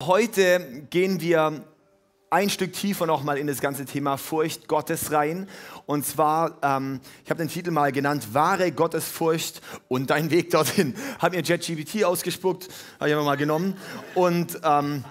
Heute 0.00 0.84
gehen 0.90 1.20
wir 1.20 1.64
ein 2.30 2.50
Stück 2.50 2.72
tiefer 2.72 3.04
nochmal 3.04 3.36
in 3.36 3.48
das 3.48 3.60
ganze 3.60 3.84
Thema 3.84 4.16
Furcht 4.16 4.68
Gottes 4.68 5.10
rein. 5.10 5.48
Und 5.86 6.06
zwar, 6.06 6.56
ähm, 6.62 7.00
ich 7.24 7.30
habe 7.30 7.38
den 7.38 7.48
Titel 7.48 7.72
mal 7.72 7.90
genannt, 7.90 8.28
wahre 8.32 8.70
Gottesfurcht 8.70 9.60
und 9.88 10.10
dein 10.10 10.30
Weg 10.30 10.50
dorthin. 10.50 10.94
Habe 11.18 11.36
mir 11.36 11.42
JetGPT 11.42 12.04
ausgespuckt, 12.04 12.68
habe 13.00 13.10
ich 13.10 13.16
einfach 13.16 13.26
mal 13.26 13.36
genommen. 13.36 13.76
Und 14.14 14.60
ähm, 14.62 15.04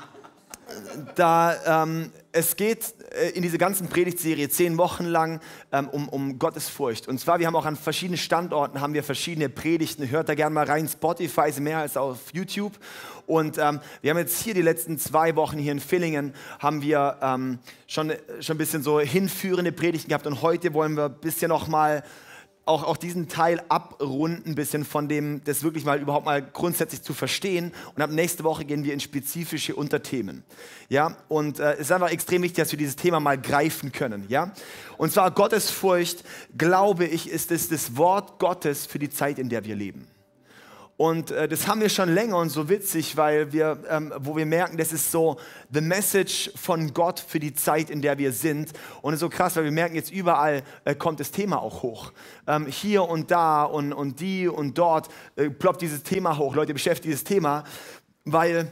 da 1.15 1.83
ähm, 1.83 2.10
es 2.38 2.56
geht 2.56 2.94
äh, 3.13 3.29
in 3.29 3.42
dieser 3.42 3.58
ganzen 3.58 3.88
Predigtserie 3.88 4.47
zehn 4.49 4.78
Wochen 4.78 5.06
lang 5.06 5.40
ähm, 5.72 5.90
um, 5.90 6.08
um 6.08 6.37
Gottesfurcht. 6.37 7.08
Und 7.08 7.19
zwar, 7.19 7.40
wir 7.40 7.47
haben 7.47 7.56
auch 7.56 7.65
an 7.65 7.76
verschiedenen 7.76 8.17
Standorten 8.17 8.79
haben 8.79 8.94
wir 8.94 9.04
verschiedene 9.04 9.49
Predigten. 9.49 10.10
Hört 10.10 10.29
da 10.29 10.36
gerne 10.36 10.54
mal 10.54 10.65
rein. 10.65 10.87
Spotify 10.87 11.50
ist 11.50 11.60
mehr 11.60 11.79
als 11.79 11.97
auf 11.97 12.19
YouTube. 12.33 12.73
Und 13.26 13.58
ähm, 13.58 13.79
wir 14.01 14.12
haben 14.12 14.19
jetzt 14.19 14.42
hier 14.42 14.54
die 14.54 14.62
letzten 14.62 15.00
zwei 15.00 15.36
Wochen 15.36 15.58
hier 15.58 15.72
in 15.72 15.79
Villingen 15.79 16.34
haben 16.59 16.81
wir 16.81 17.18
ähm, 17.22 17.60
schon, 17.88 18.13
schon 18.40 18.55
ein 18.55 18.60
bisschen 18.60 18.84
so 18.84 18.99
hinführende 18.99 19.72
Predigten 19.72 20.10
gehabt. 20.10 20.27
Und 20.27 20.41
heute 20.44 20.74
wollen 20.74 20.96
wir 20.96 21.05
ein 21.05 21.20
bisschen 21.20 21.49
noch 21.49 21.68
mal 21.68 22.04
auch, 22.67 22.84
auch 22.84 22.98
diesen 22.98 23.27
Teil 23.27 23.62
abrunden, 23.70 24.52
ein 24.52 24.55
bisschen 24.55 24.85
von 24.85 25.07
dem, 25.07 25.44
das 25.44 25.63
wirklich 25.63 25.85
mal 25.85 25.99
überhaupt 25.99 26.26
mal 26.26 26.41
grundsätzlich 26.41 27.02
zu 27.02 27.13
verstehen. 27.13 27.71
Und 27.95 28.02
ab 28.02 28.12
nächste 28.12 28.43
Woche 28.43 28.66
gehen 28.66 28.84
wir 28.84 28.93
in 28.93 28.99
spezifische 28.99 29.76
Unterthemen. 29.76 30.43
Ja, 30.90 31.17
und 31.27 31.59
äh, 31.59 31.73
es 31.73 31.81
ist 31.81 31.91
einfach 31.91 32.12
extrem 32.12 32.41
wichtig, 32.43 32.57
dass 32.57 32.71
wir 32.71 32.77
dieses 32.77 32.95
Thema 32.95 33.20
mal 33.20 33.38
greifen 33.38 33.91
können. 33.91 34.26
Ja, 34.30 34.53
und 34.98 35.12
zwar 35.12 35.31
Gottesfurcht, 35.31 36.23
glaube 36.57 37.05
ich, 37.05 37.30
ist 37.30 37.52
es 37.52 37.70
das 37.70 37.95
Wort 37.98 38.40
Gottes 38.40 38.85
für 38.85 38.99
die 38.99 39.09
Zeit, 39.09 39.40
in 39.40 39.49
der 39.49 39.65
wir 39.65 39.76
leben. 39.76 40.07
Und 40.98 41.30
äh, 41.30 41.48
das 41.48 41.68
haben 41.68 41.80
wir 41.80 41.90
schon 41.90 42.10
länger 42.10 42.38
und 42.38 42.50
so 42.50 42.70
witzig, 42.70 43.16
weil 43.16 43.54
wir, 43.54 43.78
ähm, 43.88 44.12
wo 44.18 44.36
wir 44.36 44.48
merken, 44.48 44.78
das 44.78 44.92
ist 44.92 45.12
so 45.12 45.38
the 45.72 45.80
message 45.80 46.52
von 46.55 46.92
Gott 46.92 47.20
für 47.20 47.40
die 47.40 47.54
Zeit, 47.54 47.92
in 47.92 48.02
der 48.02 48.18
wir 48.18 48.32
sind. 48.32 48.72
Und 49.04 49.13
es 49.13 49.18
ist 49.18 49.21
so 49.21 49.30
krass, 49.30 49.55
weil 49.55 49.63
wir 49.63 49.71
merken, 49.71 49.96
jetzt 49.96 50.12
überall 50.12 50.63
äh, 50.86 50.96
kommt 50.96 51.20
das 51.20 51.30
Thema 51.30 51.62
auch 51.62 51.84
hoch. 51.84 52.12
Ähm, 52.48 52.66
hier 52.66 53.04
und 53.04 53.30
da 53.30 53.63
und, 53.63 53.94
und 53.94 54.20
die 54.20 54.48
und 54.48 54.76
dort 54.80 55.10
äh, 55.36 55.52
ploppt 55.52 55.84
dieses 55.84 56.02
Thema 56.02 56.36
hoch. 56.40 56.55
Leute 56.55 56.74
beschäftigen 56.74 57.12
dieses 57.12 57.24
Thema, 57.24 57.64
weil 58.26 58.71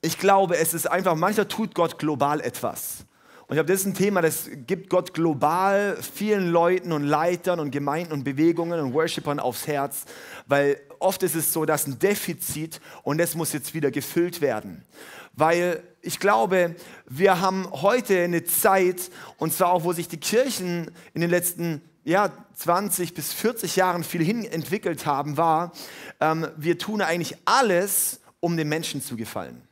ich 0.00 0.18
glaube, 0.18 0.56
es 0.56 0.72
ist 0.72 0.86
einfach, 0.90 1.16
manchmal 1.16 1.48
tut 1.48 1.74
Gott 1.74 1.98
global 1.98 2.40
etwas. 2.40 3.04
Und 3.48 3.54
ich 3.54 3.56
glaube, 3.56 3.72
das 3.72 3.80
ist 3.80 3.86
ein 3.86 3.94
Thema, 3.94 4.20
das 4.20 4.50
gibt 4.66 4.90
Gott 4.90 5.14
global 5.14 5.96
vielen 6.02 6.50
Leuten 6.50 6.92
und 6.92 7.02
Leitern 7.02 7.60
und 7.60 7.70
Gemeinden 7.70 8.12
und 8.12 8.22
Bewegungen 8.22 8.78
und 8.78 8.92
Worshippern 8.92 9.40
aufs 9.40 9.66
Herz, 9.66 10.04
weil 10.46 10.78
oft 10.98 11.22
ist 11.22 11.34
es 11.34 11.50
so, 11.50 11.64
dass 11.64 11.86
ein 11.86 11.98
Defizit 11.98 12.78
und 13.04 13.16
das 13.16 13.34
muss 13.34 13.54
jetzt 13.54 13.72
wieder 13.72 13.90
gefüllt 13.90 14.42
werden. 14.42 14.84
Weil 15.32 15.82
ich 16.02 16.20
glaube, 16.20 16.76
wir 17.08 17.40
haben 17.40 17.66
heute 17.70 18.20
eine 18.22 18.44
Zeit, 18.44 19.10
und 19.38 19.54
zwar 19.54 19.72
auch, 19.72 19.82
wo 19.82 19.94
sich 19.94 20.08
die 20.08 20.20
Kirchen 20.20 20.90
in 21.14 21.22
den 21.22 21.30
letzten 21.30 21.80
ja, 22.04 22.30
20 22.54 23.14
bis 23.14 23.32
40 23.32 23.76
Jahren 23.76 24.04
viel 24.04 24.22
hin 24.22 24.44
entwickelt 24.44 25.06
haben, 25.06 25.38
war, 25.38 25.72
ähm, 26.20 26.48
wir 26.58 26.76
tun 26.76 27.00
eigentlich 27.00 27.36
alles, 27.46 28.20
um 28.40 28.58
den 28.58 28.68
Menschen 28.68 29.00
zu 29.00 29.16
gefallen. 29.16 29.67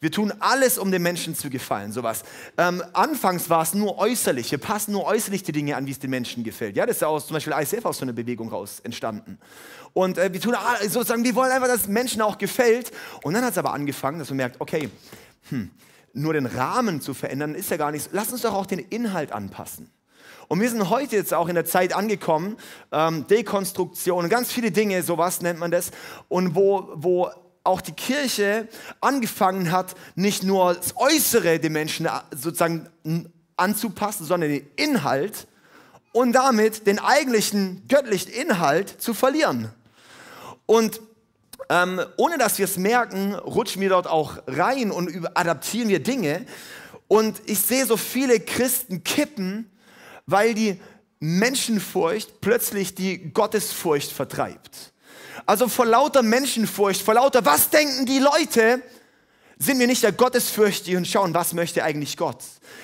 Wir 0.00 0.12
tun 0.12 0.32
alles, 0.40 0.78
um 0.78 0.90
den 0.90 1.02
Menschen 1.02 1.34
zu 1.34 1.50
gefallen, 1.50 1.92
sowas. 1.92 2.22
Ähm, 2.58 2.82
anfangs 2.92 3.48
war 3.48 3.62
es 3.62 3.74
nur 3.74 3.98
äußerlich. 3.98 4.50
Wir 4.50 4.58
passen 4.58 4.92
nur 4.92 5.04
äußerlich 5.04 5.42
die 5.42 5.52
Dinge 5.52 5.76
an, 5.76 5.86
wie 5.86 5.90
es 5.90 5.98
den 5.98 6.10
Menschen 6.10 6.44
gefällt. 6.44 6.76
Ja, 6.76 6.86
das 6.86 6.96
ist 6.96 7.02
ja 7.02 7.08
aus 7.08 7.26
zum 7.26 7.34
Beispiel 7.34 7.54
ISF 7.54 7.84
aus 7.84 7.98
so 7.98 8.04
einer 8.04 8.12
Bewegung 8.12 8.48
raus 8.48 8.80
entstanden. 8.82 9.38
Und 9.92 10.18
äh, 10.18 10.32
wir 10.32 10.40
tun 10.40 10.54
sozusagen, 10.82 11.24
wir 11.24 11.34
wollen 11.34 11.50
einfach, 11.50 11.68
dass 11.68 11.82
es 11.82 11.88
Menschen 11.88 12.20
auch 12.20 12.36
gefällt. 12.38 12.92
Und 13.22 13.34
dann 13.34 13.44
hat 13.44 13.52
es 13.52 13.58
aber 13.58 13.72
angefangen, 13.72 14.18
dass 14.18 14.28
man 14.28 14.36
merkt, 14.36 14.60
okay, 14.60 14.90
hm, 15.48 15.70
nur 16.12 16.34
den 16.34 16.46
Rahmen 16.46 17.00
zu 17.00 17.14
verändern 17.14 17.54
ist 17.54 17.70
ja 17.70 17.76
gar 17.76 17.90
nichts. 17.90 18.10
Lass 18.12 18.32
uns 18.32 18.42
doch 18.42 18.54
auch 18.54 18.66
den 18.66 18.78
Inhalt 18.78 19.32
anpassen. 19.32 19.90
Und 20.48 20.60
wir 20.60 20.70
sind 20.70 20.88
heute 20.90 21.16
jetzt 21.16 21.34
auch 21.34 21.48
in 21.48 21.54
der 21.54 21.64
Zeit 21.64 21.92
angekommen, 21.92 22.56
ähm, 22.92 23.26
Dekonstruktion, 23.26 24.28
ganz 24.28 24.52
viele 24.52 24.70
Dinge, 24.70 25.02
sowas 25.02 25.40
nennt 25.40 25.58
man 25.58 25.70
das, 25.70 25.90
und 26.28 26.54
wo, 26.54 26.88
wo 26.94 27.30
auch 27.66 27.80
die 27.80 27.92
Kirche 27.92 28.68
angefangen 29.00 29.72
hat, 29.72 29.94
nicht 30.14 30.42
nur 30.42 30.74
das 30.74 30.96
Äußere 30.96 31.58
den 31.58 31.72
Menschen 31.72 32.08
sozusagen 32.30 32.88
anzupassen, 33.56 34.24
sondern 34.24 34.50
den 34.50 34.66
Inhalt 34.76 35.46
und 36.12 36.32
damit 36.32 36.86
den 36.86 36.98
eigentlichen 36.98 37.86
göttlichen 37.88 38.32
Inhalt 38.32 38.88
zu 38.88 39.12
verlieren. 39.14 39.70
Und 40.64 41.00
ähm, 41.68 42.00
ohne 42.16 42.38
dass 42.38 42.58
wir 42.58 42.64
es 42.64 42.76
merken, 42.76 43.34
rutschen 43.34 43.82
wir 43.82 43.88
dort 43.88 44.06
auch 44.06 44.38
rein 44.46 44.90
und 44.90 45.28
adaptieren 45.34 45.88
wir 45.88 46.02
Dinge. 46.02 46.46
Und 47.08 47.40
ich 47.46 47.58
sehe 47.60 47.86
so 47.86 47.96
viele 47.96 48.40
Christen 48.40 49.04
kippen, 49.04 49.70
weil 50.26 50.54
die 50.54 50.80
Menschenfurcht 51.18 52.40
plötzlich 52.40 52.94
die 52.94 53.32
Gottesfurcht 53.32 54.12
vertreibt. 54.12 54.92
Also 55.44 55.68
vor 55.68 55.86
lauter 55.86 56.22
Menschenfurcht, 56.22 57.02
vor 57.02 57.14
lauter, 57.14 57.44
was 57.44 57.70
denken 57.70 58.06
die 58.06 58.18
Leute, 58.18 58.82
sind 59.58 59.78
wir 59.78 59.86
nicht 59.86 60.02
der 60.02 60.12
Gottesfürchtige 60.12 60.98
und 60.98 61.06
schauen, 61.06 61.32
was 61.32 61.54
möchte 61.54 61.82
eigentlich 61.82 62.16
Gott. 62.18 62.38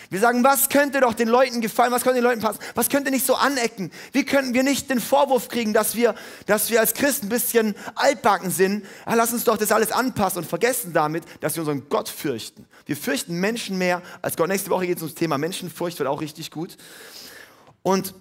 Wir 0.09 0.21
sagen, 0.21 0.43
was 0.43 0.71
könnte 0.71 1.01
doch 1.01 1.13
den 1.13 1.29
Leuten 1.29 1.61
gefallen, 1.61 1.93
was 1.93 2.03
könnte 2.03 2.21
den 2.21 2.25
Leuten 2.25 2.41
passen, 2.41 2.61
was 2.75 2.89
könnte 2.89 3.11
nicht 3.11 3.27
so 3.27 3.35
anecken. 3.35 3.91
Wie 4.13 4.25
könnten 4.25 4.55
wir 4.55 4.63
nicht 4.63 4.89
den 4.89 5.01
Vorwurf 5.01 5.49
kriegen, 5.49 5.75
dass 5.75 5.97
wir, 5.97 6.15
dass 6.47 6.71
wir 6.71 6.81
als 6.81 6.95
Christen 6.95 7.27
ein 7.27 7.29
bisschen 7.29 7.75
altbacken 7.95 8.51
sind. 8.51 8.87
Ja, 9.07 9.15
lass 9.15 9.33
uns 9.35 9.45
doch 9.45 9.59
das 9.59 9.71
alles 9.71 9.93
anpassen 9.93 10.39
und 10.39 10.49
vergessen 10.49 10.95
damit, 10.95 11.25
dass 11.41 11.57
wir 11.57 11.61
unseren 11.61 11.89
Gott 11.91 12.09
fürchten. 12.09 12.67
Wir 12.87 12.97
fürchten 12.97 13.35
Menschen 13.39 13.77
mehr 13.77 14.01
als 14.23 14.37
Gott. 14.37 14.49
Nächste 14.49 14.71
Woche 14.71 14.87
geht 14.87 14.97
es 14.97 15.03
ums 15.03 15.15
Thema 15.15 15.37
Menschenfurcht, 15.37 15.99
wird 15.99 16.09
auch 16.09 16.23
richtig 16.23 16.51
gut. 16.51 16.79
Und 17.83 18.15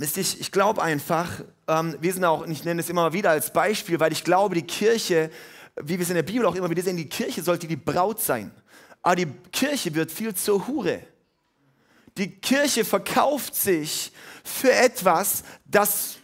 ich, 0.00 0.40
ich 0.40 0.50
glaube 0.50 0.82
einfach, 0.82 1.28
ähm, 1.68 1.96
wir 2.00 2.12
sind 2.12 2.24
auch, 2.24 2.46
ich 2.46 2.64
nenne 2.64 2.80
es 2.80 2.88
immer 2.88 3.12
wieder 3.12 3.30
als 3.30 3.52
Beispiel, 3.52 3.98
weil 3.98 4.12
ich 4.12 4.24
glaube, 4.24 4.54
die 4.54 4.62
Kirche, 4.62 5.30
wie 5.76 5.98
wir 5.98 6.00
es 6.00 6.08
in 6.08 6.14
der 6.14 6.22
Bibel 6.22 6.46
auch 6.46 6.54
immer 6.54 6.70
wieder 6.70 6.82
sehen, 6.82 6.96
die 6.96 7.08
Kirche 7.08 7.42
sollte 7.42 7.66
die 7.66 7.76
Braut 7.76 8.20
sein. 8.20 8.50
Aber 9.02 9.16
die 9.16 9.26
Kirche 9.52 9.94
wird 9.94 10.10
viel 10.10 10.34
zur 10.34 10.66
Hure. 10.66 11.00
Die 12.16 12.30
Kirche 12.30 12.84
verkauft 12.84 13.54
sich 13.54 14.12
für 14.42 14.72
etwas, 14.72 15.44
das 15.64 16.16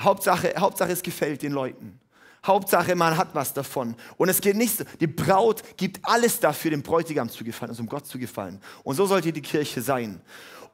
Hauptsache, 0.00 0.54
Hauptsache 0.56 0.92
es 0.92 1.02
gefällt 1.02 1.42
den 1.42 1.52
Leuten. 1.52 2.00
Hauptsache, 2.46 2.94
man 2.94 3.16
hat 3.16 3.34
was 3.34 3.54
davon. 3.54 3.96
Und 4.16 4.28
es 4.28 4.40
geht 4.40 4.56
nicht 4.56 4.76
so. 4.76 4.84
Die 5.00 5.06
Braut 5.06 5.62
gibt 5.76 6.00
alles 6.02 6.40
dafür, 6.40 6.70
dem 6.70 6.82
Bräutigam 6.82 7.28
zu 7.30 7.42
gefallen, 7.42 7.70
also 7.70 7.82
um 7.82 7.88
Gott 7.88 8.06
zu 8.06 8.18
gefallen. 8.18 8.60
Und 8.82 8.96
so 8.96 9.06
sollte 9.06 9.32
die 9.32 9.40
Kirche 9.40 9.80
sein. 9.80 10.20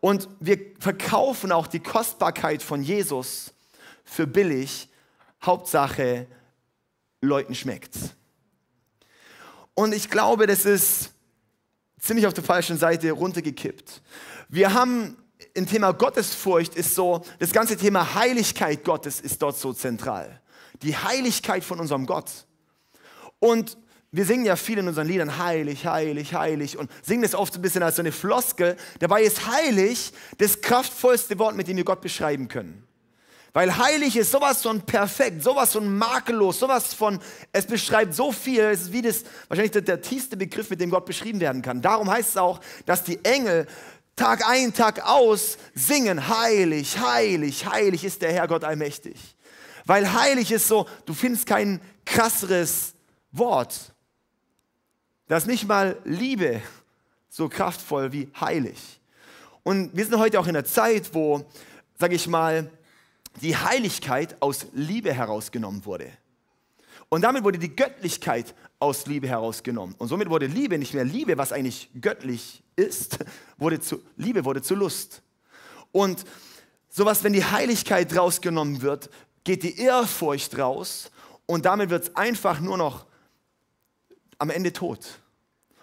Und 0.01 0.29
wir 0.41 0.59
verkaufen 0.81 1.53
auch 1.53 1.69
die 1.69 1.81
Kostbarkeit 1.81 2.63
von 2.63 2.83
Jesus 2.83 3.53
für 4.11 4.27
billig. 4.27 4.89
Hauptsache, 5.43 6.27
Leuten 7.23 7.55
schmeckt's. 7.55 8.11
Und 9.75 9.95
ich 9.95 10.11
glaube, 10.11 10.47
das 10.47 10.67
ist 10.67 11.13
ziemlich 11.99 12.27
auf 12.27 12.35
der 12.35 12.45
falschen 12.45 12.77
Seite 12.77 13.11
runtergekippt. 13.13 14.03
Wir 14.49 14.75
haben 14.75 15.17
im 15.55 15.67
Thema 15.67 15.93
Gottesfurcht 15.93 16.75
ist 16.75 16.95
so, 16.95 17.25
das 17.39 17.53
ganze 17.53 17.77
Thema 17.77 18.15
Heiligkeit 18.15 18.85
Gottes 18.85 19.21
ist 19.21 19.41
dort 19.41 19.57
so 19.57 19.73
zentral. 19.73 20.41
Die 20.83 20.97
Heiligkeit 20.97 21.65
von 21.65 21.81
unserem 21.81 22.05
Gott. 22.05 22.31
Und 23.39 23.79
wir 24.13 24.27
singen 24.27 24.45
ja 24.45 24.57
viel 24.57 24.79
in 24.79 24.89
unseren 24.89 25.07
Liedern 25.07 25.39
heilig, 25.39 25.87
heilig, 25.87 26.35
heilig 26.35 26.77
und 26.77 26.91
singen 27.03 27.23
das 27.23 27.35
oft 27.35 27.55
ein 27.55 27.63
bisschen 27.63 27.83
als 27.83 27.97
so 27.97 28.03
eine 28.03 28.13
Floskel. 28.13 28.77
Dabei 28.99 29.23
ist 29.23 29.47
heilig 29.47 30.13
das 30.39 30.61
kraftvollste 30.61 31.39
Wort, 31.39 31.55
mit 31.55 31.69
dem 31.69 31.77
wir 31.77 31.85
Gott 31.85 32.01
beschreiben 32.01 32.49
können. 32.49 32.87
Weil 33.53 33.77
heilig 33.77 34.17
ist 34.17 34.31
sowas 34.31 34.63
von 34.63 34.81
perfekt, 34.81 35.43
sowas 35.43 35.73
von 35.73 35.97
makellos, 35.99 36.61
sowas 36.61 36.95
von, 36.95 37.19
es 37.53 37.67
beschreibt 37.67 38.15
so 38.15 38.31
viel, 38.31 38.61
es 38.61 38.83
ist 38.83 38.93
wie 38.93 39.03
das, 39.03 39.25
wahrscheinlich 39.49 39.73
der, 39.73 39.83
der 39.83 40.01
tiefste 40.01 40.37
Begriff, 40.37 40.71
mit 40.71 40.81
dem 40.81 40.91
Gott 40.91 41.05
beschrieben 41.05 41.41
werden 41.41 41.61
kann. 41.61 41.83
Darum 41.83 42.09
heißt 42.09 42.31
es 42.31 42.37
auch, 42.37 42.61
dass 42.87 43.03
die 43.03 43.25
Engel 43.25 43.67
Tag 44.15 44.47
ein, 44.47 44.75
Tag 44.75 45.05
aus 45.07 45.57
singen, 45.75 46.29
heilig, 46.29 46.99
heilig, 46.99 47.67
heilig 47.67 48.05
ist 48.05 48.23
der 48.23 48.33
Herr 48.33 48.47
Gott 48.47 48.65
allmächtig. 48.65 49.17
Weil 49.87 50.13
heilig 50.13 50.53
ist 50.53 50.69
so, 50.69 50.87
du 51.07 51.15
findest 51.15 51.47
kein 51.47 51.81
krasseres 52.05 52.95
Wort. 53.33 53.95
Da 55.27 55.39
ist 55.39 55.47
nicht 55.47 55.67
mal 55.67 55.97
Liebe 56.05 56.61
so 57.31 57.49
kraftvoll 57.49 58.13
wie 58.13 58.31
heilig. 58.39 59.01
Und 59.63 59.97
wir 59.97 60.05
sind 60.05 60.19
heute 60.19 60.39
auch 60.39 60.47
in 60.47 60.57
einer 60.57 60.65
Zeit, 60.65 61.15
wo, 61.15 61.45
sage 61.99 62.15
ich 62.15 62.27
mal, 62.27 62.71
die 63.41 63.57
Heiligkeit 63.57 64.37
aus 64.41 64.67
Liebe 64.73 65.13
herausgenommen 65.13 65.85
wurde. 65.85 66.11
Und 67.09 67.23
damit 67.23 67.43
wurde 67.43 67.59
die 67.59 67.75
Göttlichkeit 67.75 68.55
aus 68.79 69.07
Liebe 69.07 69.29
herausgenommen. 69.29 69.95
Und 69.99 70.09
somit 70.09 70.31
wurde 70.31 70.47
Liebe 70.47 70.79
nicht 70.79 70.95
mehr 70.95 71.05
Liebe, 71.05 71.37
was 71.39 71.53
eigentlich 71.53 71.91
göttlich 72.01 72.63
ist, 72.77 73.19
wurde 73.59 73.81
zu, 73.81 74.01
Liebe 74.17 74.45
wurde 74.45 74.63
zu 74.63 74.75
Lust. 74.75 75.23
Und 75.93 76.25
sowas, 76.89 77.25
wenn 77.25 77.33
die 77.33 77.45
Heiligkeit 77.45 78.17
rausgenommen 78.17 78.83
wird, 78.83 79.11
geht 79.45 79.63
die 79.63 79.79
Ehrfurcht 79.79 80.57
raus 80.59 81.11
und 81.47 81.65
damit 81.65 81.91
wird 81.91 82.05
es 82.05 82.17
einfach 82.17 82.61
nur 82.61 82.77
noch 82.77 83.07
am 84.39 84.51
Ende 84.51 84.73
tot. 84.73 85.21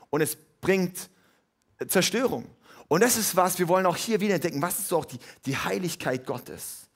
und 0.10 0.22
es 0.22 0.38
bringt 0.62 1.10
Zerstörung. 1.88 2.46
Und 2.88 3.02
das 3.02 3.18
ist 3.18 3.36
was, 3.36 3.60
wir 3.60 3.68
wollen 3.68 3.86
auch 3.86 3.98
hier 3.98 4.20
wieder 4.22 4.36
entdecken, 4.36 4.62
was 4.62 4.80
ist 4.80 4.88
so 4.88 4.98
auch 4.98 5.06
die, 5.06 5.20
die 5.46 5.58
Heiligkeit 5.58 6.26
Gottes. 6.26 6.87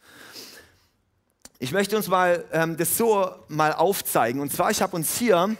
Ich 1.64 1.72
möchte 1.72 1.96
uns 1.96 2.08
mal 2.08 2.44
ähm, 2.52 2.76
das 2.76 2.98
so 2.98 3.30
mal 3.48 3.74
aufzeigen. 3.74 4.42
Und 4.42 4.52
zwar, 4.52 4.72
ich 4.72 4.82
habe 4.82 4.96
uns 4.96 5.16
hier 5.20 5.56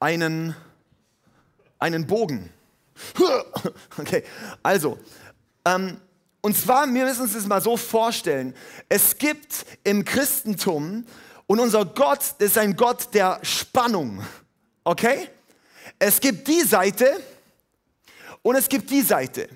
einen, 0.00 0.56
einen 1.78 2.06
Bogen. 2.08 2.50
Okay, 3.96 4.24
also, 4.60 4.98
ähm, 5.64 6.00
und 6.40 6.56
zwar, 6.56 6.92
wir 6.92 7.04
müssen 7.04 7.22
uns 7.22 7.34
das 7.34 7.46
mal 7.46 7.60
so 7.60 7.76
vorstellen. 7.76 8.52
Es 8.88 9.16
gibt 9.16 9.64
im 9.84 10.04
Christentum, 10.04 11.06
und 11.46 11.60
unser 11.60 11.84
Gott 11.84 12.34
ist 12.38 12.58
ein 12.58 12.74
Gott 12.74 13.14
der 13.14 13.38
Spannung. 13.42 14.24
Okay? 14.82 15.28
Es 16.00 16.18
gibt 16.18 16.48
die 16.48 16.62
Seite 16.62 17.20
und 18.42 18.56
es 18.56 18.68
gibt 18.68 18.90
die 18.90 19.02
Seite. 19.02 19.48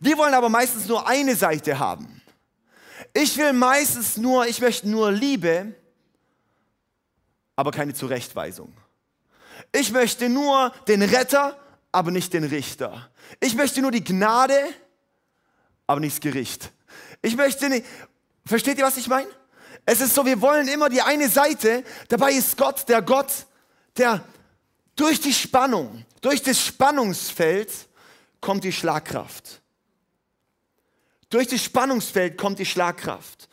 Wir 0.00 0.16
wollen 0.16 0.32
aber 0.32 0.48
meistens 0.48 0.86
nur 0.88 1.06
eine 1.06 1.36
Seite 1.36 1.78
haben. 1.78 2.17
Ich 3.12 3.36
will 3.36 3.52
meistens 3.52 4.16
nur, 4.16 4.46
ich 4.46 4.60
möchte 4.60 4.88
nur 4.88 5.10
Liebe, 5.12 5.74
aber 7.56 7.70
keine 7.70 7.94
Zurechtweisung. 7.94 8.72
Ich 9.72 9.90
möchte 9.92 10.28
nur 10.28 10.72
den 10.86 11.02
Retter, 11.02 11.58
aber 11.92 12.10
nicht 12.10 12.32
den 12.32 12.44
Richter. 12.44 13.10
Ich 13.40 13.54
möchte 13.54 13.82
nur 13.82 13.90
die 13.90 14.04
Gnade, 14.04 14.58
aber 15.86 16.00
nicht 16.00 16.16
das 16.16 16.20
Gericht. 16.20 16.70
Ich 17.22 17.36
möchte 17.36 17.68
nicht, 17.68 17.84
versteht 18.46 18.78
ihr, 18.78 18.84
was 18.84 18.96
ich 18.96 19.08
meine? 19.08 19.28
Es 19.84 20.00
ist 20.00 20.14
so, 20.14 20.24
wir 20.24 20.40
wollen 20.40 20.68
immer 20.68 20.88
die 20.88 21.02
eine 21.02 21.28
Seite, 21.28 21.82
dabei 22.08 22.32
ist 22.32 22.56
Gott 22.56 22.88
der 22.88 23.02
Gott, 23.02 23.32
der 23.96 24.22
durch 24.94 25.20
die 25.20 25.32
Spannung, 25.32 26.04
durch 26.20 26.42
das 26.42 26.60
Spannungsfeld 26.60 27.70
kommt 28.40 28.64
die 28.64 28.72
Schlagkraft. 28.72 29.62
Durch 31.30 31.48
das 31.48 31.62
Spannungsfeld 31.62 32.38
kommt 32.38 32.58
die 32.58 32.66
Schlagkraft. 32.66 33.48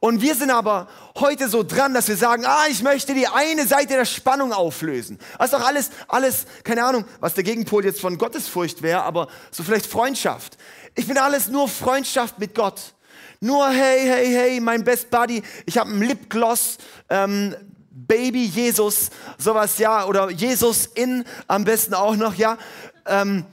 Und 0.00 0.22
wir 0.22 0.34
sind 0.36 0.50
aber 0.50 0.88
heute 1.18 1.48
so 1.48 1.64
dran, 1.64 1.92
dass 1.92 2.06
wir 2.06 2.16
sagen, 2.16 2.44
ah, 2.46 2.66
ich 2.70 2.82
möchte 2.82 3.14
die 3.14 3.26
eine 3.26 3.66
Seite 3.66 3.94
der 3.94 4.04
Spannung 4.04 4.52
auflösen. 4.52 5.18
Das 5.36 5.52
ist 5.52 5.58
doch 5.58 5.66
alles, 5.66 5.90
alles, 6.06 6.46
keine 6.62 6.84
Ahnung, 6.84 7.04
was 7.18 7.34
der 7.34 7.42
Gegenpol 7.42 7.84
jetzt 7.84 8.00
von 8.00 8.16
Gottesfurcht 8.16 8.82
wäre, 8.82 9.02
aber 9.02 9.26
so 9.50 9.64
vielleicht 9.64 9.86
Freundschaft. 9.86 10.56
Ich 10.94 11.08
bin 11.08 11.18
alles 11.18 11.48
nur 11.48 11.68
Freundschaft 11.68 12.38
mit 12.38 12.54
Gott. 12.54 12.94
Nur 13.40 13.68
hey, 13.68 14.04
hey, 14.04 14.32
hey, 14.32 14.60
mein 14.60 14.84
Best 14.84 15.10
Buddy. 15.10 15.42
Ich 15.66 15.78
habe 15.78 15.90
einen 15.90 16.02
Lipgloss, 16.02 16.78
ähm, 17.08 17.56
Baby 17.90 18.46
Jesus, 18.46 19.10
sowas, 19.36 19.78
ja, 19.78 20.06
oder 20.06 20.30
Jesus 20.30 20.86
in 20.86 21.24
am 21.48 21.64
besten 21.64 21.94
auch 21.94 22.14
noch, 22.14 22.34
ja. 22.34 22.56
Ähm, 23.04 23.44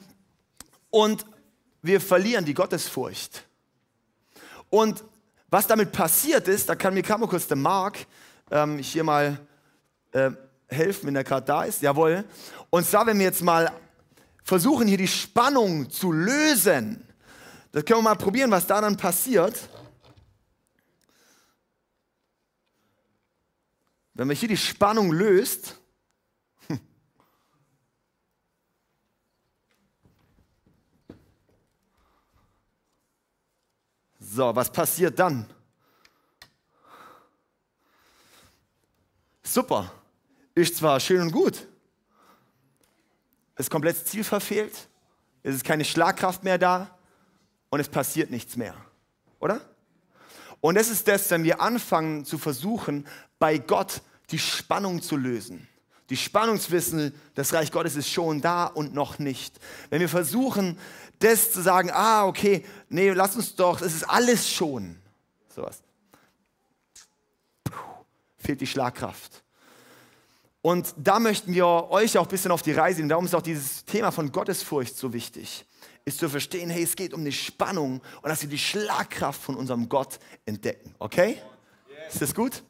und 0.91 1.25
wir 1.81 1.99
verlieren 1.99 2.45
die 2.45 2.53
Gottesfurcht. 2.53 3.44
Und 4.75 5.05
was 5.49 5.67
damit 5.67 5.93
passiert 5.93 6.49
ist, 6.49 6.67
da 6.67 6.75
kann 6.75 6.93
mir 6.93 7.01
gerade 7.01 7.21
mal 7.21 7.29
kurz 7.29 7.47
der 7.47 7.55
Mark 7.55 7.97
ähm, 8.51 8.77
hier 8.77 9.05
mal 9.05 9.39
äh, 10.11 10.31
helfen, 10.67 11.07
wenn 11.07 11.15
er 11.15 11.23
gerade 11.23 11.45
da 11.45 11.63
ist. 11.63 11.81
Jawohl. 11.81 12.25
Und 12.69 12.85
zwar, 12.85 13.05
wenn 13.07 13.17
wir 13.17 13.23
jetzt 13.23 13.41
mal 13.41 13.71
versuchen, 14.43 14.85
hier 14.85 14.97
die 14.97 15.07
Spannung 15.07 15.89
zu 15.89 16.11
lösen, 16.11 17.07
das 17.71 17.85
können 17.85 17.99
wir 17.99 18.09
mal 18.09 18.15
probieren, 18.15 18.51
was 18.51 18.67
da 18.67 18.81
dann 18.81 18.97
passiert. 18.97 19.57
Wenn 24.13 24.27
man 24.27 24.35
hier 24.35 24.49
die 24.49 24.57
Spannung 24.57 25.13
löst, 25.13 25.79
So, 34.35 34.53
was 34.53 34.69
passiert 34.69 35.17
dann? 35.17 35.45
Super, 39.41 39.89
ist 40.53 40.75
zwar 40.75 40.99
schön 40.99 41.21
und 41.21 41.31
gut, 41.31 41.65
ist 43.55 43.71
komplett 43.71 44.05
Ziel 44.05 44.25
verfehlt, 44.25 44.89
es 45.41 45.55
ist 45.55 45.63
keine 45.63 45.85
Schlagkraft 45.85 46.43
mehr 46.43 46.57
da 46.57 46.97
und 47.69 47.79
es 47.79 47.87
passiert 47.87 48.29
nichts 48.29 48.57
mehr, 48.57 48.75
oder? 49.39 49.61
Und 50.59 50.75
es 50.75 50.89
ist 50.89 51.07
das, 51.07 51.31
wenn 51.31 51.45
wir 51.45 51.61
anfangen 51.61 52.25
zu 52.25 52.37
versuchen, 52.37 53.07
bei 53.39 53.57
Gott 53.57 54.01
die 54.31 54.39
Spannung 54.39 55.01
zu 55.01 55.15
lösen. 55.15 55.65
Die 56.09 56.17
Spannungswissen, 56.17 57.13
das 57.33 57.53
Reich 57.53 57.71
Gottes 57.71 57.95
ist 57.95 58.09
schon 58.09 58.41
da 58.41 58.67
und 58.67 58.93
noch 58.93 59.17
nicht. 59.17 59.59
Wenn 59.89 60.01
wir 60.01 60.09
versuchen, 60.09 60.77
das 61.19 61.51
zu 61.51 61.61
sagen, 61.61 61.89
ah, 61.91 62.25
okay, 62.25 62.63
nee, 62.89 63.09
lass 63.11 63.35
uns 63.35 63.55
doch, 63.55 63.81
es 63.81 63.95
ist 63.95 64.03
alles 64.03 64.49
schon. 64.49 64.97
Sowas. 65.53 65.81
Fehlt 68.37 68.61
die 68.61 68.67
Schlagkraft. 68.67 69.43
Und 70.61 70.93
da 70.97 71.19
möchten 71.19 71.53
wir 71.53 71.65
euch 71.65 72.17
auch 72.17 72.25
ein 72.25 72.29
bisschen 72.29 72.51
auf 72.51 72.61
die 72.61 72.71
Reise 72.71 72.97
nehmen. 72.97 73.09
Darum 73.09 73.25
ist 73.25 73.35
auch 73.35 73.41
dieses 73.41 73.85
Thema 73.85 74.11
von 74.11 74.31
Gottesfurcht 74.31 74.97
so 74.97 75.13
wichtig. 75.13 75.65
Ist 76.05 76.19
zu 76.19 76.29
verstehen, 76.29 76.69
hey, 76.69 76.83
es 76.83 76.95
geht 76.95 77.13
um 77.13 77.23
die 77.23 77.31
Spannung 77.31 78.01
und 78.21 78.29
dass 78.29 78.41
wir 78.41 78.49
die 78.49 78.57
Schlagkraft 78.57 79.41
von 79.41 79.55
unserem 79.55 79.89
Gott 79.89 80.19
entdecken. 80.45 80.93
Okay? 80.99 81.41
Ist 82.09 82.21
das 82.21 82.33
gut? 82.33 82.63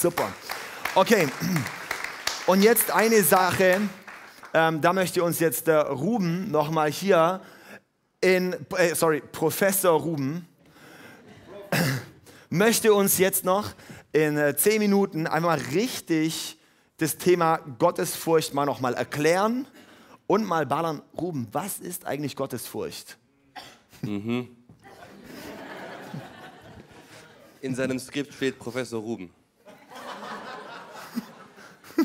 Super. 0.00 0.32
Okay. 0.94 1.28
Und 2.46 2.62
jetzt 2.62 2.90
eine 2.90 3.22
Sache, 3.22 3.80
ähm, 4.52 4.80
da 4.80 4.92
möchte 4.92 5.22
uns 5.22 5.38
jetzt 5.38 5.68
der 5.68 5.84
Ruben 5.84 6.50
nochmal 6.50 6.90
hier 6.90 7.40
in, 8.20 8.56
äh, 8.76 8.96
sorry, 8.96 9.20
Professor 9.20 10.00
Ruben, 10.00 10.48
möchte 12.50 12.94
uns 12.94 13.18
jetzt 13.18 13.44
noch 13.44 13.70
in 14.12 14.36
äh, 14.36 14.56
zehn 14.56 14.80
Minuten 14.80 15.28
einmal 15.28 15.58
richtig 15.72 16.58
das 16.96 17.16
Thema 17.16 17.58
Gottesfurcht 17.78 18.54
mal 18.54 18.66
nochmal 18.66 18.94
erklären 18.94 19.68
und 20.26 20.44
mal 20.44 20.66
ballern. 20.66 21.00
Ruben, 21.16 21.46
was 21.52 21.78
ist 21.78 22.06
eigentlich 22.06 22.34
Gottesfurcht? 22.34 23.18
Mhm. 24.02 24.48
In 27.60 27.76
seinem 27.76 28.00
Skript 28.00 28.34
steht 28.34 28.58
Professor 28.58 29.00
Ruben. 29.00 29.30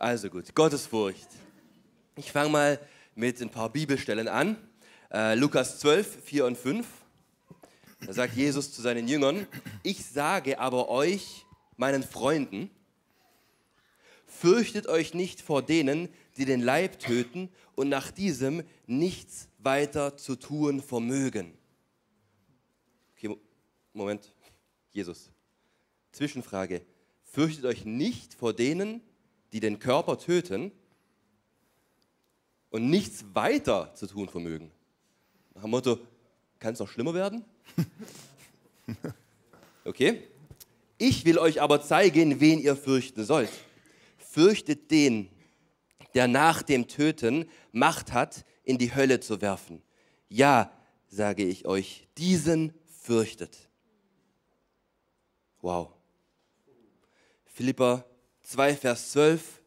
Also 0.00 0.30
gut, 0.30 0.54
Gottesfurcht. 0.54 1.28
Ich 2.16 2.32
fange 2.32 2.48
mal 2.48 2.80
mit 3.14 3.38
ein 3.42 3.50
paar 3.50 3.68
Bibelstellen 3.68 4.28
an. 4.28 4.56
Äh, 5.12 5.34
Lukas 5.34 5.78
12, 5.78 6.24
4 6.24 6.46
und 6.46 6.56
5. 6.56 6.86
Da 8.06 8.14
sagt 8.14 8.34
Jesus 8.34 8.72
zu 8.72 8.80
seinen 8.80 9.06
Jüngern, 9.06 9.46
ich 9.82 10.06
sage 10.06 10.58
aber 10.58 10.88
euch, 10.88 11.44
meinen 11.76 12.02
Freunden, 12.02 12.70
fürchtet 14.26 14.86
euch 14.86 15.12
nicht 15.12 15.42
vor 15.42 15.60
denen, 15.60 16.08
die 16.38 16.46
den 16.46 16.62
Leib 16.62 16.98
töten 16.98 17.50
und 17.74 17.90
nach 17.90 18.10
diesem 18.10 18.62
nichts 18.86 19.48
weiter 19.58 20.16
zu 20.16 20.36
tun 20.36 20.80
vermögen. 20.80 21.52
Okay, 23.18 23.36
Moment, 23.92 24.32
Jesus. 24.92 25.30
Zwischenfrage. 26.12 26.80
Fürchtet 27.32 27.64
euch 27.64 27.84
nicht 27.84 28.34
vor 28.34 28.52
denen, 28.52 29.00
die 29.52 29.60
den 29.60 29.78
Körper 29.78 30.18
töten 30.18 30.72
und 32.70 32.90
nichts 32.90 33.24
weiter 33.34 33.94
zu 33.94 34.08
tun 34.08 34.28
vermögen. 34.28 34.72
Nach 35.54 35.62
dem 35.62 35.70
Motto, 35.70 35.98
kann 36.58 36.72
es 36.72 36.80
noch 36.80 36.88
schlimmer 36.88 37.14
werden? 37.14 37.44
Okay. 39.82 40.22
Ich 40.98 41.24
will 41.24 41.38
euch 41.38 41.62
aber 41.62 41.80
zeigen, 41.80 42.38
wen 42.38 42.58
ihr 42.58 42.76
fürchten 42.76 43.24
sollt. 43.24 43.50
Fürchtet 44.18 44.90
den, 44.90 45.30
der 46.12 46.28
nach 46.28 46.62
dem 46.62 46.86
Töten 46.86 47.48
Macht 47.72 48.12
hat, 48.12 48.44
in 48.62 48.76
die 48.76 48.94
Hölle 48.94 49.20
zu 49.20 49.40
werfen. 49.40 49.82
Ja, 50.28 50.70
sage 51.08 51.44
ich 51.44 51.64
euch, 51.66 52.06
diesen 52.18 52.74
fürchtet. 52.84 53.70
Wow. 55.62 55.94
Philippa 57.60 58.06
2, 58.44 58.74
Vers 58.74 59.10
12. 59.10 59.60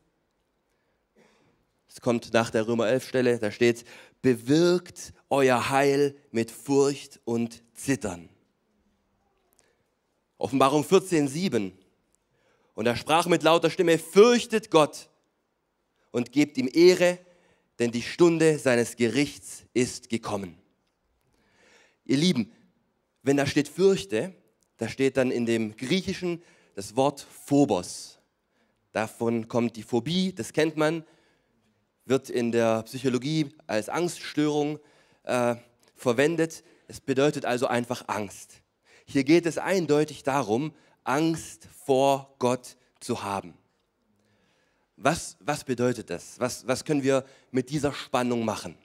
Es 1.88 2.02
kommt 2.02 2.34
nach 2.34 2.50
der 2.50 2.68
Römer 2.68 2.88
11 2.88 3.08
Stelle, 3.08 3.38
da 3.38 3.52
steht, 3.52 3.86
bewirkt 4.24 5.14
euer 5.30 5.70
Heil 5.70 6.16
mit 6.32 6.50
Furcht 6.50 7.22
und 7.24 7.62
Zittern. 7.76 8.30
Offenbarung 10.40 10.84
14, 10.84 11.28
7. 11.28 11.78
Und 12.74 12.88
er 12.88 12.96
sprach 12.96 13.28
mit 13.28 13.44
lauter 13.44 13.70
Stimme, 13.70 14.00
fürchtet 14.00 14.72
Gott 14.72 15.12
und 16.10 16.32
gebt 16.32 16.58
ihm 16.58 16.72
Ehre, 16.74 17.20
denn 17.78 17.92
die 17.92 18.02
Stunde 18.02 18.58
seines 18.58 18.96
Gerichts 18.96 19.66
ist 19.76 20.10
gekommen. 20.10 20.58
Ihr 22.06 22.18
Lieben, 22.18 22.52
wenn 23.22 23.38
da 23.38 23.46
steht 23.46 23.68
fürchte, 23.68 24.34
da 24.78 24.90
steht 24.90 25.16
dann 25.16 25.30
in 25.30 25.46
dem 25.46 25.78
Griechischen 25.78 26.42
das 26.75 26.96
Wort 26.96 27.22
Phobos. 27.22 28.20
Davon 28.92 29.48
kommt 29.48 29.75
die 29.75 29.84
Phobie, 29.84 30.34
das 30.34 30.53
kennt 30.53 30.77
man, 30.77 31.03
wird 32.06 32.30
in 32.30 32.51
der 32.51 32.84
Psychologie 32.84 33.50
als 33.65 33.89
Angststörung 33.89 34.80
äh, 35.24 35.56
verwendet. 35.96 36.63
Es 36.88 37.00
bedeutet 37.00 37.46
also 37.46 37.68
einfach 37.68 38.03
Angst. 38.08 38.62
Hier 39.06 39.24
geht 39.24 39.46
es 39.46 39.58
eindeutig 39.58 40.24
darum, 40.24 40.74
Angst 41.03 41.68
vor 41.86 42.36
Gott 42.39 42.77
zu 43.00 43.24
haben. 43.24 43.53
Was, 44.96 45.38
was 45.39 45.63
bedeutet 45.63 46.10
das? 46.10 46.39
Was, 46.39 46.68
was 46.68 46.86
können 46.86 47.03
wir 47.03 47.25
mit 47.51 47.70
dieser 47.70 47.94
Spannung 47.94 48.46
machen? 48.46 48.77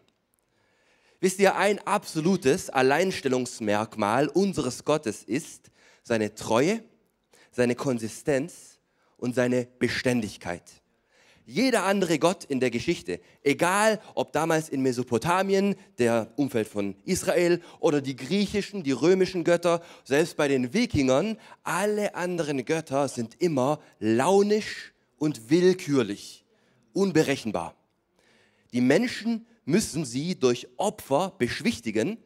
Wisst 1.21 1.39
ihr, 1.41 1.57
ein 1.57 1.81
absolutes 1.81 2.71
Alleinstellungsmerkmal 2.71 4.29
unseres 4.29 4.85
Gottes 4.85 5.23
ist 5.25 5.71
seine 6.03 6.35
Treue, 6.35 6.83
seine 7.59 7.75
Konsistenz 7.75 8.79
und 9.17 9.35
seine 9.35 9.67
Beständigkeit. 9.81 10.63
Jeder 11.45 11.87
andere 11.87 12.21
Gott 12.21 12.45
in 12.45 12.61
der 12.61 12.71
Geschichte, 12.71 13.21
egal 13.43 14.01
ob 14.15 14.33
damals 14.33 14.69
in 14.69 14.81
Mesopotamien, 14.81 15.75
der 15.99 16.33
Umfeld 16.37 16.69
von 16.69 16.95
Israel, 17.05 17.61
oder 17.81 18.01
die 18.01 18.15
griechischen, 18.15 18.85
die 18.85 18.93
römischen 18.93 19.43
Götter, 19.43 19.83
selbst 20.05 20.37
bei 20.37 20.47
den 20.47 20.73
Wikingern, 20.73 21.37
alle 21.65 22.15
anderen 22.15 22.65
Götter 22.65 23.09
sind 23.09 23.35
immer 23.41 23.81
launisch 23.99 24.93
und 25.19 25.51
willkürlich, 25.51 26.45
unberechenbar. 26.93 27.75
Die 28.73 28.83
Menschen 28.83 29.47
müssen 29.65 30.05
sie 30.05 30.39
durch 30.39 30.69
Opfer 30.77 31.35
beschwichtigen, 31.39 32.19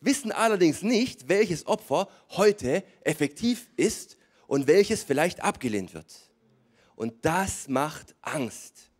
wissen 0.00 0.32
allerdings 0.32 0.80
nicht, 0.80 1.28
welches 1.28 1.66
Opfer 1.66 2.08
heute 2.30 2.84
effektiv 3.04 3.68
ist 3.76 4.17
und 4.48 4.66
welches 4.66 5.04
vielleicht 5.04 5.44
abgelehnt 5.44 5.94
wird. 5.94 6.12
Und 6.96 7.14
das 7.24 7.68
macht 7.68 8.16
Angst. 8.22 8.90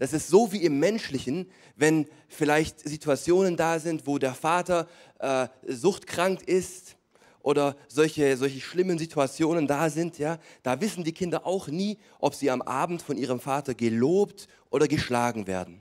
Das 0.00 0.12
ist 0.12 0.28
so 0.28 0.52
wie 0.52 0.64
im 0.64 0.80
Menschlichen, 0.80 1.48
wenn 1.76 2.08
vielleicht 2.28 2.80
Situationen 2.80 3.56
da 3.56 3.78
sind, 3.78 4.06
wo 4.06 4.18
der 4.18 4.34
Vater 4.34 4.88
äh, 5.20 5.48
suchtkrank 5.66 6.42
ist 6.42 6.96
oder 7.42 7.76
solche, 7.88 8.36
solche 8.36 8.60
schlimmen 8.60 8.98
Situationen 8.98 9.66
da 9.66 9.90
sind, 9.90 10.18
ja, 10.18 10.38
da 10.62 10.80
wissen 10.80 11.04
die 11.04 11.12
Kinder 11.12 11.46
auch 11.46 11.68
nie, 11.68 11.98
ob 12.18 12.34
sie 12.34 12.50
am 12.50 12.62
Abend 12.62 13.02
von 13.02 13.16
ihrem 13.16 13.40
Vater 13.40 13.74
gelobt 13.74 14.48
oder 14.70 14.88
geschlagen 14.88 15.46
werden. 15.46 15.80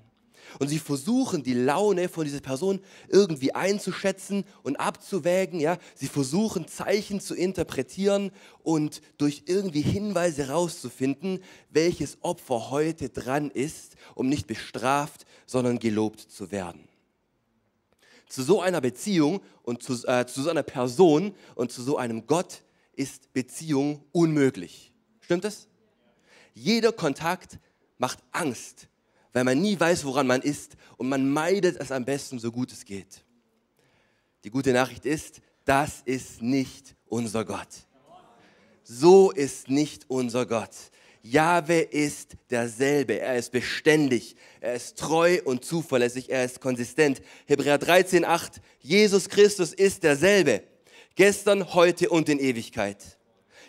Und 0.59 0.67
sie 0.67 0.79
versuchen, 0.79 1.43
die 1.43 1.53
Laune 1.53 2.09
von 2.09 2.25
dieser 2.25 2.39
Person 2.39 2.79
irgendwie 3.09 3.53
einzuschätzen 3.53 4.43
und 4.63 4.77
abzuwägen. 4.77 5.59
Ja? 5.59 5.77
Sie 5.95 6.07
versuchen, 6.07 6.67
Zeichen 6.67 7.19
zu 7.19 7.35
interpretieren 7.35 8.31
und 8.63 9.01
durch 9.17 9.43
irgendwie 9.45 9.81
Hinweise 9.81 10.47
herauszufinden, 10.47 11.39
welches 11.69 12.17
Opfer 12.21 12.69
heute 12.69 13.09
dran 13.09 13.51
ist, 13.51 13.95
um 14.15 14.29
nicht 14.29 14.47
bestraft, 14.47 15.25
sondern 15.45 15.79
gelobt 15.79 16.19
zu 16.19 16.51
werden. 16.51 16.87
Zu 18.27 18.43
so 18.43 18.61
einer 18.61 18.81
Beziehung 18.81 19.41
und 19.63 19.83
zu, 19.83 20.05
äh, 20.05 20.25
zu 20.27 20.41
so 20.41 20.49
einer 20.49 20.63
Person 20.63 21.33
und 21.55 21.71
zu 21.71 21.81
so 21.81 21.97
einem 21.97 22.27
Gott 22.27 22.63
ist 22.93 23.31
Beziehung 23.33 24.03
unmöglich. 24.11 24.91
Stimmt 25.21 25.43
das? 25.43 25.67
Jeder 26.53 26.91
Kontakt 26.91 27.59
macht 27.97 28.19
Angst 28.31 28.87
weil 29.37 29.43
man 29.43 29.61
nie 29.61 29.79
weiß, 29.79 30.03
woran 30.03 30.25
man 30.25 30.41
ist 30.41 30.75
und 30.97 31.09
man 31.09 31.29
meidet 31.29 31.79
es 31.79 31.91
am 31.91 32.03
besten, 32.03 32.39
so 32.39 32.51
gut 32.51 32.71
es 32.71 32.83
geht. 32.83 33.23
Die 34.43 34.49
gute 34.49 34.73
Nachricht 34.73 35.05
ist, 35.05 35.41
das 35.63 36.01
ist 36.05 36.41
nicht 36.41 36.95
unser 37.05 37.45
Gott. 37.45 37.67
So 38.81 39.29
ist 39.29 39.69
nicht 39.69 40.05
unser 40.07 40.47
Gott. 40.47 40.71
Jahwe 41.21 41.81
ist 41.81 42.35
derselbe. 42.49 43.19
Er 43.19 43.35
ist 43.35 43.51
beständig. 43.51 44.35
Er 44.59 44.73
ist 44.73 44.97
treu 44.97 45.39
und 45.45 45.63
zuverlässig. 45.63 46.31
Er 46.31 46.43
ist 46.43 46.59
konsistent. 46.59 47.21
Hebräer 47.45 47.77
13, 47.77 48.25
8. 48.25 48.59
Jesus 48.79 49.29
Christus 49.29 49.71
ist 49.71 50.01
derselbe. 50.01 50.63
Gestern, 51.13 51.75
heute 51.75 52.09
und 52.09 52.27
in 52.27 52.39
Ewigkeit. 52.39 53.19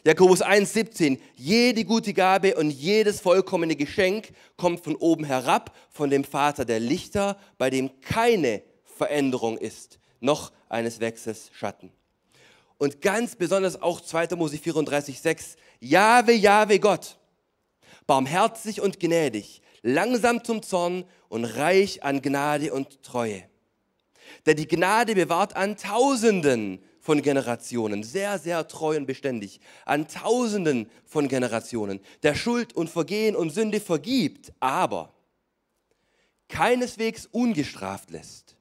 Jakobus 0.05 0.43
1,17, 0.43 1.19
jede 1.35 1.85
gute 1.85 2.15
Gabe 2.15 2.57
und 2.57 2.71
jedes 2.71 3.21
vollkommene 3.21 3.75
Geschenk 3.75 4.31
kommt 4.57 4.85
von 4.85 4.95
oben 4.97 5.25
herab, 5.25 5.75
von 5.91 6.09
dem 6.09 6.25
Vater 6.25 6.65
der 6.65 6.81
Lichter, 6.81 7.37
bei 7.59 7.69
dem 7.69 8.01
keine 8.01 8.63
Veränderung 8.85 9.59
ist, 9.59 9.99
noch 10.21 10.53
eines 10.69 11.01
Wechsels 11.01 11.51
Schatten. 11.53 11.93
Und 12.79 13.03
ganz 13.03 13.35
besonders 13.35 13.83
auch 13.83 14.01
2. 14.01 14.37
Mose 14.37 14.57
34,6, 14.57 15.57
Jahwe, 15.81 16.33
Jahwe 16.33 16.79
Gott, 16.79 17.19
barmherzig 18.07 18.81
und 18.81 19.01
gnädig, 19.01 19.63
langsam 19.83 20.45
zum 20.45 20.63
Zorn 20.63 21.05
und 21.29 21.45
reich 21.45 22.05
an 22.05 22.23
Gnade 22.23 22.73
und 22.73 23.03
Treue. 23.03 23.43
Der 24.47 24.55
die 24.55 24.69
Gnade 24.69 25.15
bewahrt 25.15 25.57
an 25.57 25.77
Tausenden 25.77 26.85
von 27.09 27.23
Generationen, 27.23 28.03
sehr, 28.03 28.39
sehr 28.39 28.69
treu 28.69 28.95
und 28.99 29.07
beständig, 29.07 29.61
an 29.87 30.09
Tausenden 30.09 30.91
von 31.07 31.27
Generationen, 31.27 32.01
der 32.23 32.35
Schuld 32.35 32.77
und 32.77 32.91
Vergehen 32.91 33.35
und 33.35 33.49
Sünde 33.49 33.81
vergibt, 33.81 34.53
aber 34.61 35.15
keineswegs 36.49 37.25
ungestraft 37.33 38.11
lässt, 38.11 38.57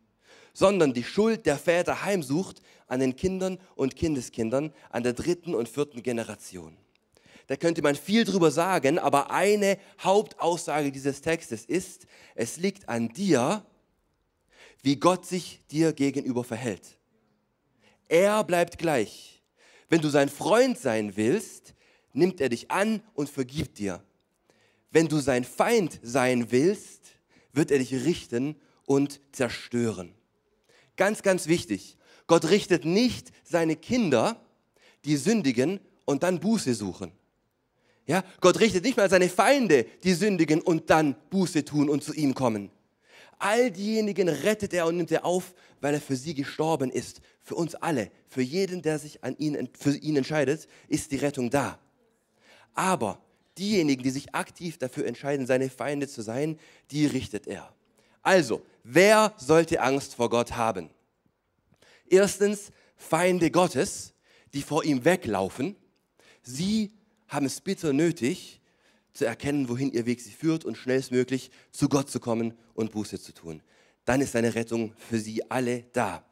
sondern 0.54 0.94
die 0.94 1.04
Schuld 1.04 1.46
der 1.46 1.58
Väter 1.58 2.06
heimsucht 2.06 2.62
an 2.88 3.02
den 3.02 3.18
Kindern 3.18 3.60
und 3.76 3.98
Kindeskindern, 3.98 4.72
an 4.92 5.04
der 5.04 5.12
dritten 5.12 5.54
und 5.54 5.68
vierten 5.68 6.02
Generation. 6.02 6.78
Da 7.48 7.58
könnte 7.58 7.82
man 7.82 7.98
viel 7.98 8.24
drüber 8.24 8.50
sagen, 8.50 8.98
aber 8.98 9.30
eine 9.30 9.78
Hauptaussage 10.00 10.94
dieses 10.94 11.20
Textes 11.20 11.66
ist, 11.66 12.08
es 12.34 12.56
liegt 12.56 12.88
an 12.88 13.10
dir, 13.10 13.66
wie 14.84 14.96
Gott 14.96 15.26
sich 15.26 15.60
dir 15.70 15.92
gegenüber 15.92 16.46
verhält. 16.46 16.97
Er 18.08 18.44
bleibt 18.44 18.78
gleich. 18.78 19.42
Wenn 19.90 20.02
du 20.02 20.10
sein 20.10 20.30
Freund 20.30 20.78
sein 20.78 21.16
willst, 21.16 21.74
nimmt 22.14 22.42
er 22.42 22.50
dich 22.50 22.72
an 22.72 23.02
und 23.14 23.30
vergibt 23.30 23.78
dir. 23.78 24.04
Wenn 24.92 25.08
du 25.08 25.20
sein 25.20 25.44
Feind 25.44 26.00
sein 26.02 26.52
willst, 26.52 27.02
wird 27.54 27.72
er 27.72 27.80
dich 27.80 27.94
richten 27.94 28.56
und 28.86 29.20
zerstören. 29.32 30.14
Ganz, 30.96 31.22
ganz 31.22 31.48
wichtig. 31.48 31.98
Gott 32.26 32.50
richtet 32.50 32.86
nicht 32.86 33.32
seine 33.44 33.76
Kinder, 33.76 34.42
die 35.06 35.16
sündigen 35.16 35.80
und 36.06 36.24
dann 36.24 36.40
Buße 36.40 36.74
suchen. 36.74 37.12
Ja, 38.06 38.24
Gott 38.40 38.60
richtet 38.60 38.86
nicht 38.86 38.98
mal 38.98 39.10
seine 39.10 39.30
Feinde, 39.30 39.86
die 40.04 40.14
sündigen 40.14 40.62
und 40.62 40.90
dann 40.90 41.16
Buße 41.30 41.66
tun 41.66 41.90
und 41.90 42.04
zu 42.04 42.14
ihm 42.14 42.34
kommen. 42.34 42.72
All 43.40 43.72
diejenigen 43.72 44.30
rettet 44.30 44.74
er 44.74 44.88
und 44.88 44.98
nimmt 44.98 45.12
er 45.12 45.26
auf, 45.26 45.54
weil 45.80 45.94
er 45.94 46.02
für 46.02 46.16
sie 46.16 46.34
gestorben 46.34 46.90
ist. 46.90 47.22
Für 47.42 47.56
uns 47.56 47.76
alle, 47.76 48.10
für 48.28 48.42
jeden, 48.42 48.82
der 48.82 49.00
sich 49.00 49.24
an 49.24 49.38
ihn, 49.38 49.70
für 49.78 49.96
ihn 49.96 50.18
entscheidet, 50.18 50.68
ist 50.88 51.12
die 51.12 51.18
Rettung 51.18 51.50
da. 51.50 51.80
Aber 52.74 53.22
diejenigen, 53.58 54.04
die 54.04 54.10
sich 54.10 54.34
aktiv 54.34 54.78
dafür 54.78 55.06
entscheiden, 55.06 55.46
seine 55.46 55.70
Feinde 55.70 56.08
zu 56.08 56.22
sein, 56.22 56.60
die 56.92 57.06
richtet 57.06 57.48
er. 57.48 57.74
Also, 58.22 58.62
wer 58.84 59.34
sollte 59.38 59.82
Angst 59.82 60.16
vor 60.16 60.30
Gott 60.30 60.54
haben? 60.54 60.90
Erstens 62.10 62.72
Feinde 62.96 63.52
Gottes, 63.52 64.14
die 64.54 64.62
vor 64.62 64.84
ihm 64.84 65.06
weglaufen. 65.06 65.76
Sie 66.42 66.92
haben 67.28 67.46
es 67.46 67.62
bitter 67.62 67.94
nötig, 67.94 68.62
zu 69.18 69.26
erkennen, 69.26 69.68
wohin 69.68 69.92
ihr 69.92 70.06
Weg 70.06 70.22
sie 70.22 70.32
führt 70.32 70.64
und 70.64 70.78
schnellstmöglich 70.78 71.50
zu 71.72 71.90
Gott 71.90 72.10
zu 72.10 72.20
kommen 72.20 72.54
und 72.76 72.92
Buße 72.92 73.20
zu 73.20 73.34
tun. 73.34 73.64
Dann 74.06 74.22
ist 74.22 74.34
seine 74.34 74.54
Rettung 74.54 74.94
für 74.98 75.18
sie 75.18 75.50
alle 75.50 75.86
da. 75.94 76.24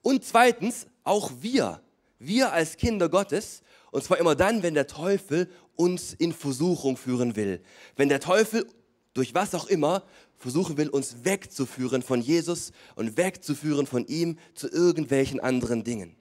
Und 0.00 0.24
zweitens, 0.24 0.86
auch 1.04 1.30
wir, 1.40 1.82
wir 2.18 2.52
als 2.52 2.78
Kinder 2.78 3.10
Gottes, 3.10 3.62
und 3.90 4.02
zwar 4.02 4.18
immer 4.18 4.34
dann, 4.34 4.62
wenn 4.62 4.72
der 4.72 4.86
Teufel 4.86 5.50
uns 5.76 6.14
in 6.14 6.32
Versuchung 6.32 6.96
führen 6.96 7.36
will. 7.36 7.62
Wenn 7.96 8.08
der 8.08 8.20
Teufel 8.20 8.66
durch 9.12 9.34
was 9.34 9.54
auch 9.54 9.66
immer 9.66 10.02
versuchen 10.38 10.78
will, 10.78 10.88
uns 10.88 11.24
wegzuführen 11.24 12.02
von 12.02 12.22
Jesus 12.22 12.72
und 12.96 13.18
wegzuführen 13.18 13.86
von 13.86 14.06
ihm 14.06 14.38
zu 14.54 14.70
irgendwelchen 14.70 15.38
anderen 15.38 15.84
Dingen. 15.84 16.16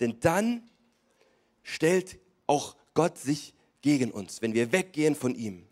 Denn 0.00 0.18
dann 0.20 0.62
stellt 1.62 2.18
auch 2.46 2.76
Gott 2.94 3.18
sich 3.18 3.54
gegen 3.84 4.10
uns, 4.12 4.40
wenn 4.40 4.54
wir 4.54 4.72
weggehen 4.72 5.14
von 5.14 5.34
ihm. 5.34 5.66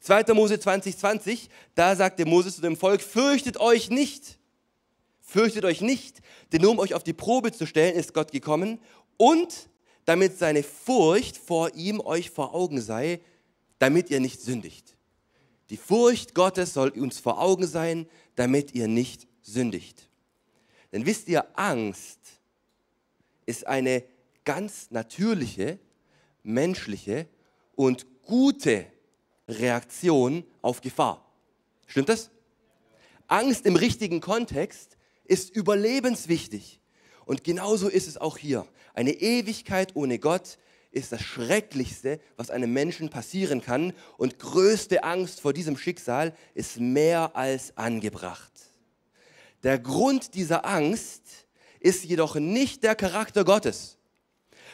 2. 0.00 0.34
Mose 0.34 0.60
20, 0.60 0.98
20, 0.98 1.48
da 1.74 1.96
sagte 1.96 2.26
Moses 2.26 2.56
zu 2.56 2.60
dem 2.60 2.76
Volk, 2.76 3.00
fürchtet 3.00 3.56
euch 3.56 3.88
nicht, 3.88 4.38
fürchtet 5.22 5.64
euch 5.64 5.80
nicht, 5.80 6.20
denn 6.52 6.60
nur 6.60 6.72
um 6.72 6.78
euch 6.78 6.92
auf 6.92 7.02
die 7.02 7.14
Probe 7.14 7.52
zu 7.52 7.66
stellen, 7.66 7.96
ist 7.96 8.12
Gott 8.12 8.32
gekommen 8.32 8.80
und 9.16 9.70
damit 10.04 10.36
seine 10.36 10.62
Furcht 10.62 11.38
vor 11.38 11.74
ihm 11.74 12.00
euch 12.00 12.28
vor 12.28 12.54
Augen 12.54 12.82
sei, 12.82 13.20
damit 13.78 14.10
ihr 14.10 14.20
nicht 14.20 14.42
sündigt. 14.42 14.98
Die 15.70 15.78
Furcht 15.78 16.34
Gottes 16.34 16.74
soll 16.74 16.90
uns 16.90 17.18
vor 17.18 17.40
Augen 17.40 17.66
sein, 17.66 18.06
damit 18.36 18.74
ihr 18.74 18.88
nicht 18.88 19.26
sündigt. 19.40 20.10
Denn 20.92 21.06
wisst 21.06 21.28
ihr, 21.28 21.46
Angst 21.58 22.20
ist 23.46 23.66
eine 23.66 24.04
ganz 24.44 24.90
natürliche, 24.90 25.78
menschliche 26.42 27.26
und 27.76 28.06
gute 28.22 28.86
Reaktion 29.48 30.44
auf 30.62 30.80
Gefahr. 30.80 31.24
Stimmt 31.86 32.08
das? 32.08 32.30
Angst 33.26 33.66
im 33.66 33.76
richtigen 33.76 34.20
Kontext 34.20 34.96
ist 35.24 35.54
überlebenswichtig. 35.54 36.80
Und 37.26 37.44
genauso 37.44 37.88
ist 37.88 38.06
es 38.06 38.18
auch 38.18 38.36
hier. 38.36 38.66
Eine 38.92 39.12
Ewigkeit 39.12 39.96
ohne 39.96 40.18
Gott 40.18 40.58
ist 40.90 41.12
das 41.12 41.22
Schrecklichste, 41.22 42.20
was 42.36 42.50
einem 42.50 42.72
Menschen 42.72 43.10
passieren 43.10 43.60
kann. 43.60 43.92
Und 44.16 44.38
größte 44.38 45.02
Angst 45.04 45.40
vor 45.40 45.52
diesem 45.52 45.76
Schicksal 45.76 46.34
ist 46.54 46.78
mehr 46.78 47.34
als 47.34 47.76
angebracht. 47.76 48.52
Der 49.62 49.78
Grund 49.78 50.34
dieser 50.34 50.66
Angst 50.66 51.22
ist 51.80 52.04
jedoch 52.04 52.36
nicht 52.36 52.82
der 52.82 52.94
Charakter 52.94 53.44
Gottes. 53.44 53.96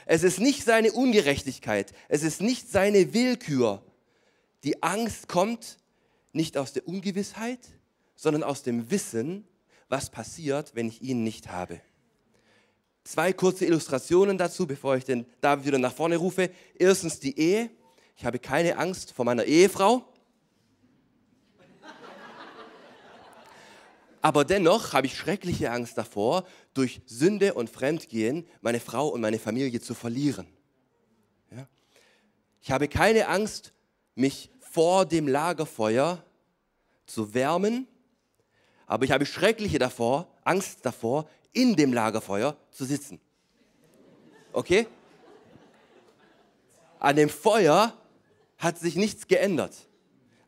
Es 0.07 0.23
ist 0.23 0.40
nicht 0.40 0.64
seine 0.64 0.92
Ungerechtigkeit. 0.92 1.92
Es 2.09 2.23
ist 2.23 2.40
nicht 2.40 2.71
seine 2.71 3.12
Willkür. 3.14 3.83
Die 4.64 4.83
Angst 4.83 5.28
kommt 5.28 5.78
nicht 6.33 6.57
aus 6.57 6.73
der 6.73 6.87
Ungewissheit, 6.87 7.61
sondern 8.14 8.42
aus 8.42 8.62
dem 8.62 8.90
Wissen, 8.90 9.47
was 9.88 10.11
passiert, 10.11 10.75
wenn 10.75 10.88
ich 10.88 11.02
ihn 11.02 11.25
nicht 11.25 11.50
habe. 11.50 11.80
Zwei 13.04 13.33
kurze 13.33 13.64
Illustrationen 13.64 14.38
dazu, 14.38 14.66
bevor 14.66 14.97
ich 14.97 15.04
den 15.04 15.26
David 15.40 15.64
wieder 15.66 15.78
nach 15.78 15.95
vorne 15.95 16.16
rufe. 16.16 16.50
Erstens 16.78 17.19
die 17.19 17.38
Ehe. 17.38 17.71
Ich 18.16 18.25
habe 18.25 18.38
keine 18.38 18.76
Angst 18.76 19.12
vor 19.12 19.25
meiner 19.25 19.45
Ehefrau. 19.45 20.07
Aber 24.23 24.45
dennoch 24.45 24.93
habe 24.93 25.07
ich 25.07 25.17
schreckliche 25.17 25.71
Angst 25.71 25.97
davor, 25.97 26.47
durch 26.75 27.00
Sünde 27.07 27.55
und 27.55 27.71
Fremdgehen 27.71 28.47
meine 28.61 28.81
Frau 28.81 29.09
und 29.09 29.21
meine 29.21 29.39
Familie 29.39 29.81
zu 29.81 29.95
verlieren. 29.95 30.47
Ja? 31.50 31.67
Ich 32.61 32.71
habe 32.71 32.89
keine 32.89 33.29
Angst, 33.29 33.73
mich 34.15 34.50
vor 34.61 35.07
dem 35.07 35.27
Lagerfeuer 35.27 36.23
zu 37.07 37.33
wärmen, 37.33 37.89
aber 38.87 39.05
ich 39.05 39.12
habe 39.12 39.25
schreckliche 39.25 39.79
davor, 39.79 40.29
Angst 40.45 40.81
davor, 40.83 41.29
in 41.53 41.75
dem 41.77 41.93
Lagerfeuer 41.93 42.57
zu 42.71 42.85
sitzen. 42.85 43.21
Okay? 44.53 44.87
An 46.99 47.17
dem 47.17 47.29
Feuer 47.29 47.97
hat 48.59 48.79
sich 48.79 48.97
nichts 48.97 49.27
geändert. 49.27 49.89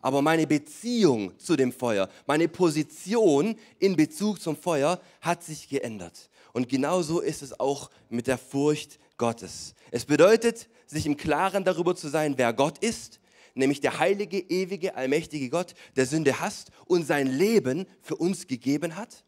Aber 0.02 0.20
meine 0.20 0.46
Beziehung 0.46 1.38
zu 1.38 1.56
dem 1.56 1.72
Feuer, 1.72 2.08
meine 2.26 2.48
Position 2.48 3.56
in 3.78 3.96
Bezug 3.96 4.42
zum 4.42 4.56
Feuer 4.56 5.00
hat 5.22 5.42
sich 5.42 5.68
geändert. 5.68 6.28
Und 6.52 6.68
genauso 6.68 7.20
ist 7.20 7.40
es 7.40 7.58
auch 7.58 7.90
mit 8.10 8.26
der 8.26 8.36
Furcht 8.36 8.98
Gottes. 9.16 9.74
Es 9.90 10.04
bedeutet, 10.04 10.68
sich 10.86 11.06
im 11.06 11.16
Klaren 11.16 11.64
darüber 11.64 11.96
zu 11.96 12.08
sein, 12.08 12.34
wer 12.36 12.52
Gott 12.52 12.78
ist, 12.78 13.20
nämlich 13.54 13.80
der 13.80 13.98
heilige, 13.98 14.38
ewige, 14.38 14.94
allmächtige 14.96 15.48
Gott, 15.48 15.74
der 15.96 16.04
Sünde 16.04 16.40
hasst 16.40 16.70
und 16.84 17.06
sein 17.06 17.26
Leben 17.26 17.86
für 18.02 18.16
uns 18.16 18.46
gegeben 18.46 18.96
hat 18.96 19.24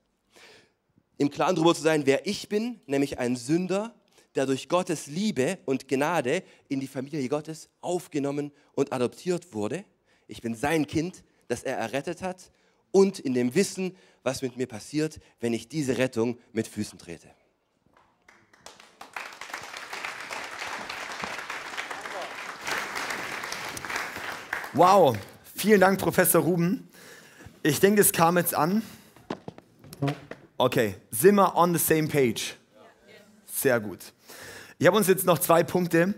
im 1.19 1.31
Klaren 1.31 1.54
darüber 1.54 1.75
zu 1.75 1.83
sein, 1.83 2.07
wer 2.07 2.26
ich 2.26 2.49
bin, 2.49 2.81
nämlich 2.87 3.19
ein 3.19 3.37
Sünder, 3.37 3.95
der 4.35 4.47
durch 4.47 4.69
Gottes 4.69 5.07
Liebe 5.07 5.59
und 5.64 5.87
Gnade 5.87 6.43
in 6.69 6.81
die 6.81 6.88
Familie 6.88 7.28
Gottes 7.28 7.69
aufgenommen 7.81 8.50
und 8.75 8.93
adoptiert 8.93 9.52
wurde. 9.52 9.85
Ich 10.26 10.40
bin 10.40 10.54
sein 10.54 10.87
Kind, 10.87 11.23
das 11.49 11.62
er 11.62 11.76
errettet 11.76 12.23
hat 12.23 12.50
und 12.90 13.19
in 13.19 13.35
dem 13.35 13.54
Wissen, 13.54 13.97
was 14.23 14.40
mit 14.40 14.57
mir 14.57 14.66
passiert, 14.66 15.21
wenn 15.40 15.52
ich 15.52 15.69
diese 15.69 15.99
Rettung 15.99 16.38
mit 16.52 16.66
Füßen 16.66 16.99
trete. 16.99 17.28
Wow, 24.73 25.16
vielen 25.54 25.81
Dank, 25.81 26.00
Professor 26.00 26.43
Ruben. 26.43 26.88
Ich 27.62 27.78
denke, 27.78 28.00
es 28.00 28.12
kam 28.12 28.37
jetzt 28.37 28.54
an. 28.54 28.83
Okay, 30.58 30.97
sind 31.10 31.37
wir 31.37 31.54
on 31.56 31.73
the 31.73 31.78
same 31.78 32.08
page? 32.08 32.56
Sehr 33.47 33.78
gut. 33.78 34.13
Ich 34.78 34.87
habe 34.87 34.97
uns 34.97 35.06
jetzt 35.06 35.26
noch 35.26 35.39
zwei 35.39 35.63
Punkte, 35.63 36.15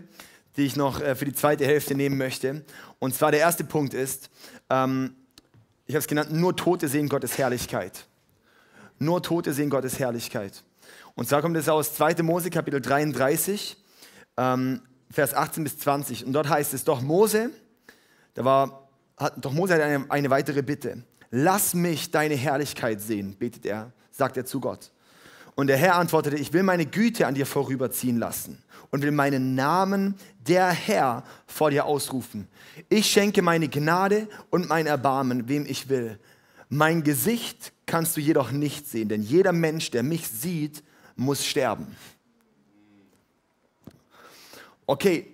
die 0.57 0.65
ich 0.65 0.75
noch 0.75 0.99
äh, 0.99 1.15
für 1.15 1.25
die 1.25 1.33
zweite 1.33 1.65
Hälfte 1.65 1.95
nehmen 1.95 2.17
möchte. 2.17 2.65
Und 2.99 3.15
zwar 3.15 3.31
der 3.31 3.39
erste 3.39 3.63
Punkt 3.63 3.93
ist, 3.93 4.29
ähm, 4.69 5.15
ich 5.85 5.95
habe 5.95 5.99
es 5.99 6.07
genannt, 6.07 6.33
nur 6.33 6.55
Tote 6.55 6.87
sehen 6.87 7.07
Gottes 7.07 7.37
Herrlichkeit. 7.37 8.05
Nur 8.99 9.23
Tote 9.23 9.53
sehen 9.53 9.69
Gottes 9.69 9.99
Herrlichkeit. 9.99 10.63
Und 11.15 11.29
zwar 11.29 11.41
kommt 11.41 11.55
es 11.55 11.69
aus 11.69 11.93
2. 11.95 12.23
Mose 12.23 12.49
Kapitel 12.49 12.81
33, 12.81 13.77
ähm, 14.35 14.81
Vers 15.09 15.33
18 15.33 15.63
bis 15.63 15.79
20. 15.79 16.25
Und 16.25 16.33
dort 16.33 16.49
heißt 16.49 16.73
es, 16.73 16.83
doch 16.83 17.01
Mose, 17.01 17.51
da 18.33 18.43
war, 18.43 18.89
hat, 19.15 19.33
doch 19.37 19.53
Mose 19.53 19.75
hat 19.75 19.81
eine, 19.81 20.05
eine 20.09 20.29
weitere 20.29 20.61
Bitte. 20.61 21.03
Lass 21.29 21.73
mich 21.73 22.11
deine 22.11 22.35
Herrlichkeit 22.35 22.99
sehen, 22.99 23.37
betet 23.37 23.65
er 23.65 23.93
sagt 24.17 24.35
er 24.37 24.45
zu 24.45 24.59
Gott. 24.59 24.91
Und 25.57 25.65
der 25.65 25.77
Herr 25.77 25.95
antwortete, 25.95 26.37
ich 26.37 26.53
will 26.53 26.61
meine 26.61 26.85
Güte 26.85 27.25
an 27.25 27.33
dir 27.33 27.47
vorüberziehen 27.47 28.19
lassen 28.19 28.61
und 28.91 29.01
will 29.01 29.09
meinen 29.09 29.55
Namen, 29.55 30.13
der 30.47 30.69
Herr, 30.69 31.23
vor 31.47 31.71
dir 31.71 31.85
ausrufen. 31.85 32.47
Ich 32.89 33.07
schenke 33.07 33.41
meine 33.41 33.67
Gnade 33.67 34.29
und 34.51 34.69
mein 34.69 34.85
Erbarmen, 34.85 35.49
wem 35.49 35.65
ich 35.65 35.89
will. 35.89 36.19
Mein 36.69 37.01
Gesicht 37.01 37.73
kannst 37.87 38.15
du 38.15 38.21
jedoch 38.21 38.51
nicht 38.51 38.87
sehen, 38.87 39.09
denn 39.09 39.23
jeder 39.23 39.51
Mensch, 39.51 39.89
der 39.89 40.03
mich 40.03 40.27
sieht, 40.27 40.83
muss 41.15 41.43
sterben. 41.43 41.87
Okay, 44.85 45.25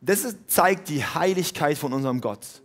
das 0.00 0.34
zeigt 0.46 0.88
die 0.88 1.04
Heiligkeit 1.04 1.76
von 1.76 1.92
unserem 1.92 2.22
Gott. 2.22 2.62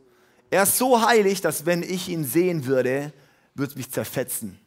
Er 0.49 0.63
ist 0.63 0.77
so 0.77 1.05
heilig, 1.05 1.41
dass 1.41 1.65
wenn 1.65 1.83
ich 1.83 2.07
ihn 2.07 2.23
sehen 2.23 2.65
würde, 2.65 3.11
würde 3.55 3.71
es 3.71 3.75
mich 3.75 3.91
zerfetzen. 3.91 4.57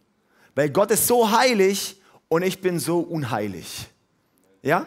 Weil 0.55 0.69
Gott 0.69 0.91
ist 0.91 1.07
so 1.07 1.31
heilig 1.31 1.99
und 2.29 2.43
ich 2.43 2.61
bin 2.61 2.79
so 2.79 3.01
unheilig. 3.01 3.89
Ja? 4.63 4.87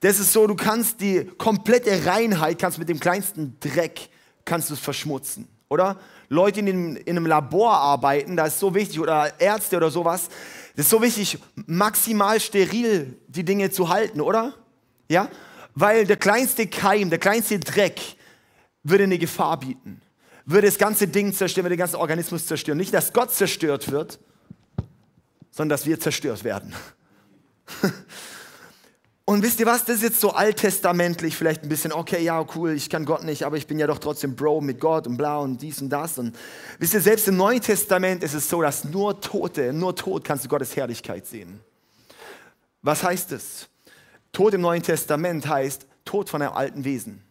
Das 0.00 0.18
ist 0.18 0.32
so, 0.32 0.46
du 0.46 0.54
kannst 0.54 1.00
die 1.00 1.24
komplette 1.36 2.06
Reinheit, 2.06 2.58
kannst 2.58 2.78
mit 2.78 2.88
dem 2.88 2.98
kleinsten 2.98 3.56
Dreck, 3.60 4.08
kannst 4.44 4.70
du 4.70 4.74
es 4.74 4.80
verschmutzen, 4.80 5.46
oder? 5.68 5.98
Leute, 6.28 6.62
die 6.62 6.70
in, 6.70 6.96
in 6.96 7.16
einem 7.16 7.26
Labor 7.26 7.72
arbeiten, 7.72 8.36
da 8.36 8.46
ist 8.46 8.58
so 8.58 8.74
wichtig, 8.74 9.00
oder 9.00 9.38
Ärzte 9.40 9.76
oder 9.76 9.90
sowas, 9.90 10.28
das 10.76 10.86
ist 10.86 10.90
so 10.90 11.02
wichtig, 11.02 11.38
maximal 11.66 12.40
steril 12.40 13.18
die 13.28 13.44
Dinge 13.44 13.70
zu 13.70 13.88
halten, 13.88 14.20
oder? 14.20 14.54
Ja? 15.08 15.28
Weil 15.74 16.06
der 16.06 16.16
kleinste 16.16 16.66
Keim, 16.66 17.10
der 17.10 17.18
kleinste 17.18 17.58
Dreck 17.58 18.00
würde 18.82 19.04
eine 19.04 19.18
Gefahr 19.18 19.58
bieten. 19.58 20.00
Würde 20.46 20.66
das 20.66 20.78
ganze 20.78 21.06
Ding 21.06 21.32
zerstören, 21.32 21.64
würde 21.64 21.76
den 21.76 21.80
ganzen 21.80 21.96
Organismus 21.96 22.46
zerstören. 22.46 22.78
Nicht, 22.78 22.94
dass 22.94 23.12
Gott 23.12 23.32
zerstört 23.32 23.90
wird, 23.90 24.18
sondern 25.50 25.70
dass 25.70 25.86
wir 25.86 25.98
zerstört 26.00 26.44
werden. 26.44 26.74
Und 29.30 29.44
wisst 29.44 29.60
ihr 29.60 29.66
was, 29.66 29.84
das 29.84 29.98
ist 29.98 30.02
jetzt 30.02 30.20
so 30.20 30.30
alttestamentlich, 30.30 31.36
vielleicht 31.36 31.62
ein 31.62 31.68
bisschen, 31.68 31.92
okay, 31.92 32.20
ja, 32.20 32.44
cool, 32.56 32.72
ich 32.72 32.90
kann 32.90 33.04
Gott 33.04 33.22
nicht, 33.22 33.44
aber 33.44 33.56
ich 33.56 33.68
bin 33.68 33.78
ja 33.78 33.86
doch 33.86 34.00
trotzdem 34.00 34.34
Bro 34.34 34.60
mit 34.60 34.80
Gott 34.80 35.06
und 35.06 35.16
bla 35.16 35.38
und 35.38 35.62
dies 35.62 35.80
und 35.80 35.88
das. 35.88 36.18
Und 36.18 36.36
wisst 36.80 36.94
ihr, 36.94 37.00
selbst 37.00 37.28
im 37.28 37.36
Neuen 37.36 37.60
Testament 37.60 38.24
ist 38.24 38.34
es 38.34 38.48
so, 38.48 38.60
dass 38.60 38.82
nur 38.82 39.20
Tote, 39.20 39.72
nur 39.72 39.94
Tod 39.94 40.24
kannst 40.24 40.46
du 40.46 40.48
Gottes 40.48 40.74
Herrlichkeit 40.74 41.26
sehen. 41.26 41.60
Was 42.82 43.04
heißt 43.04 43.30
es? 43.30 43.68
Tod 44.32 44.54
im 44.54 44.62
Neuen 44.62 44.82
Testament 44.82 45.46
heißt 45.46 45.86
Tod 46.04 46.28
von 46.28 46.42
einem 46.42 46.54
alten 46.54 46.84
Wesen, 46.84 47.22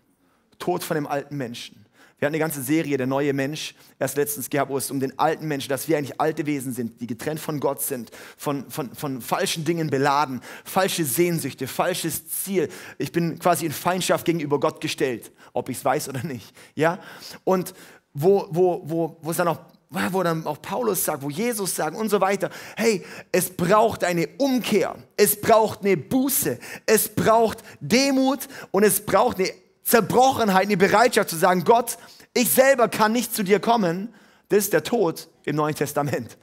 Tod 0.58 0.86
von 0.86 0.96
einem 0.96 1.08
alten 1.08 1.36
Menschen. 1.36 1.86
Wir 2.20 2.26
hatten 2.26 2.36
eine 2.36 2.40
ganze 2.40 2.62
Serie, 2.62 2.98
der 2.98 3.08
neue 3.08 3.32
Mensch, 3.32 3.74
erst 3.98 4.18
letztens 4.18 4.50
gehabt, 4.50 4.70
wo 4.70 4.78
es 4.78 4.92
um 4.92 5.00
den 5.00 5.18
alten 5.18 5.48
Menschen, 5.48 5.70
dass 5.70 5.88
wir 5.88 5.98
eigentlich 5.98 6.20
alte 6.20 6.46
Wesen 6.46 6.74
sind, 6.74 7.00
die 7.00 7.08
getrennt 7.08 7.40
von 7.40 7.62
Gott 7.62 7.82
sind, 7.82 8.12
von, 8.38 8.70
von, 8.70 8.94
von 8.94 9.22
falschen 9.22 9.64
Dingen 9.64 9.90
beladen, 9.90 10.42
falsche 10.66 11.06
Sehnsüchte, 11.06 11.66
falsches 11.66 12.28
Ziel. 12.28 12.68
Ich 12.98 13.14
bin 13.14 13.40
quasi 13.40 13.66
in 13.66 13.72
Feindschaft 13.72 14.26
gegenüber 14.26 14.60
Gott 14.60 14.82
gestellt, 14.82 15.32
ob 15.54 15.70
ich 15.70 15.78
es 15.78 15.86
weiß 15.86 16.10
oder 16.10 16.24
nicht. 16.24 16.54
Ja? 16.76 17.00
Und 17.46 17.74
wo, 18.14 18.48
wo, 18.52 18.82
wo, 18.84 19.18
wo 19.22 19.32
es 19.32 19.38
dann 19.38 19.48
auch 19.48 19.60
wo 19.92 20.22
dann 20.22 20.46
auch 20.46 20.62
Paulus 20.62 21.04
sagt, 21.04 21.24
wo 21.24 21.32
Jesus 21.32 21.76
sagt 21.76 21.98
und 21.98 22.10
so 22.10 22.22
weiter, 22.22 22.52
hey, 22.76 23.04
es 23.32 23.50
braucht 23.50 24.04
eine 24.04 24.28
Umkehr, 24.38 24.96
es 25.18 25.42
braucht 25.42 25.82
eine 25.82 25.98
Buße, 25.98 26.60
es 26.86 27.10
braucht 27.10 27.64
Demut 27.80 28.48
und 28.70 28.84
es 28.84 29.04
braucht 29.04 29.40
eine 29.40 29.52
Zerbrochenheit, 29.90 30.68
eine 30.68 30.78
Bereitschaft 30.78 31.30
zu 31.30 31.36
sagen, 31.36 31.64
Gott, 31.64 31.98
ich 32.36 32.52
selber 32.52 32.90
kann 32.90 33.12
nicht 33.12 33.34
zu 33.34 33.44
dir 33.44 33.60
kommen, 33.60 34.14
das 34.50 34.60
ist 34.60 34.74
der 34.74 34.84
Tod 34.84 35.28
im 35.46 35.56
Neuen 35.56 35.74
Testament. 35.74 36.38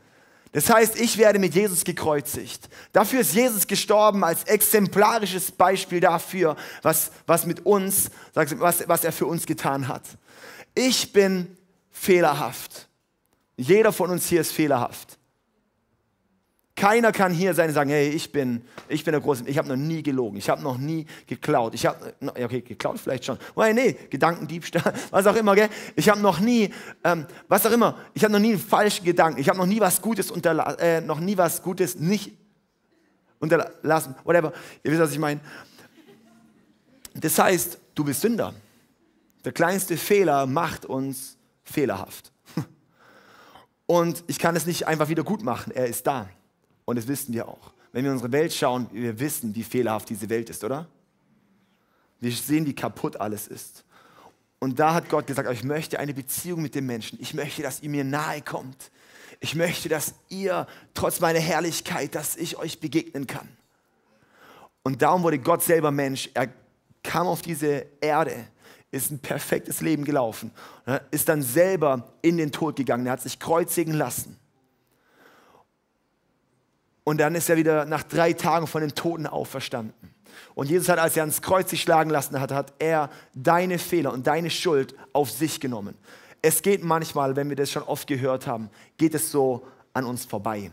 Das 0.50 0.68
heißt, 0.68 0.98
ich 0.98 1.16
werde 1.18 1.38
mit 1.38 1.54
Jesus 1.54 1.84
gekreuzigt. 1.84 2.68
Dafür 2.92 3.20
ist 3.20 3.34
Jesus 3.34 3.66
gestorben 3.66 4.24
als 4.24 4.44
exemplarisches 4.44 5.52
Beispiel 5.52 6.00
dafür, 6.00 6.56
was, 6.82 7.12
was 7.26 7.46
mit 7.46 7.64
uns, 7.66 8.10
was, 8.34 8.88
was 8.88 9.04
er 9.04 9.12
für 9.12 9.26
uns 9.26 9.46
getan 9.46 9.86
hat. 9.86 10.02
Ich 10.74 11.12
bin 11.12 11.56
fehlerhaft. 11.90 12.88
Jeder 13.56 13.92
von 13.92 14.10
uns 14.10 14.26
hier 14.26 14.40
ist 14.40 14.52
fehlerhaft. 14.52 15.18
Keiner 16.76 17.10
kann 17.10 17.32
hier 17.32 17.54
sein 17.54 17.68
und 17.68 17.74
sagen, 17.74 17.88
hey, 17.88 18.10
ich 18.10 18.30
bin, 18.30 18.62
ich 18.88 19.02
bin 19.02 19.12
der 19.12 19.22
Große, 19.22 19.44
ich 19.46 19.56
habe 19.56 19.66
noch 19.66 19.76
nie 19.76 20.02
gelogen, 20.02 20.36
ich 20.36 20.50
habe 20.50 20.62
noch 20.62 20.76
nie 20.76 21.06
geklaut. 21.26 21.74
Ich 21.74 21.86
habe, 21.86 22.14
okay, 22.20 22.60
geklaut 22.60 23.00
vielleicht 23.00 23.24
schon. 23.24 23.38
Nein, 23.56 23.76
nee, 23.76 23.96
Gedankendiebstahl, 24.10 24.92
was 25.10 25.26
auch 25.26 25.36
immer, 25.36 25.54
gell? 25.54 25.70
Ich 25.94 26.10
habe 26.10 26.20
noch 26.20 26.38
nie, 26.38 26.70
ähm, 27.02 27.24
was 27.48 27.64
auch 27.64 27.72
immer, 27.72 27.96
ich 28.12 28.22
habe 28.22 28.32
noch 28.34 28.40
nie 28.40 28.50
einen 28.50 28.60
falschen 28.60 29.06
Gedanken, 29.06 29.40
ich 29.40 29.48
habe 29.48 29.58
noch 29.58 29.64
nie 29.64 29.80
was 29.80 30.02
Gutes 30.02 30.30
unterlassen, 30.30 30.78
äh, 30.78 31.00
noch 31.00 31.18
nie 31.18 31.38
was 31.38 31.62
Gutes 31.62 31.98
nicht 31.98 32.32
unterlassen, 33.38 34.14
whatever. 34.24 34.52
Ihr 34.82 34.90
wisst, 34.90 35.00
was 35.00 35.12
ich 35.12 35.18
meine. 35.18 35.40
Das 37.14 37.38
heißt, 37.38 37.78
du 37.94 38.04
bist 38.04 38.20
Sünder. 38.20 38.52
Der 39.46 39.52
kleinste 39.52 39.96
Fehler 39.96 40.44
macht 40.44 40.84
uns 40.84 41.38
fehlerhaft. 41.64 42.32
Und 43.86 44.24
ich 44.26 44.38
kann 44.38 44.56
es 44.56 44.66
nicht 44.66 44.86
einfach 44.86 45.08
wieder 45.08 45.24
gut 45.24 45.42
machen. 45.42 45.72
Er 45.74 45.86
ist 45.86 46.06
da. 46.06 46.28
Und 46.86 46.96
das 46.96 47.06
wissen 47.06 47.34
wir 47.34 47.46
auch. 47.46 47.72
Wenn 47.92 48.04
wir 48.04 48.10
in 48.10 48.16
unsere 48.16 48.32
Welt 48.32 48.54
schauen, 48.54 48.88
wir 48.92 49.18
wissen, 49.20 49.54
wie 49.54 49.62
fehlerhaft 49.62 50.08
diese 50.08 50.30
Welt 50.30 50.48
ist, 50.48 50.64
oder? 50.64 50.86
Wir 52.20 52.32
sehen, 52.32 52.64
wie 52.64 52.74
kaputt 52.74 53.20
alles 53.20 53.46
ist. 53.46 53.84
Und 54.58 54.78
da 54.78 54.94
hat 54.94 55.10
Gott 55.10 55.26
gesagt, 55.26 55.50
ich 55.52 55.64
möchte 55.64 55.98
eine 55.98 56.14
Beziehung 56.14 56.62
mit 56.62 56.74
dem 56.74 56.86
Menschen. 56.86 57.18
Ich 57.20 57.34
möchte, 57.34 57.62
dass 57.62 57.82
ihr 57.82 57.90
mir 57.90 58.04
nahe 58.04 58.40
kommt. 58.40 58.90
Ich 59.40 59.54
möchte, 59.54 59.88
dass 59.88 60.14
ihr 60.28 60.66
trotz 60.94 61.20
meiner 61.20 61.40
Herrlichkeit, 61.40 62.14
dass 62.14 62.36
ich 62.36 62.56
euch 62.56 62.80
begegnen 62.80 63.26
kann. 63.26 63.48
Und 64.82 65.02
darum 65.02 65.22
wurde 65.22 65.38
Gott 65.38 65.62
selber 65.62 65.90
Mensch. 65.90 66.30
Er 66.32 66.48
kam 67.02 67.26
auf 67.26 67.42
diese 67.42 67.86
Erde, 68.00 68.46
ist 68.90 69.10
ein 69.10 69.18
perfektes 69.18 69.80
Leben 69.80 70.04
gelaufen, 70.04 70.52
ist 71.10 71.28
dann 71.28 71.42
selber 71.42 72.12
in 72.22 72.36
den 72.36 72.52
Tod 72.52 72.76
gegangen. 72.76 73.06
Er 73.06 73.12
hat 73.12 73.22
sich 73.22 73.38
kreuzigen 73.38 73.94
lassen. 73.94 74.38
Und 77.06 77.18
dann 77.18 77.36
ist 77.36 77.48
er 77.48 77.56
wieder 77.56 77.84
nach 77.84 78.02
drei 78.02 78.32
Tagen 78.32 78.66
von 78.66 78.80
den 78.80 78.92
Toten 78.92 79.28
auferstanden. 79.28 79.94
Und 80.56 80.68
Jesus 80.68 80.88
hat, 80.88 80.98
als 80.98 81.16
er 81.16 81.22
ans 81.22 81.40
Kreuz 81.40 81.70
sich 81.70 81.82
schlagen 81.82 82.10
lassen 82.10 82.40
hat, 82.40 82.50
hat 82.50 82.72
er 82.80 83.10
deine 83.32 83.78
Fehler 83.78 84.12
und 84.12 84.26
deine 84.26 84.50
Schuld 84.50 84.92
auf 85.12 85.30
sich 85.30 85.60
genommen. 85.60 85.94
Es 86.42 86.62
geht 86.62 86.82
manchmal, 86.82 87.36
wenn 87.36 87.48
wir 87.48 87.54
das 87.54 87.70
schon 87.70 87.84
oft 87.84 88.08
gehört 88.08 88.48
haben, 88.48 88.70
geht 88.96 89.14
es 89.14 89.30
so 89.30 89.64
an 89.92 90.04
uns 90.04 90.24
vorbei. 90.24 90.72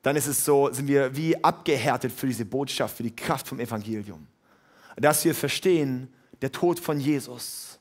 Dann 0.00 0.16
ist 0.16 0.26
es 0.26 0.42
so, 0.42 0.72
sind 0.72 0.88
wir 0.88 1.14
wie 1.14 1.44
abgehärtet 1.44 2.10
für 2.10 2.28
diese 2.28 2.46
Botschaft, 2.46 2.96
für 2.96 3.02
die 3.02 3.14
Kraft 3.14 3.46
vom 3.46 3.60
Evangelium. 3.60 4.26
Dass 4.96 5.22
wir 5.26 5.34
verstehen, 5.34 6.10
der 6.40 6.50
Tod 6.50 6.80
von 6.80 6.98
Jesus, 6.98 7.78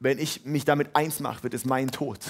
wenn 0.00 0.18
ich 0.18 0.46
mich 0.46 0.64
damit 0.64 0.96
eins 0.96 1.20
mache, 1.20 1.42
wird 1.42 1.52
es 1.52 1.66
mein 1.66 1.90
Tod 1.90 2.20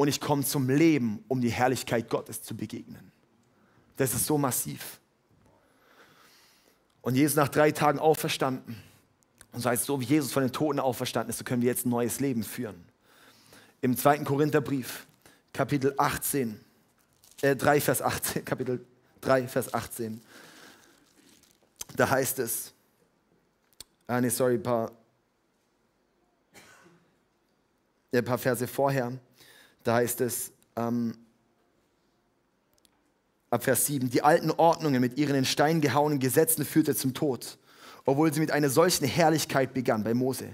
und 0.00 0.08
ich 0.08 0.18
komme 0.18 0.42
zum 0.42 0.70
Leben, 0.70 1.22
um 1.28 1.42
die 1.42 1.50
Herrlichkeit 1.50 2.08
Gottes 2.08 2.42
zu 2.42 2.56
begegnen. 2.56 3.12
Das 3.98 4.14
ist 4.14 4.24
so 4.24 4.38
massiv. 4.38 4.98
Und 7.02 7.16
Jesus 7.16 7.36
nach 7.36 7.50
drei 7.50 7.70
Tagen 7.70 7.98
auferstanden. 7.98 8.82
Und 9.52 9.60
so 9.60 9.68
heißt 9.68 9.84
so, 9.84 10.00
wie 10.00 10.06
Jesus 10.06 10.32
von 10.32 10.42
den 10.42 10.52
Toten 10.52 10.80
auferstanden 10.80 11.28
ist, 11.28 11.36
so 11.36 11.44
können 11.44 11.60
wir 11.60 11.68
jetzt 11.68 11.84
ein 11.84 11.90
neues 11.90 12.18
Leben 12.18 12.44
führen. 12.44 12.82
Im 13.82 13.94
zweiten 13.94 14.24
Korintherbrief, 14.24 15.06
Kapitel 15.52 15.92
18, 15.98 16.58
äh, 17.42 17.54
3, 17.54 17.82
Vers 17.82 18.00
18, 18.00 18.42
Kapitel 18.46 18.82
3, 19.20 19.48
Vers 19.48 19.74
18, 19.74 20.22
da 21.94 22.08
heißt 22.08 22.38
es, 22.38 22.72
ah 24.06 24.18
nee, 24.18 24.30
sorry, 24.30 24.54
ein 24.54 24.62
paar, 24.62 24.92
ein 28.14 28.24
paar 28.24 28.38
Verse 28.38 28.66
vorher, 28.66 29.12
da 29.82 29.96
heißt 29.96 30.20
es 30.20 30.52
ähm, 30.76 31.14
ab 33.50 33.64
Vers 33.64 33.86
7, 33.86 34.10
die 34.10 34.22
alten 34.22 34.50
Ordnungen 34.50 35.00
mit 35.00 35.18
ihren 35.18 35.34
in 35.34 35.44
Stein 35.44 35.80
gehauenen 35.80 36.18
Gesetzen 36.18 36.64
führte 36.64 36.94
zum 36.94 37.14
Tod, 37.14 37.58
obwohl 38.04 38.32
sie 38.32 38.40
mit 38.40 38.52
einer 38.52 38.70
solchen 38.70 39.06
Herrlichkeit 39.06 39.74
begann 39.74 40.04
bei 40.04 40.14
Mose, 40.14 40.48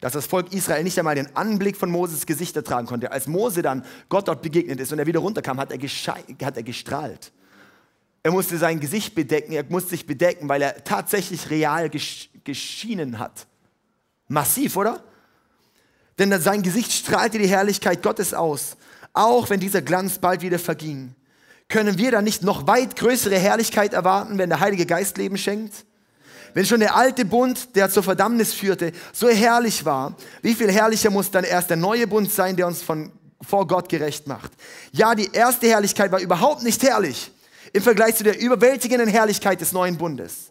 dass 0.00 0.12
das 0.12 0.26
Volk 0.26 0.52
Israel 0.52 0.84
nicht 0.84 0.98
einmal 0.98 1.14
den 1.14 1.34
Anblick 1.36 1.76
von 1.76 1.90
Moses 1.90 2.24
Gesicht 2.24 2.56
ertragen 2.56 2.86
konnte. 2.86 3.12
Als 3.12 3.26
Mose 3.26 3.62
dann 3.62 3.84
Gott 4.08 4.28
dort 4.28 4.42
begegnet 4.42 4.80
ist 4.80 4.92
und 4.92 4.98
er 4.98 5.06
wieder 5.06 5.20
runterkam, 5.20 5.58
hat 5.58 5.72
er, 5.72 5.78
hat 5.78 6.56
er 6.56 6.62
gestrahlt. 6.62 7.32
Er 8.22 8.32
musste 8.32 8.58
sein 8.58 8.80
Gesicht 8.80 9.14
bedecken, 9.14 9.52
er 9.52 9.64
musste 9.68 9.90
sich 9.90 10.06
bedecken, 10.06 10.48
weil 10.48 10.62
er 10.62 10.84
tatsächlich 10.84 11.50
real 11.50 11.88
gesch 11.88 12.30
geschienen 12.44 13.18
hat. 13.18 13.46
Massiv, 14.28 14.76
oder? 14.76 15.02
Denn 16.18 16.40
sein 16.40 16.62
Gesicht 16.62 16.92
strahlte 16.92 17.38
die 17.38 17.48
Herrlichkeit 17.48 18.02
Gottes 18.02 18.34
aus. 18.34 18.76
Auch 19.12 19.50
wenn 19.50 19.60
dieser 19.60 19.82
Glanz 19.82 20.18
bald 20.18 20.42
wieder 20.42 20.58
verging, 20.58 21.14
können 21.68 21.98
wir 21.98 22.10
dann 22.10 22.24
nicht 22.24 22.42
noch 22.42 22.66
weit 22.66 22.96
größere 22.96 23.38
Herrlichkeit 23.38 23.92
erwarten, 23.92 24.38
wenn 24.38 24.48
der 24.48 24.60
Heilige 24.60 24.86
Geist 24.86 25.18
Leben 25.18 25.36
schenkt? 25.36 25.84
Wenn 26.54 26.64
schon 26.64 26.80
der 26.80 26.96
alte 26.96 27.24
Bund, 27.24 27.76
der 27.76 27.90
zur 27.90 28.02
Verdammnis 28.02 28.54
führte, 28.54 28.92
so 29.12 29.28
herrlich 29.28 29.84
war, 29.84 30.16
wie 30.42 30.54
viel 30.54 30.72
herrlicher 30.72 31.10
muss 31.10 31.30
dann 31.30 31.44
erst 31.44 31.70
der 31.70 31.76
neue 31.76 32.06
Bund 32.06 32.32
sein, 32.32 32.56
der 32.56 32.66
uns 32.66 32.82
von, 32.82 33.12
vor 33.46 33.66
Gott 33.66 33.88
gerecht 33.88 34.26
macht? 34.26 34.52
Ja, 34.92 35.14
die 35.14 35.30
erste 35.32 35.68
Herrlichkeit 35.68 36.10
war 36.10 36.20
überhaupt 36.20 36.62
nicht 36.62 36.82
herrlich 36.82 37.30
im 37.72 37.82
Vergleich 37.82 38.16
zu 38.16 38.24
der 38.24 38.40
überwältigenden 38.40 39.08
Herrlichkeit 39.08 39.60
des 39.60 39.72
neuen 39.72 39.98
Bundes. 39.98 40.50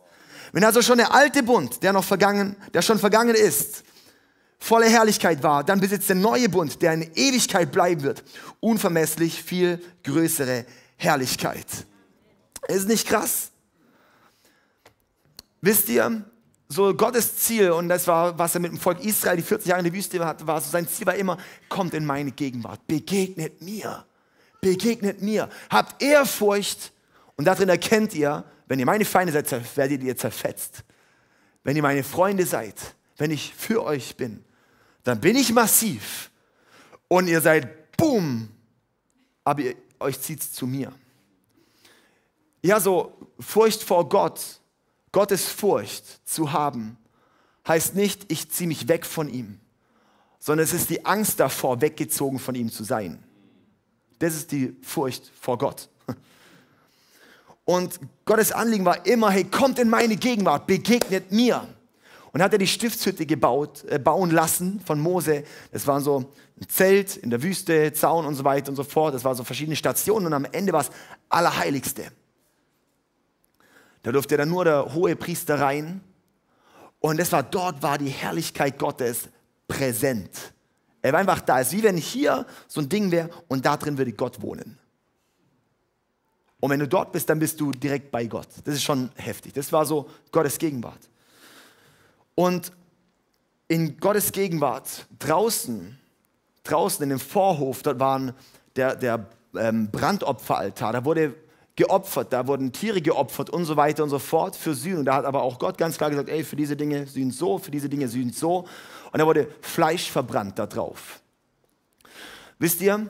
Wenn 0.52 0.64
also 0.64 0.82
schon 0.82 0.98
der 0.98 1.14
alte 1.14 1.44
Bund, 1.44 1.82
der 1.84 1.94
noch 1.94 2.04
vergangen, 2.04 2.56
der 2.74 2.84
schon 2.84 3.00
vergangen 3.00 3.36
ist, 3.36 3.84
voller 4.58 4.90
Herrlichkeit 4.90 5.44
war, 5.44 5.64
dann 5.64 5.80
besitzt 5.80 6.10
der 6.10 6.16
neue 6.16 6.50
Bund, 6.50 6.82
der 6.82 6.94
in 6.94 7.04
Ewigkeit 7.16 7.72
bleiben 7.72 8.04
wird, 8.04 8.24
unvermesslich 8.60 9.42
viel 9.42 9.80
größere 10.04 10.66
Herrlichkeit. 10.98 11.66
Ist 12.68 12.88
nicht 12.88 13.08
krass? 13.08 13.52
Wisst 15.62 15.90
ihr, 15.90 16.24
so 16.70 16.94
Gottes 16.94 17.38
Ziel, 17.38 17.72
und 17.72 17.88
das 17.88 18.08
war, 18.08 18.38
was 18.38 18.56
er 18.56 18.62
mit 18.62 18.72
dem 18.72 18.80
Volk 18.80 19.04
Israel 19.04 19.38
die 19.38 19.44
40 19.44 19.68
Jahre 19.68 19.80
in 19.80 19.86
der 19.86 19.94
Wüste 19.94 20.24
hatte, 20.26 20.46
war 20.46 20.60
so 20.60 20.70
sein 20.70 20.88
Ziel 20.88 21.08
war 21.08 21.16
immer, 21.16 21.38
kommt 21.70 21.94
in 21.94 22.06
meine 22.06 22.32
Gegenwart, 22.32 22.86
begegnet 22.88 23.62
mir, 23.62 24.06
begegnet 24.60 25.22
mir, 25.22 25.50
habt 25.70 26.02
Ehrfurcht 26.02 26.92
und 27.36 27.46
darin 27.46 27.70
erkennt 27.70 28.14
ihr, 28.14 28.44
wenn 28.68 28.80
ihr 28.80 28.86
meine 28.86 29.06
Feinde 29.06 29.32
seid, 29.32 29.78
werdet 29.78 30.04
ihr 30.04 30.18
zerfetzt. 30.18 30.84
Wenn 31.64 31.76
ihr 31.76 31.82
meine 31.82 32.04
Freunde 32.04 32.46
seid, 32.46 32.76
wenn 33.18 33.32
ich 33.32 33.54
für 33.54 33.84
euch 33.84 34.18
bin, 34.18 34.44
dann 35.08 35.22
bin 35.22 35.38
ich 35.38 35.54
massiv 35.54 36.30
und 37.08 37.28
ihr 37.28 37.40
seid 37.40 37.96
boom, 37.96 38.50
aber 39.46 39.62
ihr, 39.62 39.76
euch 40.02 40.20
zieht 40.20 40.42
es 40.42 40.52
zu 40.52 40.68
mir. 40.68 40.92
Ja, 42.62 42.82
so 42.82 43.18
Furcht 43.40 43.84
vor 43.84 44.10
Gott, 44.10 44.42
Gottes 45.14 45.48
Furcht 45.48 46.28
zu 46.28 46.52
haben, 46.52 46.98
heißt 47.66 47.96
nicht, 47.96 48.30
ich 48.30 48.52
ziehe 48.52 48.68
mich 48.68 48.90
weg 48.90 49.06
von 49.06 49.30
ihm, 49.30 49.62
sondern 50.40 50.66
es 50.66 50.74
ist 50.74 50.90
die 50.90 51.06
Angst 51.06 51.40
davor, 51.40 51.80
weggezogen 51.80 52.38
von 52.38 52.56
ihm 52.56 52.70
zu 52.70 52.84
sein. 52.84 53.24
Das 54.20 54.36
ist 54.36 54.52
die 54.52 54.76
Furcht 54.82 55.32
vor 55.40 55.58
Gott. 55.58 55.88
Und 57.64 58.00
Gottes 58.26 58.52
Anliegen 58.52 58.84
war 58.84 59.06
immer, 59.06 59.32
hey, 59.32 59.46
kommt 59.46 59.80
in 59.80 59.90
meine 59.90 60.18
Gegenwart, 60.18 60.68
begegnet 60.68 61.32
mir. 61.32 61.66
Und 62.32 62.42
hat 62.42 62.54
er 62.54 62.60
die 62.60 62.68
Stiftshütte 62.68 63.26
gebaut, 63.26 63.84
äh, 63.86 64.00
bauen 64.00 64.32
lassen 64.32 64.80
von 64.82 65.00
Mose. 65.00 65.44
Das 65.72 65.88
war 65.88 66.02
so 66.02 66.20
ein 66.60 66.68
Zelt 66.68 67.18
in 67.18 67.30
der 67.30 67.42
Wüste, 67.42 67.94
Zaun 67.94 68.26
und 68.26 68.36
so 68.36 68.44
weiter 68.44 68.70
und 68.70 68.76
so 68.76 68.84
fort. 68.84 69.14
Das 69.14 69.24
war 69.24 69.36
so 69.36 69.44
verschiedene 69.44 69.76
Stationen 69.76 70.28
und 70.28 70.34
am 70.34 70.46
Ende 70.46 70.74
war 70.74 70.82
es 70.82 70.92
Allerheiligste. 71.30 72.12
Da 74.04 74.12
durfte 74.12 74.38
dann 74.38 74.50
nur 74.50 74.66
der 74.66 74.94
hohe 74.94 75.16
Priester 75.16 75.60
rein. 75.60 76.02
Und 77.00 77.20
das 77.20 77.32
war, 77.32 77.44
dort 77.44 77.82
war 77.84 77.98
die 77.98 78.10
Herrlichkeit 78.10 78.80
Gottes 78.80 79.30
präsent. 79.68 80.32
Er 81.02 81.14
war 81.14 81.20
einfach 81.20 81.42
da. 81.42 81.60
Es 81.60 81.68
ist 81.68 81.74
wie 81.74 81.84
wenn 81.84 81.98
hier 81.98 82.46
so 82.68 82.82
ein 82.82 82.90
Ding 82.90 83.12
wäre 83.12 83.30
und 83.48 83.66
da 83.66 83.78
drin 83.78 83.98
würde 83.98 84.14
Gott 84.14 84.42
wohnen. 84.42 84.78
Und 86.60 86.72
wenn 86.72 86.80
du 86.80 86.88
dort 86.88 87.12
bist, 87.12 87.30
dann 87.30 87.40
bist 87.40 87.60
du 87.62 87.72
direkt 87.72 88.12
bei 88.12 88.26
Gott. 88.26 88.48
Das 88.64 88.74
ist 88.74 88.84
schon 88.84 89.12
heftig. 89.16 89.54
Das 89.54 89.72
war 89.72 89.86
so 89.86 90.10
Gottes 90.32 90.58
Gegenwart. 90.58 91.00
Und 92.40 92.72
in 93.68 94.00
Gottes 94.00 94.32
Gegenwart, 94.32 95.08
draußen, 95.18 95.98
draußen 96.64 97.02
in 97.02 97.10
dem 97.10 97.20
Vorhof, 97.20 97.82
dort 97.82 98.00
war 98.00 98.36
der, 98.76 98.96
der 98.96 99.28
ähm, 99.56 99.90
Brandopferaltar, 99.90 100.94
da 100.94 101.04
wurde 101.04 101.34
geopfert, 101.76 102.32
da 102.32 102.46
wurden 102.46 102.72
Tiere 102.72 103.02
geopfert 103.02 103.50
und 103.50 103.66
so 103.66 103.76
weiter 103.76 104.04
und 104.04 104.12
so 104.12 104.20
fort 104.20 104.56
für 104.56 104.76
Sühnen. 104.76 105.00
Und 105.00 105.06
da 105.06 105.16
hat 105.16 105.26
aber 105.26 105.42
auch 105.42 105.58
Gott 105.58 105.80
ganz 105.80 105.98
klar 105.98 106.12
gesagt, 106.12 106.30
ey, 106.30 106.44
für 106.44 106.56
diese 106.56 106.76
Dinge 106.76 107.08
sühnt 107.08 107.34
so, 107.34 107.58
für 107.58 107.72
diese 107.72 107.90
Dinge 107.90 108.08
sühnt 108.08 108.36
so. 108.36 108.68
Und 109.12 109.18
da 109.18 109.26
wurde 109.26 109.48
Fleisch 109.62 110.12
verbrannt 110.12 110.60
da 110.60 110.68
drauf. 110.68 111.20
Wisst 112.60 112.82
ihr? 112.82 113.10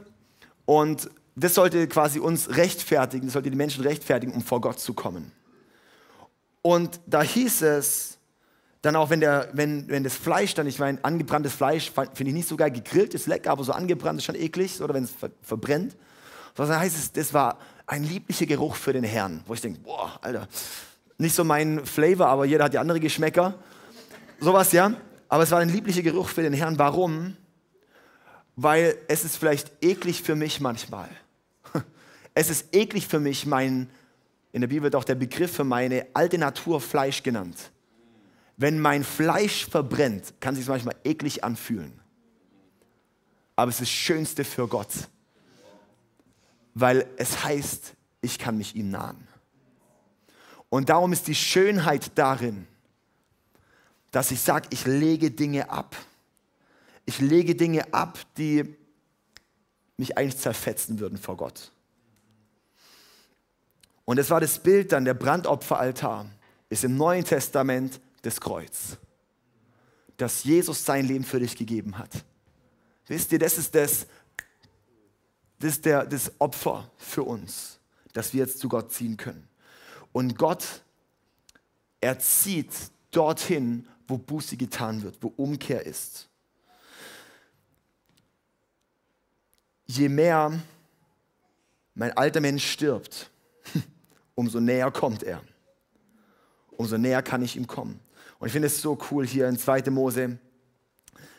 Und 0.64 1.10
das 1.36 1.54
sollte 1.54 1.86
quasi 1.90 2.20
uns 2.20 2.56
rechtfertigen, 2.56 3.28
das 3.28 3.34
sollte 3.34 3.52
die 3.52 3.58
Menschen 3.58 3.84
rechtfertigen, 3.84 4.32
um 4.32 4.42
vor 4.42 4.62
Gott 4.62 4.80
zu 4.80 4.94
kommen. 4.94 5.34
Und 6.62 7.02
da 7.06 7.22
hieß 7.22 7.62
es, 7.64 8.17
Dann 8.88 8.96
auch, 8.96 9.10
wenn, 9.10 9.20
der, 9.20 9.50
wenn, 9.52 9.90
wenn 9.90 10.06
das 10.06 10.16
Fleisch 10.16 10.54
dann, 10.54 10.66
ich 10.66 10.80
meine, 10.80 11.04
angebranntes 11.04 11.52
Fleisch 11.52 11.92
finde 11.92 12.30
ich 12.30 12.34
nicht 12.34 12.48
so 12.48 12.56
geil, 12.56 12.72
gegrillt 12.72 13.14
ist 13.14 13.28
lecker, 13.28 13.52
aber 13.52 13.66
so 13.66 13.74
angebrannt 13.74 14.20
ist 14.20 14.24
schon 14.24 14.36
eklig, 14.36 14.82
oder 14.82 14.94
wenn 14.94 15.04
es 15.04 15.12
ver 15.12 15.30
verbrennt. 15.42 15.98
Was 16.56 16.70
heißt 16.70 16.96
es, 16.96 17.12
das 17.12 17.34
war 17.34 17.60
ein 17.86 18.06
lieblicher 18.06 18.46
Geruch 18.46 18.78
für 18.78 18.94
den 18.94 19.04
Herrn, 19.04 19.44
wo 19.46 19.54
ich 19.54 19.60
denke, 19.60 19.82
boah, 19.82 20.18
Alter, 20.22 20.48
nicht 21.18 21.36
so 21.36 21.44
mein 21.44 21.86
Flavor, 21.86 22.28
aber 22.28 22.46
jeder 22.46 22.64
hat 22.64 22.74
ja 22.74 22.80
andere 22.80 23.02
Geschmäcker. 23.02 23.56
Sowas, 24.40 24.72
ja. 24.72 24.94
Aber 25.28 25.44
es 25.44 25.52
war 25.52 25.60
ein 25.60 25.68
lieblicher 25.68 26.02
Geruch 26.02 26.30
für 26.30 26.44
den 26.44 26.54
Herrn. 26.54 26.80
Warum? 26.80 27.36
Weil 28.56 28.96
es 29.10 29.26
ist 29.26 29.36
vielleicht 29.36 29.70
eklig 29.82 30.24
für 30.24 30.36
mich 30.36 30.62
manchmal. 30.62 31.10
Es 32.34 32.50
ist 32.50 32.74
eklig 32.74 33.06
für 33.06 33.20
mich, 33.20 33.46
mein, 33.46 33.90
in 34.54 34.62
der 34.62 34.70
Bibel 34.70 34.84
wird 34.84 34.96
auch 34.96 35.04
der 35.04 35.16
Begriff 35.16 35.52
für 35.52 35.66
meine 35.66 36.08
alte 36.14 36.38
Natur 36.38 36.80
Fleisch 36.80 37.22
genannt. 37.22 37.58
Wenn 38.58 38.80
mein 38.80 39.04
Fleisch 39.04 39.68
verbrennt, 39.68 40.34
kann 40.40 40.56
sich 40.56 40.68
manchmal 40.68 40.96
eklig 41.04 41.44
anfühlen. 41.44 42.00
Aber 43.56 43.70
es 43.70 43.76
ist 43.76 43.82
das 43.82 43.90
Schönste 43.90 44.44
für 44.44 44.68
Gott, 44.68 44.92
weil 46.74 47.08
es 47.18 47.44
heißt, 47.44 47.94
ich 48.22 48.40
kann 48.40 48.58
mich 48.58 48.76
ihm 48.76 48.90
nahen. 48.90 49.28
Und 50.70 50.90
darum 50.90 51.14
ist 51.14 51.28
die 51.28 51.36
Schönheit 51.36 52.12
darin, 52.16 52.68
dass 54.12 54.32
ich 54.32 54.42
sage, 54.42 54.68
ich 54.72 54.86
lege 54.86 55.32
Dinge 55.32 55.70
ab. 55.70 55.96
Ich 57.06 57.20
lege 57.20 57.56
Dinge 57.56 57.94
ab, 57.94 58.20
die 58.38 58.76
mich 59.98 60.18
eigentlich 60.18 60.38
zerfetzen 60.38 61.00
würden 61.00 61.18
vor 61.18 61.38
Gott. 61.38 61.72
Und 64.06 64.18
es 64.18 64.30
war 64.30 64.40
das 64.40 64.60
Bild 64.60 64.92
dann, 64.92 65.06
der 65.06 65.14
Brandopferaltar 65.14 66.28
ist 66.70 66.84
im 66.84 66.98
Neuen 66.98 67.26
Testament 67.26 68.00
das 68.22 68.42
Kreuz, 68.42 68.98
dass 70.18 70.44
Jesus 70.44 70.84
sein 70.84 71.06
Leben 71.06 71.24
für 71.24 71.40
dich 71.40 71.56
gegeben 71.56 71.98
hat. 71.98 72.26
Wisst 73.08 73.32
ihr, 73.32 73.40
das 73.40 73.58
ist 73.58 73.74
das, 73.74 74.06
das, 75.60 75.72
ist 75.72 75.86
der, 75.86 76.06
das 76.06 76.32
Opfer 76.40 76.92
für 76.98 77.24
uns, 77.24 77.80
dass 78.14 78.34
wir 78.34 78.42
jetzt 78.42 78.60
zu 78.60 78.68
Gott 78.68 78.92
ziehen 78.92 79.16
können. 79.16 79.48
Und 80.12 80.38
Gott, 80.38 80.84
er 82.02 82.20
zieht 82.20 82.72
dorthin, 83.12 83.88
wo 84.08 84.18
Buße 84.18 84.58
getan 84.58 85.04
wird, 85.04 85.18
wo 85.22 85.28
Umkehr 85.38 85.86
ist. 85.86 86.28
Je 89.86 90.10
mehr 90.10 90.60
mein 91.94 92.16
alter 92.16 92.42
Mensch 92.42 92.70
stirbt, 92.70 93.32
umso 94.36 94.60
näher 94.60 94.92
kommt 94.92 95.24
er. 95.24 95.42
Umso 96.72 96.98
näher 96.98 97.24
kann 97.24 97.42
ich 97.42 97.56
ihm 97.56 97.66
kommen. 97.66 98.00
Und 98.40 98.48
ich 98.48 98.54
finde 98.54 98.68
es 98.68 98.82
so 98.82 98.98
cool 99.12 99.26
hier 99.26 99.48
in 99.48 99.58
2. 99.58 99.90
Mose, 99.90 100.38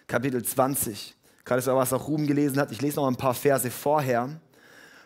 Kapitel 0.07 0.43
20. 0.43 1.17
Gerade 1.45 1.63
so, 1.63 1.75
was 1.75 1.93
auch 1.93 2.09
Ruben 2.09 2.27
gelesen 2.27 2.59
hat. 2.59 2.73
Ich 2.73 2.81
lese 2.81 2.97
noch 2.97 3.07
ein 3.07 3.17
paar 3.17 3.35
Verse 3.35 3.71
vorher. 3.71 4.41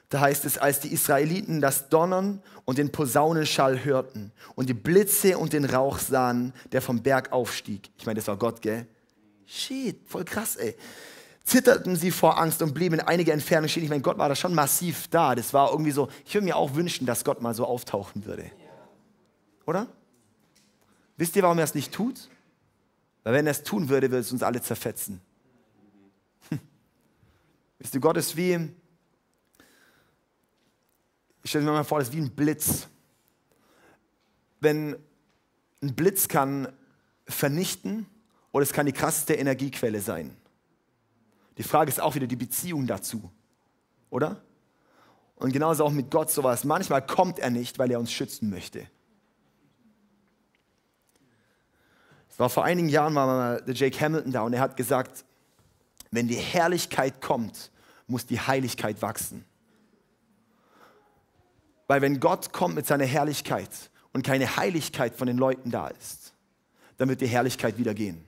Da 0.08 0.20
heißt 0.20 0.44
es, 0.44 0.58
als 0.58 0.80
die 0.80 0.92
Israeliten 0.92 1.60
das 1.60 1.88
Donnern 1.88 2.42
und 2.64 2.78
den 2.78 2.92
Posaunenschall 2.92 3.84
hörten 3.84 4.32
und 4.54 4.68
die 4.68 4.74
Blitze 4.74 5.38
und 5.38 5.52
den 5.52 5.64
Rauch 5.64 5.98
sahen, 5.98 6.52
der 6.72 6.82
vom 6.82 7.02
Berg 7.02 7.32
aufstieg. 7.32 7.90
Ich 7.96 8.04
meine, 8.04 8.16
das 8.16 8.28
war 8.28 8.36
Gott, 8.36 8.60
gell? 8.60 8.86
Shit, 9.46 10.00
voll 10.06 10.24
krass, 10.24 10.56
ey. 10.56 10.76
Zitterten 11.44 11.96
sie 11.96 12.10
vor 12.10 12.38
Angst 12.38 12.62
und 12.62 12.74
blieben 12.74 12.96
in 12.96 13.00
einiger 13.00 13.32
Entfernung 13.32 13.68
stehen. 13.68 13.84
Ich 13.84 13.90
meine, 13.90 14.02
Gott 14.02 14.18
war 14.18 14.28
da 14.28 14.36
schon 14.36 14.54
massiv 14.54 15.08
da. 15.08 15.34
Das 15.34 15.52
war 15.54 15.70
irgendwie 15.70 15.90
so, 15.90 16.08
ich 16.24 16.34
würde 16.34 16.44
mir 16.44 16.56
auch 16.56 16.74
wünschen, 16.74 17.06
dass 17.06 17.24
Gott 17.24 17.40
mal 17.40 17.54
so 17.54 17.64
auftauchen 17.64 18.26
würde. 18.26 18.50
Oder? 19.66 19.86
Wisst 21.16 21.36
ihr, 21.36 21.42
warum 21.42 21.58
er 21.58 21.64
es 21.64 21.74
nicht 21.74 21.92
tut? 21.92 22.28
Weil 23.22 23.34
wenn 23.34 23.46
er 23.46 23.52
es 23.52 23.62
tun 23.62 23.88
würde, 23.88 24.10
würde 24.10 24.20
es 24.20 24.32
uns 24.32 24.42
alle 24.42 24.60
zerfetzen. 24.60 25.20
Hm. 26.48 26.60
Wisst 27.78 27.94
ihr, 27.94 28.00
Gott 28.00 28.16
ist 28.16 28.36
wie, 28.36 28.68
ich 31.42 31.50
stelle 31.50 31.64
mir 31.64 31.72
mal 31.72 31.84
vor, 31.84 31.98
das 31.98 32.08
ist 32.08 32.14
wie 32.14 32.20
ein 32.20 32.30
Blitz. 32.30 32.88
Wenn 34.60 34.96
ein 35.82 35.94
Blitz 35.94 36.28
kann 36.28 36.72
vernichten 37.26 38.06
oder 38.52 38.62
es 38.62 38.72
kann 38.72 38.86
die 38.86 38.92
krasseste 38.92 39.34
Energiequelle 39.34 40.00
sein. 40.00 40.36
Die 41.58 41.62
Frage 41.62 41.90
ist 41.90 42.00
auch 42.00 42.14
wieder 42.14 42.26
die 42.26 42.36
Beziehung 42.36 42.86
dazu, 42.86 43.30
oder? 44.10 44.42
Und 45.36 45.52
genauso 45.52 45.84
auch 45.84 45.90
mit 45.90 46.10
Gott 46.10 46.30
sowas. 46.30 46.64
Manchmal 46.64 47.04
kommt 47.04 47.38
er 47.38 47.50
nicht, 47.50 47.78
weil 47.78 47.90
er 47.90 47.98
uns 47.98 48.12
schützen 48.12 48.48
möchte. 48.48 48.86
Es 52.32 52.38
war 52.38 52.48
vor 52.48 52.64
einigen 52.64 52.88
Jahren 52.88 53.14
war 53.14 53.26
mal 53.26 53.60
der 53.60 53.74
Jake 53.74 54.00
Hamilton 54.00 54.32
da 54.32 54.40
und 54.40 54.54
er 54.54 54.60
hat 54.60 54.74
gesagt, 54.78 55.26
wenn 56.10 56.28
die 56.28 56.36
Herrlichkeit 56.36 57.20
kommt, 57.20 57.70
muss 58.06 58.24
die 58.24 58.40
Heiligkeit 58.40 59.02
wachsen. 59.02 59.44
Weil 61.88 62.00
wenn 62.00 62.20
Gott 62.20 62.50
kommt 62.54 62.74
mit 62.74 62.86
seiner 62.86 63.04
Herrlichkeit 63.04 63.68
und 64.14 64.24
keine 64.24 64.56
Heiligkeit 64.56 65.14
von 65.14 65.26
den 65.26 65.36
Leuten 65.36 65.70
da 65.70 65.88
ist, 65.88 66.32
dann 66.96 67.10
wird 67.10 67.20
die 67.20 67.26
Herrlichkeit 67.26 67.76
wieder 67.76 67.92
gehen. 67.92 68.24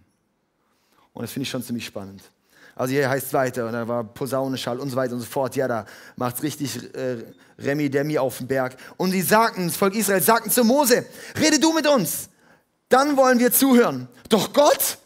Und 1.15 1.23
das 1.23 1.33
finde 1.33 1.45
ich 1.45 1.51
schon 1.51 1.63
ziemlich 1.63 1.87
spannend. 1.87 2.23
Also 2.75 2.93
hier 2.93 3.09
heißt 3.09 3.29
es 3.29 3.33
weiter, 3.33 3.67
und 3.67 3.73
da 3.73 3.89
war 3.89 4.05
Posaunenschall 4.05 4.81
und 4.81 4.91
so 4.91 4.97
weiter 4.97 5.15
und 5.15 5.21
so 5.21 5.27
fort. 5.27 5.57
Ja, 5.57 5.67
da 5.67 5.87
macht 6.17 6.37
es 6.37 6.43
richtig 6.43 6.95
äh, 6.95 7.25
Remi 7.59 7.89
Demi 7.89 8.19
auf 8.19 8.37
dem 8.37 8.49
Berg. 8.49 8.77
Und 8.99 9.13
sie 9.13 9.23
sagten, 9.23 9.69
das 9.69 9.77
Volk 9.77 9.95
Israel 9.95 10.21
sagten 10.21 10.51
zu 10.51 10.63
Mose, 10.63 11.07
rede 11.41 11.59
du 11.59 11.73
mit 11.73 11.87
uns, 11.87 12.29
dann 12.89 13.17
wollen 13.17 13.39
wir 13.39 13.53
zuhören. 13.53 14.09
Doch 14.29 14.53
Gott, 14.53 14.99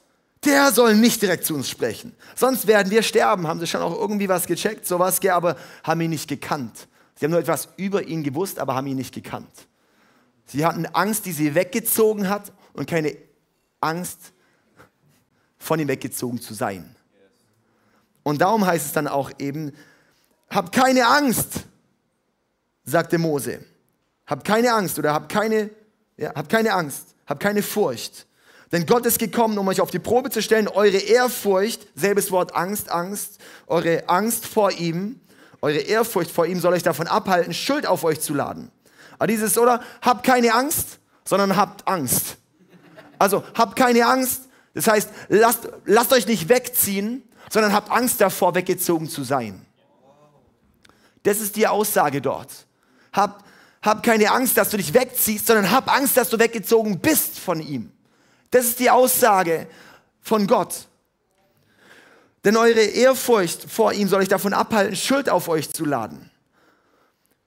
der 0.45 0.73
soll 0.73 0.95
nicht 0.95 1.23
direkt 1.23 1.45
zu 1.45 1.55
uns 1.55 1.69
sprechen. 1.69 2.15
Sonst 2.35 2.67
werden 2.67 2.91
wir 2.91 3.03
sterben. 3.03 3.47
Haben 3.47 3.61
sie 3.61 3.67
schon 3.67 3.83
auch 3.83 3.99
irgendwie 3.99 4.29
was 4.29 4.47
gecheckt, 4.47 4.87
sowas, 4.87 5.21
aber 5.27 5.57
haben 5.83 6.01
ihn 6.01 6.11
nicht 6.11 6.29
gekannt. 6.29 6.89
Sie 7.15 7.25
haben 7.25 7.33
nur 7.33 7.41
etwas 7.41 7.69
über 7.77 8.05
ihn 8.05 8.23
gewusst, 8.23 8.59
aber 8.59 8.75
haben 8.75 8.87
ihn 8.87 8.97
nicht 8.97 9.15
gekannt. 9.15 9.51
Sie 10.47 10.65
hatten 10.65 10.87
Angst, 10.87 11.27
die 11.27 11.33
sie 11.33 11.55
weggezogen 11.55 12.29
hat 12.29 12.53
und 12.73 12.89
keine 12.89 13.17
Angst, 13.81 14.33
von 15.59 15.81
ihm 15.81 15.89
weggezogen 15.89 16.41
zu 16.41 16.55
sein. 16.55 16.95
Und 18.23 18.41
darum 18.41 18.65
heißt 18.65 18.87
es 18.87 18.93
dann 18.93 19.09
auch 19.09 19.31
eben, 19.39 19.73
hab 20.51 20.73
keine 20.73 21.07
Angst, 21.07 21.65
sagte 22.85 23.19
Mose. 23.19 23.65
Hab 24.27 24.45
keine 24.45 24.73
Angst 24.73 24.99
oder 24.99 25.13
hab 25.13 25.29
keine, 25.29 25.71
ja, 26.17 26.35
hab 26.35 26.49
keine 26.49 26.73
Angst, 26.75 27.15
hab 27.29 27.41
keine 27.41 27.63
Furcht. 27.63 28.27
Denn 28.73 28.87
Gott 28.87 29.07
ist 29.07 29.19
gekommen, 29.19 29.57
um 29.59 29.69
euch 29.69 29.81
auf 29.81 29.91
die 29.91 29.99
Probe 29.99 30.31
zu 30.31 30.43
stellen, 30.43 30.69
eure 30.69 30.99
Ehrfurcht, 30.99 31.87
selbes 31.95 32.31
Wort 32.31 32.55
Angst, 32.55 32.91
Angst, 32.91 33.39
eure 33.67 34.09
Angst 34.09 34.47
vor 34.47 34.73
ihm 34.73 35.21
eure 35.61 35.79
Ehrfurcht 35.79 36.31
vor 36.31 36.47
ihm 36.47 36.61
soll 36.61 36.75
euch 36.75 36.83
davon 36.83 37.07
abhalten, 37.07 37.53
Schuld 37.53 37.87
auf 37.87 38.05
euch 38.05 38.21
zu 38.21 38.35
laden. 38.35 38.71
Aber 39.15 39.27
dieses, 39.27 39.59
oder? 39.59 39.83
Habt 40.03 40.25
keine 40.25 40.55
Angst, 40.55 40.99
sondern 41.25 41.57
habt 41.57 41.87
Angst. 41.89 42.37
Also 43.19 43.43
habt 43.55 43.75
keine 43.75 44.07
Angst, 44.07 44.43
das 44.75 44.87
heißt, 44.87 45.11
lasst, 45.29 45.69
lasst 45.85 46.13
euch 46.13 46.27
nicht 46.29 46.49
wegziehen, 46.49 47.29
sondern 47.51 47.73
habt 47.73 47.91
Angst 47.91 48.21
davor, 48.21 48.55
weggezogen 48.55 49.09
zu 49.09 49.25
sein. 49.25 49.65
Das 51.25 51.41
ist 51.41 51.57
die 51.57 51.67
Aussage 51.67 52.21
dort. 52.21 52.67
Hab, 53.13 53.43
hab 53.83 54.03
keine 54.03 54.31
Angst, 54.31 54.57
dass 54.57 54.71
du 54.71 54.77
dich 54.77 54.95
wegziehst, 54.95 55.47
sondern 55.47 55.71
hab 55.71 55.93
Angst, 55.93 56.17
dass 56.17 56.31
du 56.31 56.39
weggezogen 56.39 56.99
bist 56.99 57.39
von 57.39 57.61
ihm. 57.61 57.93
Das 58.51 58.67
ist 58.67 58.81
die 58.81 58.91
Aussage 58.91 59.67
von 60.21 60.47
Gott. 60.47 60.87
Denn 62.45 62.57
eure 62.57 62.81
Ehrfurcht 62.81 63.71
vor 63.71 63.93
ihm 63.93 64.09
soll 64.09 64.23
euch 64.23 64.29
davon 64.29 64.53
abhalten, 64.53 64.97
Schuld 64.97 65.29
auf 65.29 65.49
euch 65.49 65.71
zu 65.71 65.85
laden. 65.85 66.31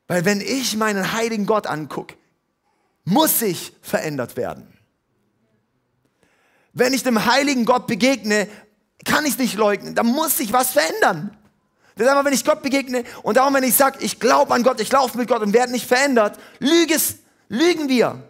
Weil 0.08 0.26
wenn 0.26 0.42
ich 0.42 0.76
meinen 0.76 1.14
heiligen 1.14 1.46
Gott 1.46 1.68
angucke, 1.68 2.16
muss 3.04 3.42
ich 3.42 3.74
verändert 3.82 4.36
werden. 4.38 4.78
Wenn 6.74 6.94
ich 6.94 7.04
dem 7.04 7.26
heiligen 7.26 7.66
Gott 7.66 7.88
begegne, 7.88 8.48
kann 9.06 9.26
ich 9.26 9.34
es 9.34 9.38
nicht 9.38 9.56
leugnen. 9.56 9.96
Da 9.96 10.04
muss 10.04 10.38
sich 10.38 10.54
was 10.54 10.72
verändern. 10.72 11.36
Das 11.96 12.06
ist 12.06 12.10
einfach, 12.10 12.26
wenn 12.26 12.34
ich 12.34 12.46
Gott 12.46 12.62
begegne 12.62 13.04
und 13.24 13.38
darum, 13.38 13.54
wenn 13.54 13.64
ich 13.64 13.76
sage, 13.76 13.98
ich 14.02 14.20
glaube 14.20 14.54
an 14.54 14.64
Gott, 14.64 14.80
ich 14.80 14.92
laufe 14.92 15.18
mit 15.18 15.28
Gott 15.28 15.42
und 15.42 15.54
werde 15.54 15.72
nicht 15.72 15.86
verändert, 15.86 16.40
lüges, 16.60 17.20
lügen 17.50 17.90
wir. 17.90 18.22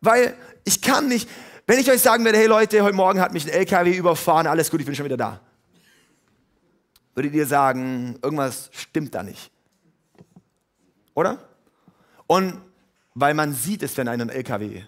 Weil 0.00 0.34
ich 0.64 0.80
kann 0.80 1.08
nicht, 1.08 1.28
wenn 1.66 1.78
ich 1.78 1.90
euch 1.90 2.00
sagen 2.00 2.24
würde, 2.24 2.38
hey 2.38 2.46
Leute, 2.46 2.82
heute 2.82 2.96
Morgen 2.96 3.20
hat 3.20 3.32
mich 3.32 3.44
ein 3.44 3.50
LKW 3.50 3.96
überfahren, 3.96 4.46
alles 4.46 4.70
gut, 4.70 4.80
ich 4.80 4.86
bin 4.86 4.94
schon 4.94 5.04
wieder 5.04 5.16
da. 5.16 5.40
Würdet 7.14 7.34
ihr 7.34 7.46
sagen, 7.46 8.18
irgendwas 8.22 8.70
stimmt 8.72 9.14
da 9.14 9.22
nicht? 9.22 9.50
Oder? 11.14 11.38
Und 12.26 12.60
weil 13.14 13.34
man 13.34 13.52
sieht 13.52 13.82
es, 13.82 13.96
wenn 13.98 14.08
einer 14.08 14.24
ein 14.24 14.30
LKW. 14.30 14.82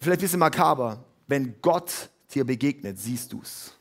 Vielleicht 0.00 0.18
ein 0.18 0.24
bisschen 0.24 0.40
makaber. 0.40 1.04
Wenn 1.28 1.60
Gott 1.62 2.10
dir 2.34 2.44
begegnet, 2.44 2.98
siehst 2.98 3.32
du 3.32 3.40
es. 3.42 3.74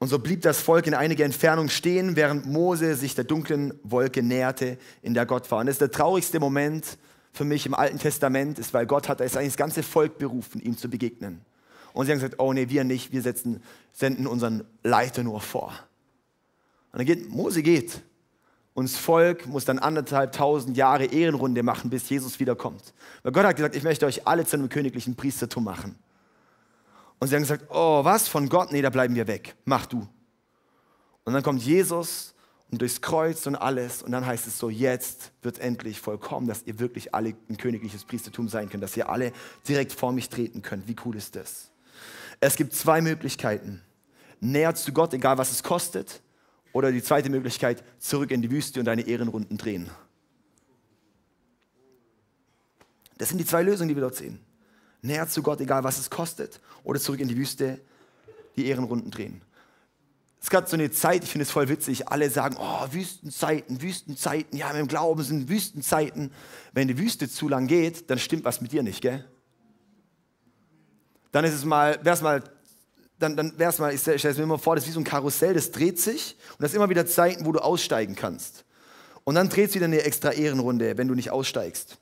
Und 0.00 0.08
so 0.08 0.18
blieb 0.18 0.40
das 0.40 0.60
Volk 0.60 0.86
in 0.86 0.94
einiger 0.94 1.26
Entfernung 1.26 1.68
stehen, 1.68 2.16
während 2.16 2.46
Mose 2.46 2.96
sich 2.96 3.14
der 3.14 3.24
dunklen 3.24 3.74
Wolke 3.82 4.22
näherte, 4.22 4.78
in 5.02 5.12
der 5.12 5.26
Gott 5.26 5.50
war. 5.50 5.60
Und 5.60 5.66
das 5.66 5.74
ist 5.74 5.82
der 5.82 5.90
traurigste 5.90 6.40
Moment 6.40 6.96
für 7.32 7.44
mich 7.44 7.66
im 7.66 7.74
Alten 7.74 7.98
Testament, 7.98 8.58
ist, 8.58 8.72
weil 8.72 8.86
Gott 8.86 9.10
hat 9.10 9.20
eigentlich 9.20 9.34
das 9.34 9.56
ganze 9.58 9.82
Volk 9.82 10.16
berufen, 10.16 10.58
ihm 10.62 10.78
zu 10.78 10.88
begegnen. 10.88 11.42
Und 11.92 12.06
sie 12.06 12.12
haben 12.12 12.18
gesagt, 12.18 12.36
oh 12.38 12.52
nee, 12.54 12.70
wir 12.70 12.84
nicht, 12.84 13.12
wir 13.12 13.20
setzen, 13.20 13.62
senden 13.92 14.26
unseren 14.26 14.64
Leiter 14.82 15.22
nur 15.22 15.42
vor. 15.42 15.74
Und 16.92 16.98
dann 16.98 17.06
geht, 17.06 17.28
Mose 17.28 17.62
geht. 17.62 18.00
Und 18.80 18.90
das 18.90 18.96
Volk 18.96 19.46
muss 19.46 19.66
dann 19.66 19.78
anderthalb 19.78 20.32
tausend 20.32 20.74
Jahre 20.74 21.04
Ehrenrunde 21.04 21.62
machen, 21.62 21.90
bis 21.90 22.08
Jesus 22.08 22.40
wiederkommt. 22.40 22.94
Weil 23.22 23.32
Gott 23.32 23.44
hat 23.44 23.56
gesagt, 23.56 23.76
ich 23.76 23.82
möchte 23.82 24.06
euch 24.06 24.26
alle 24.26 24.46
zu 24.46 24.56
einem 24.56 24.70
königlichen 24.70 25.16
Priestertum 25.16 25.64
machen. 25.64 25.96
Und 27.18 27.28
sie 27.28 27.34
haben 27.34 27.42
gesagt, 27.42 27.66
oh, 27.68 28.02
was 28.06 28.26
von 28.26 28.48
Gott? 28.48 28.72
Nee, 28.72 28.80
da 28.80 28.88
bleiben 28.88 29.14
wir 29.14 29.26
weg. 29.26 29.54
Mach 29.66 29.84
du. 29.84 30.08
Und 31.24 31.34
dann 31.34 31.42
kommt 31.42 31.62
Jesus 31.62 32.32
und 32.70 32.80
durchs 32.80 33.02
Kreuz 33.02 33.46
und 33.46 33.54
alles. 33.54 34.02
Und 34.02 34.12
dann 34.12 34.24
heißt 34.24 34.46
es 34.46 34.58
so, 34.58 34.70
jetzt 34.70 35.32
wird 35.42 35.58
endlich 35.58 36.00
vollkommen, 36.00 36.46
dass 36.46 36.62
ihr 36.62 36.78
wirklich 36.78 37.14
alle 37.14 37.34
ein 37.50 37.58
königliches 37.58 38.06
Priestertum 38.06 38.48
sein 38.48 38.70
könnt, 38.70 38.82
dass 38.82 38.96
ihr 38.96 39.10
alle 39.10 39.34
direkt 39.68 39.92
vor 39.92 40.12
mich 40.12 40.30
treten 40.30 40.62
könnt. 40.62 40.88
Wie 40.88 40.96
cool 41.04 41.16
ist 41.16 41.36
das? 41.36 41.70
Es 42.40 42.56
gibt 42.56 42.72
zwei 42.72 43.02
Möglichkeiten. 43.02 43.82
Näher 44.40 44.74
zu 44.74 44.90
Gott, 44.94 45.12
egal 45.12 45.36
was 45.36 45.50
es 45.50 45.62
kostet. 45.62 46.22
Oder 46.72 46.92
die 46.92 47.02
zweite 47.02 47.30
Möglichkeit, 47.30 47.82
zurück 47.98 48.30
in 48.30 48.42
die 48.42 48.50
Wüste 48.50 48.80
und 48.80 48.86
deine 48.86 49.06
Ehrenrunden 49.06 49.58
drehen. 49.58 49.90
Das 53.18 53.28
sind 53.28 53.38
die 53.38 53.44
zwei 53.44 53.62
Lösungen, 53.62 53.88
die 53.88 53.96
wir 53.96 54.02
dort 54.02 54.14
sehen 54.14 54.40
näher 55.02 55.28
zu 55.28 55.42
Gott, 55.42 55.60
egal 55.60 55.84
was 55.84 55.98
es 55.98 56.10
kostet, 56.10 56.60
oder 56.84 57.00
zurück 57.00 57.20
in 57.20 57.28
die 57.28 57.36
Wüste, 57.36 57.80
die 58.56 58.66
Ehrenrunden 58.66 59.10
drehen. 59.10 59.42
Es 60.42 60.48
gab 60.48 60.68
so 60.68 60.74
eine 60.74 60.90
Zeit, 60.90 61.22
ich 61.22 61.30
finde 61.30 61.42
es 61.42 61.50
voll 61.50 61.68
witzig, 61.68 62.08
alle 62.08 62.30
sagen, 62.30 62.56
oh, 62.58 62.86
Wüstenzeiten, 62.90 63.82
Wüstenzeiten, 63.82 64.56
ja, 64.56 64.70
im 64.70 64.88
Glauben 64.88 65.22
sind 65.22 65.50
Wüstenzeiten. 65.50 66.32
Wenn 66.72 66.88
die 66.88 66.96
Wüste 66.96 67.28
zu 67.28 67.46
lang 67.48 67.66
geht, 67.66 68.08
dann 68.08 68.18
stimmt 68.18 68.44
was 68.44 68.62
mit 68.62 68.72
dir 68.72 68.82
nicht, 68.82 69.02
gell? 69.02 69.24
Dann 71.30 71.44
ist 71.44 71.52
es 71.52 71.64
mal, 71.64 72.00
wär's 72.02 72.22
mal, 72.22 72.42
dann, 73.20 73.36
dann 73.36 73.58
wär's 73.58 73.78
mal, 73.78 73.94
ich 73.94 74.00
stelle 74.00 74.16
es 74.16 74.36
mir 74.36 74.44
immer 74.44 74.58
vor, 74.58 74.74
das 74.74 74.84
ist 74.84 74.90
wie 74.90 74.94
so 74.94 75.00
ein 75.00 75.04
Karussell, 75.04 75.54
das 75.54 75.70
dreht 75.70 76.00
sich 76.00 76.36
und 76.52 76.62
das 76.62 76.72
ist 76.72 76.76
immer 76.76 76.88
wieder 76.88 77.06
Zeiten, 77.06 77.46
wo 77.46 77.52
du 77.52 77.60
aussteigen 77.60 78.16
kannst. 78.16 78.64
Und 79.24 79.34
dann 79.34 79.48
dreht 79.48 79.68
es 79.68 79.74
wieder 79.74 79.84
eine 79.84 80.02
extra 80.02 80.32
Ehrenrunde, 80.32 80.96
wenn 80.96 81.06
du 81.06 81.14
nicht 81.14 81.30
aussteigst. 81.30 81.98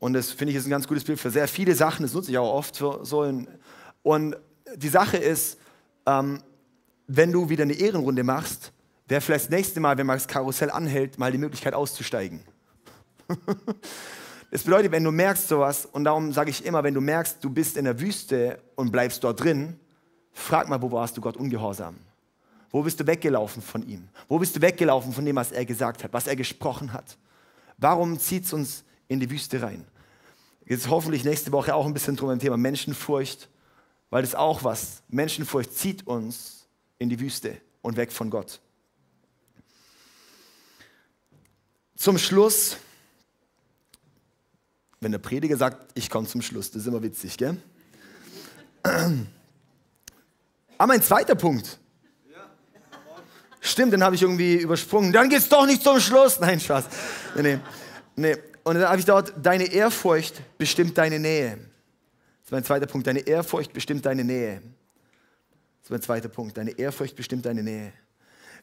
Und 0.00 0.12
das 0.12 0.30
finde 0.30 0.52
ich 0.52 0.58
ist 0.58 0.66
ein 0.66 0.70
ganz 0.70 0.86
gutes 0.86 1.04
Bild 1.04 1.18
für 1.18 1.30
sehr 1.30 1.48
viele 1.48 1.74
Sachen. 1.74 2.02
Das 2.02 2.12
nutze 2.12 2.30
ich 2.30 2.38
auch 2.38 2.52
oft 2.52 2.76
für 2.76 3.04
so. 3.04 3.22
Ein 3.22 3.48
und 4.02 4.36
die 4.76 4.88
Sache 4.88 5.16
ist, 5.16 5.58
ähm, 6.06 6.42
wenn 7.06 7.32
du 7.32 7.48
wieder 7.48 7.62
eine 7.62 7.74
Ehrenrunde 7.74 8.22
machst, 8.22 8.72
wäre 9.06 9.20
vielleicht 9.20 9.46
das 9.46 9.50
nächste 9.50 9.80
Mal, 9.80 9.96
wenn 9.96 10.06
man 10.06 10.16
das 10.16 10.28
Karussell 10.28 10.70
anhält, 10.70 11.18
mal 11.18 11.32
die 11.32 11.38
Möglichkeit 11.38 11.74
auszusteigen. 11.74 12.42
das 14.50 14.62
bedeutet, 14.62 14.92
wenn 14.92 15.04
du 15.04 15.10
merkst 15.10 15.48
sowas, 15.48 15.86
und 15.86 16.04
darum 16.04 16.32
sage 16.32 16.50
ich 16.50 16.64
immer, 16.64 16.84
wenn 16.84 16.94
du 16.94 17.00
merkst, 17.00 17.42
du 17.42 17.50
bist 17.50 17.76
in 17.76 17.84
der 17.84 18.00
Wüste 18.00 18.60
und 18.76 18.92
bleibst 18.92 19.24
dort 19.24 19.42
drin, 19.42 19.78
frag 20.38 20.68
mal, 20.68 20.80
wo 20.80 20.90
warst 20.90 21.16
du 21.16 21.20
Gott 21.20 21.36
ungehorsam? 21.36 21.96
Wo 22.70 22.82
bist 22.82 23.00
du 23.00 23.06
weggelaufen 23.06 23.62
von 23.62 23.86
ihm? 23.88 24.08
Wo 24.28 24.38
bist 24.38 24.54
du 24.54 24.60
weggelaufen 24.60 25.12
von 25.12 25.24
dem, 25.24 25.36
was 25.36 25.52
er 25.52 25.64
gesagt 25.64 26.04
hat, 26.04 26.12
was 26.12 26.26
er 26.26 26.36
gesprochen 26.36 26.92
hat? 26.92 27.16
Warum 27.78 28.18
zieht 28.18 28.44
es 28.44 28.52
uns 28.52 28.84
in 29.08 29.20
die 29.20 29.30
Wüste 29.30 29.60
rein. 29.60 29.84
Jetzt 30.66 30.88
hoffentlich 30.88 31.24
nächste 31.24 31.50
Woche 31.50 31.74
auch 31.74 31.86
ein 31.86 31.94
bisschen 31.94 32.14
drum 32.14 32.30
im 32.30 32.38
Thema 32.38 32.58
Menschenfurcht, 32.58 33.48
weil 34.10 34.22
das 34.22 34.34
auch 34.34 34.62
was. 34.64 35.02
Menschenfurcht 35.08 35.74
zieht 35.74 36.06
uns 36.06 36.66
in 36.98 37.08
die 37.08 37.18
Wüste 37.18 37.58
und 37.80 37.96
weg 37.96 38.12
von 38.12 38.28
Gott. 38.30 38.60
Zum 41.96 42.18
Schluss, 42.18 42.76
wenn 45.00 45.10
der 45.10 45.18
Prediger 45.18 45.56
sagt, 45.56 45.90
ich 45.94 46.10
komme 46.10 46.28
zum 46.28 46.42
Schluss, 46.42 46.70
das 46.70 46.82
ist 46.82 46.88
immer 46.88 47.02
witzig, 47.02 47.36
gell? 47.38 47.56
Aber 50.78 50.92
ein 50.92 51.02
zweiter 51.02 51.34
Punkt. 51.34 51.78
Stimmt, 53.60 53.92
den 53.92 54.04
habe 54.04 54.14
ich 54.14 54.22
irgendwie 54.22 54.54
übersprungen. 54.54 55.12
Dann 55.12 55.28
geht 55.28 55.40
es 55.40 55.48
doch 55.48 55.66
nicht 55.66 55.82
zum 55.82 56.00
Schluss. 56.00 56.38
Nein, 56.40 56.60
Spaß. 56.60 56.84
Nee, 57.36 57.42
nee. 57.42 57.58
nee. 58.16 58.36
Und 58.62 58.76
dann 58.76 58.88
habe 58.88 58.98
ich 58.98 59.04
dort, 59.04 59.34
deine 59.42 59.64
Ehrfurcht 59.64 60.40
bestimmt 60.56 60.96
deine 60.96 61.18
Nähe. 61.18 61.56
Das 61.56 62.46
ist 62.46 62.52
mein 62.52 62.64
zweiter 62.64 62.86
Punkt. 62.86 63.06
Deine 63.06 63.20
Ehrfurcht 63.20 63.72
bestimmt 63.72 64.06
deine 64.06 64.24
Nähe. 64.24 64.54
Das 64.60 65.84
ist 65.84 65.90
mein 65.90 66.02
zweiter 66.02 66.28
Punkt. 66.28 66.56
Deine 66.56 66.70
Ehrfurcht 66.78 67.16
bestimmt 67.16 67.44
deine 67.44 67.62
Nähe. 67.62 67.92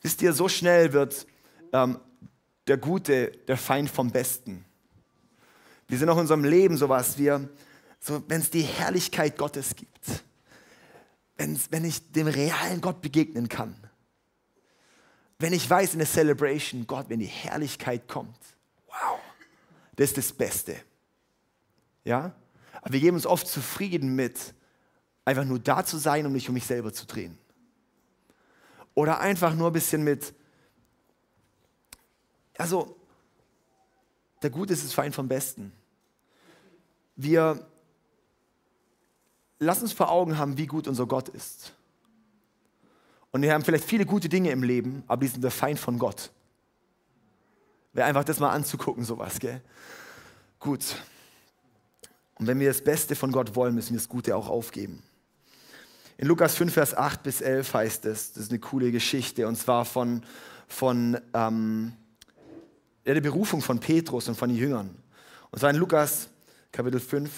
Wisst 0.01 0.21
ihr, 0.21 0.31
so 0.33 0.47
schnell 0.47 0.93
wird 0.93 1.27
ähm, 1.73 1.99
der 2.67 2.77
Gute 2.77 3.31
der 3.47 3.57
Feind 3.57 3.89
vom 3.89 4.11
Besten. 4.11 4.63
Wir 5.87 5.97
sind 5.97 6.09
auch 6.09 6.15
in 6.15 6.21
unserem 6.21 6.43
Leben 6.43 6.77
sowas, 6.77 7.17
wir, 7.17 7.47
so, 7.99 8.23
wenn 8.27 8.41
es 8.41 8.49
die 8.49 8.61
Herrlichkeit 8.61 9.37
Gottes 9.37 9.75
gibt, 9.75 10.23
wenn's, 11.37 11.71
wenn 11.71 11.85
ich 11.85 12.11
dem 12.11 12.27
realen 12.27 12.81
Gott 12.81 13.01
begegnen 13.01 13.49
kann, 13.49 13.75
wenn 15.37 15.53
ich 15.53 15.69
weiß 15.69 15.93
in 15.93 15.99
der 15.99 16.07
Celebration, 16.07 16.87
Gott, 16.87 17.09
wenn 17.09 17.19
die 17.19 17.25
Herrlichkeit 17.25 18.07
kommt, 18.07 18.39
wow, 18.87 19.19
das 19.95 20.09
ist 20.09 20.17
das 20.17 20.33
Beste. 20.33 20.77
Ja? 22.03 22.33
Aber 22.81 22.93
wir 22.93 22.99
geben 22.99 23.15
uns 23.15 23.25
oft 23.25 23.47
zufrieden 23.47 24.15
mit, 24.15 24.53
einfach 25.25 25.43
nur 25.43 25.59
da 25.59 25.85
zu 25.85 25.97
sein, 25.97 26.25
um 26.25 26.31
nicht 26.31 26.47
um 26.47 26.53
mich 26.53 26.65
selber 26.65 26.93
zu 26.93 27.05
drehen. 27.05 27.37
Oder 28.93 29.19
einfach 29.19 29.53
nur 29.55 29.67
ein 29.67 29.73
bisschen 29.73 30.03
mit, 30.03 30.33
also, 32.57 32.95
der 34.41 34.49
Gute 34.49 34.73
ist 34.73 34.85
das 34.85 34.93
Feind 34.93 35.13
vom 35.13 35.27
Besten. 35.27 35.73
Wir 37.15 37.67
lassen 39.59 39.83
uns 39.83 39.93
vor 39.93 40.11
Augen 40.11 40.37
haben, 40.37 40.57
wie 40.57 40.67
gut 40.67 40.87
unser 40.87 41.05
Gott 41.05 41.29
ist. 41.29 41.73
Und 43.31 43.41
wir 43.41 43.53
haben 43.53 43.63
vielleicht 43.63 43.85
viele 43.85 44.05
gute 44.05 44.29
Dinge 44.29 44.51
im 44.51 44.63
Leben, 44.63 45.03
aber 45.07 45.21
die 45.21 45.27
sind 45.27 45.43
der 45.43 45.51
Feind 45.51 45.79
von 45.79 45.99
Gott. 45.99 46.31
Wäre 47.93 48.07
einfach 48.07 48.23
das 48.23 48.39
mal 48.39 48.51
anzugucken, 48.51 49.03
sowas, 49.03 49.39
gell? 49.39 49.61
Gut. 50.59 50.95
Und 52.35 52.47
wenn 52.47 52.59
wir 52.59 52.67
das 52.67 52.83
Beste 52.83 53.15
von 53.15 53.31
Gott 53.31 53.55
wollen, 53.55 53.75
müssen 53.75 53.91
wir 53.91 53.99
das 53.99 54.09
Gute 54.09 54.35
auch 54.35 54.49
aufgeben. 54.49 55.03
In 56.17 56.27
Lukas 56.27 56.55
5, 56.55 56.73
Vers 56.73 56.93
8 56.95 57.23
bis 57.23 57.41
11 57.41 57.73
heißt 57.73 58.05
es, 58.05 58.33
das 58.33 58.43
ist 58.43 58.51
eine 58.51 58.59
coole 58.59 58.91
Geschichte, 58.91 59.47
und 59.47 59.57
zwar 59.57 59.83
von, 59.83 60.23
von 60.67 61.19
ähm, 61.33 61.93
der 63.05 63.19
Berufung 63.21 63.61
von 63.61 63.79
Petrus 63.79 64.27
und 64.27 64.35
von 64.35 64.49
den 64.49 64.57
Jüngern. 64.57 64.95
Und 65.51 65.59
zwar 65.59 65.69
in 65.69 65.75
Lukas 65.75 66.29
Kapitel 66.71 66.99
5. 66.99 67.31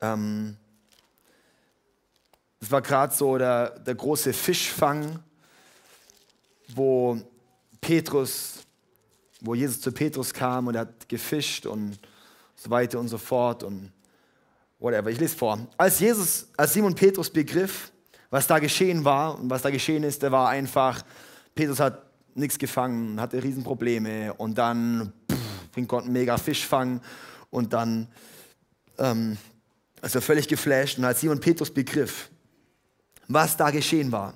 Ähm, 0.00 0.56
das 2.60 2.70
war 2.70 2.82
gerade 2.82 3.14
so 3.14 3.38
der, 3.38 3.78
der 3.78 3.94
große 3.94 4.32
Fischfang, 4.32 5.18
wo 6.68 7.18
Petrus 7.80 8.58
wo 9.40 9.54
Jesus 9.54 9.80
zu 9.80 9.92
Petrus 9.92 10.32
kam 10.32 10.66
und 10.66 10.74
er 10.74 10.82
hat 10.82 11.08
gefischt 11.08 11.66
und 11.66 11.98
so 12.56 12.70
weiter 12.70 12.98
und 12.98 13.08
so 13.08 13.18
fort 13.18 13.62
und 13.62 13.92
whatever. 14.78 15.10
Ich 15.10 15.20
lese 15.20 15.36
vor. 15.36 15.58
Als 15.76 16.00
Jesus, 16.00 16.48
als 16.56 16.72
Simon 16.72 16.94
Petrus 16.94 17.30
begriff, 17.30 17.92
was 18.30 18.46
da 18.46 18.58
geschehen 18.58 19.04
war 19.04 19.38
und 19.38 19.48
was 19.48 19.62
da 19.62 19.70
geschehen 19.70 20.02
ist, 20.02 20.22
der 20.22 20.32
war 20.32 20.48
einfach, 20.48 21.02
Petrus 21.54 21.80
hat 21.80 22.04
nichts 22.34 22.58
gefangen, 22.58 23.20
hatte 23.20 23.42
Riesenprobleme 23.42 24.34
und 24.34 24.58
dann 24.58 25.12
fing 25.72 25.86
Gott 25.86 26.04
einen 26.04 26.12
mega 26.12 26.36
Fischfang 26.36 27.00
und 27.50 27.72
dann 27.72 28.08
ähm, 28.98 29.36
er 30.00 30.20
völlig 30.20 30.48
geflasht 30.48 30.98
und 30.98 31.04
als 31.04 31.20
Simon 31.20 31.40
Petrus 31.40 31.72
begriff, 31.72 32.30
was 33.28 33.56
da 33.56 33.70
geschehen 33.70 34.10
war, 34.10 34.34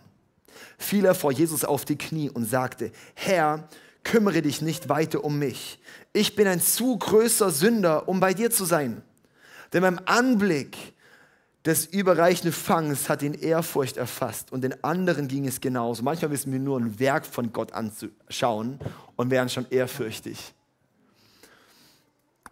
fiel 0.79 1.05
er 1.05 1.15
vor 1.15 1.33
Jesus 1.33 1.65
auf 1.65 1.85
die 1.85 1.97
Knie 1.97 2.31
und 2.31 2.45
sagte, 2.45 2.93
Herr, 3.15 3.69
kümmere 4.05 4.43
dich 4.43 4.63
nicht 4.63 4.89
weiter 4.89 5.25
um 5.25 5.39
mich. 5.39 5.81
Ich 6.13 6.35
bin 6.35 6.47
ein 6.47 6.61
zu 6.61 6.99
größer 6.99 7.51
Sünder, 7.51 8.09
um 8.09 8.21
bei 8.21 8.35
dir 8.35 8.51
zu 8.51 8.65
sein. 8.65 9.03
Denn 9.73 9.83
beim 9.83 10.01
Anblick 10.05 10.77
des 11.65 11.87
überreichenden 11.87 12.53
Fangs 12.53 13.09
hat 13.09 13.23
ihn 13.23 13.35
Ehrfurcht 13.35 13.97
erfasst 13.97 14.53
und 14.53 14.63
den 14.63 14.83
anderen 14.83 15.29
ging 15.29 15.47
es 15.47 15.61
genauso. 15.61 16.03
Manchmal 16.03 16.33
wissen 16.33 16.53
wir 16.53 16.59
nur 16.59 16.79
ein 16.79 16.99
Werk 16.99 17.25
von 17.25 17.53
Gott 17.53 17.73
anzuschauen 17.73 18.81
und 19.17 19.31
wären 19.31 19.49
schon 19.49 19.67
ehrfürchtig. 19.71 20.55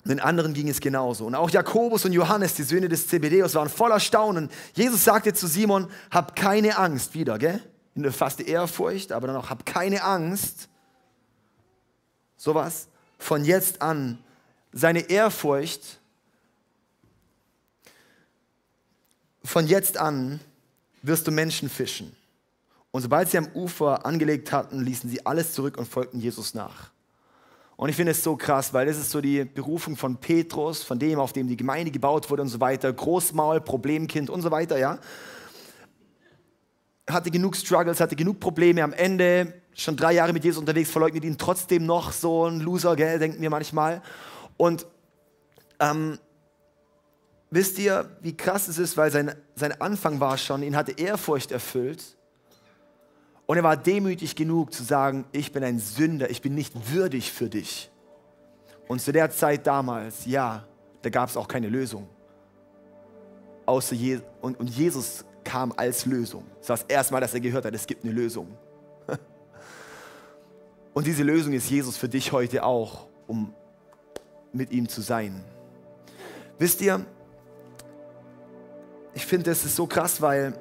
Den 0.05 0.21
anderen 0.21 0.55
ging 0.55 0.69
es 0.69 0.81
genauso. 0.81 1.27
Und 1.27 1.35
auch 1.35 1.51
Jakobus 1.51 2.05
und 2.05 2.13
Johannes, 2.13 2.55
die 2.55 2.63
Söhne 2.63 2.89
des 2.89 3.07
Zebedeus, 3.07 3.55
waren 3.55 3.69
voller 3.69 4.01
Staunen. 4.01 4.49
Jesus 4.73 5.05
sagte 5.05 5.35
zu 5.35 5.47
Simon, 5.47 5.89
hab 6.11 6.35
keine 6.35 6.79
Angst. 6.79 7.15
Wieder, 7.15 7.39
gell? 7.39 7.63
In 7.95 8.03
der 8.03 8.13
fast 8.13 8.41
Ehrfurcht, 8.41 9.13
aber 9.13 9.27
dann 9.27 9.37
auch, 9.37 9.51
hab 9.51 9.67
keine 9.67 10.03
Angst 10.03 10.69
sowas 12.41 12.89
von 13.19 13.45
jetzt 13.45 13.83
an 13.83 14.19
seine 14.73 15.11
Ehrfurcht 15.11 16.01
von 19.45 19.67
jetzt 19.67 19.99
an 19.99 20.41
wirst 21.03 21.27
du 21.27 21.31
Menschen 21.31 21.69
fischen 21.69 22.17
Und 22.91 23.03
sobald 23.03 23.31
sie 23.31 23.39
am 23.39 23.49
Ufer 23.55 24.07
angelegt 24.07 24.53
hatten, 24.53 24.81
ließen 24.81 25.11
sie 25.11 25.25
alles 25.27 25.53
zurück 25.53 25.77
und 25.77 25.87
folgten 25.87 26.21
Jesus 26.21 26.55
nach. 26.55 26.91
Und 27.81 27.89
ich 27.89 27.97
finde 27.97 28.13
es 28.13 28.23
so 28.23 28.37
krass, 28.37 28.75
weil 28.75 28.85
das 28.85 28.99
ist 28.99 29.11
so 29.11 29.23
die 29.23 29.43
Berufung 29.43 29.97
von 29.97 30.19
Petrus, 30.19 30.83
von 30.83 30.99
dem, 30.99 31.19
auf 31.19 31.33
dem 31.33 31.49
die 31.49 31.57
Gemeinde 31.57 31.91
gebaut 31.91 32.29
wurde 32.29 32.43
und 32.43 32.49
so 32.49 32.61
weiter. 32.61 32.93
Großmaul, 32.93 33.63
Problemkind 33.63 34.29
und 34.29 34.43
so 34.43 34.51
weiter, 34.51 34.77
ja. 34.77 34.99
Hatte 37.09 37.31
genug 37.31 37.57
Struggles, 37.57 37.99
hatte 37.99 38.17
genug 38.17 38.39
Probleme. 38.39 38.83
Am 38.83 38.93
Ende, 38.93 39.63
schon 39.73 39.97
drei 39.97 40.13
Jahre 40.13 40.35
mit 40.35 40.45
Jesus 40.45 40.61
unterwegs, 40.61 40.91
verleugnet 40.91 41.25
ihn 41.25 41.39
trotzdem 41.39 41.87
noch 41.87 42.13
so 42.13 42.45
ein 42.45 42.61
Loser, 42.61 42.97
gell, 42.97 43.19
denken 43.19 43.41
wir 43.41 43.49
manchmal. 43.49 44.03
Und 44.59 44.87
ähm, 45.79 46.19
wisst 47.49 47.79
ihr, 47.79 48.15
wie 48.21 48.37
krass 48.37 48.69
es 48.69 48.77
ist, 48.77 48.99
weil 48.99 49.11
sein, 49.11 49.35
sein 49.55 49.81
Anfang 49.81 50.21
war 50.21 50.37
schon, 50.37 50.63
ihn 50.63 50.77
hatte 50.77 50.93
Ehrfurcht 50.93 51.51
erfüllt 51.51 52.19
und 53.51 53.57
er 53.57 53.65
war 53.65 53.77
demütig 53.77 54.37
genug 54.37 54.73
zu 54.73 54.85
sagen, 54.85 55.25
ich 55.33 55.51
bin 55.51 55.65
ein 55.65 55.81
Sünder, 55.81 56.31
ich 56.31 56.41
bin 56.41 56.55
nicht 56.55 56.93
würdig 56.93 57.33
für 57.33 57.49
dich. 57.49 57.91
Und 58.87 59.01
zu 59.01 59.11
der 59.11 59.29
Zeit 59.33 59.67
damals, 59.67 60.25
ja, 60.25 60.69
da 61.03 61.11
gab 61.11 61.29
es 61.29 61.37
auch 61.37 61.49
keine 61.49 61.69
Lösung. 61.69 62.07
Außer 63.67 63.97
Je 63.97 64.21
und, 64.41 64.61
und 64.61 64.71
Jesus 64.71 65.25
kam 65.43 65.75
als 65.77 66.07
Lösung. 66.07 66.45
Das 66.61 66.69
war 66.69 66.77
das 66.77 66.87
erste 66.87 67.13
Mal, 67.13 67.21
dass 67.21 67.35
er 67.35 67.41
gehört 67.41 67.65
hat, 67.65 67.75
es 67.75 67.89
gibt 67.89 68.05
eine 68.05 68.13
Lösung. 68.13 68.57
Und 70.95 71.09
diese 71.09 71.25
Lösung 71.25 71.53
ist 71.53 71.69
Jesus 71.69 71.97
für 71.97 72.09
dich 72.09 72.31
heute 72.31 72.63
auch, 72.63 73.09
um 73.27 73.53
mit 74.53 74.71
ihm 74.71 74.89
zu 74.89 75.01
sein. 75.01 75.43
Wisst 76.57 76.81
ihr, 76.83 77.05
ich 79.13 79.27
finde, 79.27 79.51
das 79.51 79.65
ist 79.65 79.75
so 79.75 79.89
krass, 79.89 80.23
weil 80.23 80.55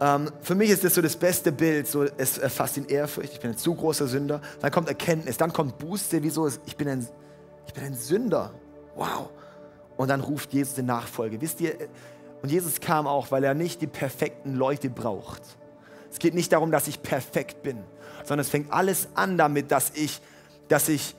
ähm, 0.00 0.30
für 0.40 0.54
mich 0.54 0.70
ist 0.70 0.82
das 0.82 0.94
so 0.94 1.02
das 1.02 1.14
beste 1.14 1.52
Bild. 1.52 1.86
So, 1.86 2.04
es 2.16 2.38
erfasst 2.38 2.76
ihn 2.76 2.86
Ehrfurcht, 2.86 3.32
ich 3.34 3.40
bin 3.40 3.50
ein 3.50 3.58
zu 3.58 3.74
großer 3.74 4.06
Sünder. 4.06 4.40
Dann 4.60 4.70
kommt 4.70 4.88
Erkenntnis, 4.88 5.36
dann 5.36 5.52
kommt 5.52 5.78
Buße, 5.78 6.22
wieso 6.22 6.48
ich 6.48 6.76
bin 6.76 6.88
ein, 6.88 7.06
ich 7.66 7.74
bin 7.74 7.84
ein 7.84 7.94
Sünder. 7.94 8.52
Wow. 8.96 9.28
Und 9.96 10.08
dann 10.08 10.20
ruft 10.20 10.52
Jesus 10.52 10.74
die 10.74 10.82
Nachfolge. 10.82 11.40
Wisst 11.40 11.60
ihr, 11.60 11.74
und 12.42 12.50
Jesus 12.50 12.80
kam 12.80 13.06
auch, 13.06 13.30
weil 13.30 13.44
er 13.44 13.52
nicht 13.52 13.82
die 13.82 13.86
perfekten 13.86 14.54
Leute 14.54 14.88
braucht. 14.88 15.42
Es 16.10 16.18
geht 16.18 16.34
nicht 16.34 16.52
darum, 16.52 16.70
dass 16.70 16.88
ich 16.88 17.02
perfekt 17.02 17.62
bin, 17.62 17.78
sondern 18.24 18.40
es 18.40 18.48
fängt 18.48 18.72
alles 18.72 19.08
an 19.14 19.36
damit, 19.36 19.70
dass 19.70 19.92
ich, 19.94 20.20
dass 20.68 20.88
ich 20.88 21.14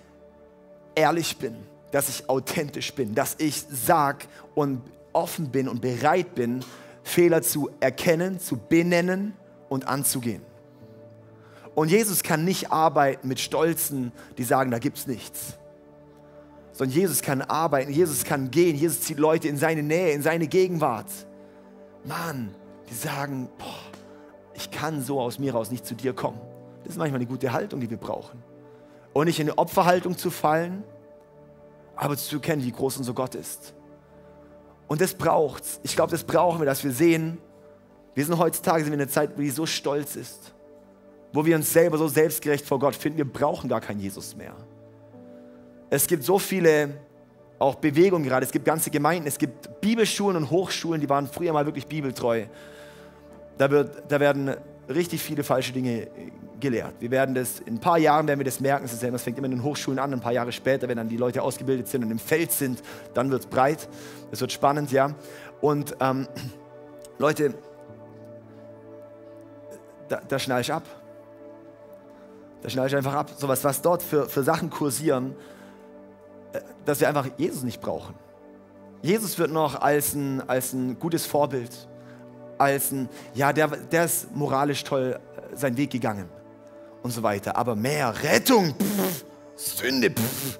ehrlich 0.96 1.38
bin, 1.38 1.56
dass 1.92 2.10
ich 2.10 2.28
authentisch 2.30 2.94
bin, 2.94 3.14
dass 3.14 3.36
ich 3.38 3.64
sag 3.70 4.28
und 4.56 4.82
offen 5.14 5.52
bin 5.52 5.70
und 5.70 5.82
bereit 5.82 6.36
bin, 6.36 6.64
Fehler 7.04 7.42
zu 7.42 7.70
erkennen, 7.80 8.40
zu 8.40 8.58
benennen 8.58 9.34
und 9.70 9.88
anzugehen. 9.88 10.44
Und 11.74 11.90
Jesus 11.90 12.24
kann 12.24 12.44
nicht 12.44 12.72
arbeiten 12.72 13.28
mit 13.28 13.40
Stolzen, 13.40 14.12
die 14.38 14.44
sagen, 14.44 14.72
da 14.72 14.80
gibt 14.80 14.98
es 14.98 15.08
nichts. 15.08 15.58
Sondern 16.74 16.96
Jesus 16.96 17.22
kann 17.22 17.42
arbeiten, 17.42 17.92
Jesus 17.92 18.24
kann 18.24 18.52
gehen, 18.52 18.76
Jesus 18.76 19.02
zieht 19.02 19.20
Leute 19.20 19.48
in 19.48 19.58
seine 19.58 19.84
Nähe, 19.84 20.12
in 20.12 20.22
seine 20.22 20.48
Gegenwart. 20.48 21.10
Mann, 22.04 22.54
die 22.90 22.94
sagen, 22.94 23.50
boah, 23.58 23.92
ich 24.54 24.70
kann 24.72 25.02
so 25.02 25.20
aus 25.20 25.40
mir 25.40 25.54
raus 25.54 25.72
nicht 25.72 25.86
zu 25.86 25.96
dir 25.96 26.14
kommen. 26.14 26.40
Das 26.84 26.94
ist 26.94 26.98
manchmal 26.98 27.20
eine 27.20 27.28
gute 27.28 27.52
Haltung, 27.52 27.80
die 27.80 27.90
wir 27.90 27.98
brauchen. 27.98 28.44
Und 29.14 29.26
nicht 29.26 29.40
in 29.40 29.50
eine 29.50 29.58
Opferhaltung 29.58 30.18
zu 30.18 30.30
fallen, 30.30 30.84
aber 31.96 32.18
zu 32.18 32.38
erkennen, 32.38 32.64
wie 32.64 32.72
groß 32.72 32.98
unser 32.98 33.14
Gott 33.14 33.36
ist. 33.36 33.74
Und 34.92 35.00
das 35.00 35.14
braucht's. 35.14 35.80
Ich 35.84 35.96
glaube, 35.96 36.12
das 36.12 36.26
brauchen 36.26 36.60
wir, 36.60 36.66
dass 36.66 36.84
wir 36.84 36.92
sehen, 36.92 37.38
wir 38.14 38.26
sind 38.26 38.38
heutzutage 38.38 38.84
in 38.84 38.92
einer 38.92 39.08
Zeit, 39.08 39.40
die 39.40 39.50
so 39.50 39.66
stolz 39.66 40.18
ist, 40.18 40.54
wo 41.32 41.46
wir 41.46 41.56
uns 41.56 41.72
selber 41.72 41.98
so 41.98 42.10
selbstgerecht 42.10 42.66
vor 42.66 42.78
Gott 42.78 42.94
finden, 42.94 43.20
wir 43.20 43.32
brauchen 43.32 43.70
gar 43.70 43.80
keinen 43.80 44.02
Jesus 44.02 44.36
mehr. 44.36 44.54
Es 45.90 46.08
gibt 46.08 46.26
so 46.26 46.38
viele 46.38 46.90
auch 47.58 47.76
Bewegungen 47.76 48.26
gerade, 48.26 48.46
es 48.46 48.52
gibt 48.52 48.66
ganze 48.66 48.92
Gemeinden, 48.92 49.30
es 49.30 49.38
gibt 49.38 49.80
Bibelschulen 49.80 50.36
und 50.36 50.50
Hochschulen, 50.50 51.00
die 51.00 51.08
waren 51.08 51.26
früher 51.26 51.54
mal 51.54 51.66
wirklich 51.66 51.88
bibeltreu. 51.88 52.48
Da, 53.58 53.72
wird, 53.72 54.12
da 54.12 54.20
werden 54.20 54.58
richtig 54.96 55.22
viele 55.22 55.44
falsche 55.44 55.74
Dinge 55.74 56.08
gelehrt. 56.60 56.94
Wir 57.00 57.12
werden 57.12 57.36
das, 57.36 57.60
in 57.60 57.76
ein 57.76 57.80
paar 57.80 57.98
Jahren 57.98 58.28
werden 58.28 58.40
wir 58.40 58.46
das 58.46 58.60
merken, 58.60 58.88
das 58.88 59.24
fängt 59.24 59.38
immer 59.38 59.46
in 59.46 59.52
den 59.52 59.64
Hochschulen 59.64 60.00
an, 60.00 60.14
ein 60.14 60.22
paar 60.22 60.32
Jahre 60.32 60.52
später, 60.52 60.88
wenn 60.88 60.98
dann 60.98 61.10
die 61.10 61.18
Leute 61.18 61.42
ausgebildet 61.42 61.88
sind 61.88 62.04
und 62.04 62.12
im 62.12 62.20
Feld 62.20 62.52
sind, 62.52 62.82
dann 63.14 63.32
wird 63.32 63.42
es 63.42 63.48
breit, 63.48 63.90
es 64.32 64.40
wird 64.40 64.52
spannend, 64.52 64.92
ja. 64.92 65.14
Und 65.60 65.96
ähm, 66.00 66.28
Leute, 67.18 67.54
da, 70.08 70.22
da 70.28 70.40
schnall 70.40 70.62
ich 70.62 70.72
ab. 70.72 70.84
Da 72.62 72.70
schnall 72.70 72.88
ich 72.88 72.96
einfach 72.96 73.14
ab. 73.14 73.32
So 73.38 73.48
was, 73.48 73.64
was 73.64 73.82
dort 73.82 74.04
für, 74.04 74.30
für 74.30 74.44
Sachen 74.44 74.70
kursieren, 74.70 75.36
äh, 76.54 76.62
dass 76.86 77.00
wir 77.00 77.08
einfach 77.08 77.28
Jesus 77.38 77.64
nicht 77.64 77.82
brauchen. 77.82 78.16
Jesus 79.02 79.40
wird 79.40 79.52
noch 79.52 79.82
als 79.82 80.14
ein, 80.14 80.48
als 80.48 80.74
ein 80.74 81.00
gutes 81.00 81.26
Vorbild, 81.26 81.72
als 82.62 82.92
ein, 82.92 83.10
ja, 83.34 83.52
der, 83.52 83.68
der 83.68 84.06
ist 84.06 84.34
moralisch 84.36 84.84
toll 84.84 85.20
äh, 85.36 85.56
seinen 85.56 85.78
Weg 85.78 85.90
gegangen 85.90 86.30
und 87.02 87.12
so 87.12 87.24
weiter. 87.24 87.56
Aber 87.56 87.76
mehr 87.76 88.14
Rettung, 88.24 88.76
pff, 88.76 89.26
Sünde. 89.56 90.12
Pff. 90.12 90.60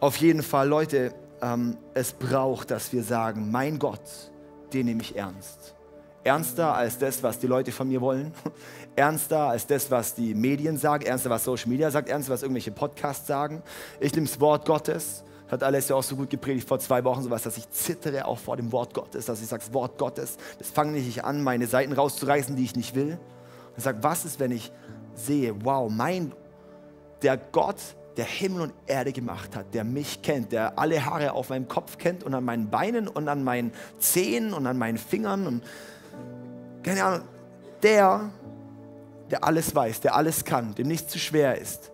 Auf 0.00 0.16
jeden 0.16 0.42
Fall, 0.42 0.68
Leute, 0.68 1.14
ähm, 1.42 1.76
es 1.94 2.12
braucht, 2.12 2.70
dass 2.70 2.92
wir 2.92 3.02
sagen, 3.02 3.50
mein 3.50 3.78
Gott, 3.78 4.30
den 4.72 4.86
nehme 4.86 5.02
ich 5.02 5.16
ernst. 5.16 5.74
Ernster 6.22 6.74
als 6.74 6.98
das, 6.98 7.22
was 7.22 7.38
die 7.38 7.46
Leute 7.46 7.70
von 7.70 7.88
mir 7.88 8.00
wollen. 8.00 8.32
Ernster 8.96 9.48
als 9.48 9.66
das, 9.66 9.90
was 9.90 10.14
die 10.14 10.34
Medien 10.34 10.78
sagen. 10.78 11.04
Ernster, 11.04 11.28
was 11.28 11.44
Social 11.44 11.68
Media 11.68 11.90
sagt. 11.90 12.08
Ernster, 12.08 12.32
was 12.32 12.42
irgendwelche 12.42 12.70
Podcasts 12.70 13.26
sagen. 13.26 13.62
Ich 14.00 14.14
nehme 14.14 14.26
das 14.26 14.40
Wort 14.40 14.64
Gottes. 14.64 15.22
Hat 15.48 15.62
alles 15.62 15.88
ja 15.88 15.96
auch 15.96 16.02
so 16.02 16.16
gut 16.16 16.30
gepredigt 16.30 16.66
vor 16.66 16.78
zwei 16.78 17.04
Wochen, 17.04 17.22
sowas, 17.22 17.42
dass 17.42 17.56
ich 17.56 17.68
zittere 17.70 18.26
auch 18.26 18.38
vor 18.38 18.56
dem 18.56 18.72
Wort 18.72 18.94
Gottes, 18.94 19.26
dass 19.26 19.42
ich 19.42 19.48
sage, 19.48 19.62
das 19.64 19.74
Wort 19.74 19.98
Gottes, 19.98 20.38
das 20.58 20.70
fange 20.70 20.98
ich 20.98 21.24
an, 21.24 21.42
meine 21.42 21.66
Seiten 21.66 21.92
rauszureißen, 21.92 22.56
die 22.56 22.64
ich 22.64 22.76
nicht 22.76 22.94
will. 22.94 23.18
Und 23.76 23.82
sage, 23.82 23.98
was 24.02 24.24
ist, 24.24 24.40
wenn 24.40 24.52
ich 24.52 24.72
sehe, 25.14 25.54
wow, 25.64 25.90
mein, 25.90 26.32
der 27.22 27.36
Gott, 27.36 27.76
der 28.16 28.24
Himmel 28.24 28.62
und 28.62 28.74
Erde 28.86 29.12
gemacht 29.12 29.56
hat, 29.56 29.74
der 29.74 29.84
mich 29.84 30.22
kennt, 30.22 30.52
der 30.52 30.78
alle 30.78 31.04
Haare 31.04 31.32
auf 31.32 31.50
meinem 31.50 31.68
Kopf 31.68 31.98
kennt 31.98 32.22
und 32.22 32.34
an 32.34 32.44
meinen 32.44 32.70
Beinen 32.70 33.08
und 33.08 33.28
an 33.28 33.42
meinen 33.42 33.72
Zehen 33.98 34.54
und 34.54 34.66
an 34.66 34.78
meinen 34.78 34.98
Fingern 34.98 35.46
und 35.46 35.64
keine 36.82 37.02
Ahnung, 37.02 37.28
der, 37.82 38.30
der 39.30 39.44
alles 39.44 39.74
weiß, 39.74 40.00
der 40.00 40.14
alles 40.14 40.44
kann, 40.44 40.74
dem 40.74 40.86
nichts 40.86 41.10
zu 41.10 41.18
schwer 41.18 41.58
ist. 41.58 41.90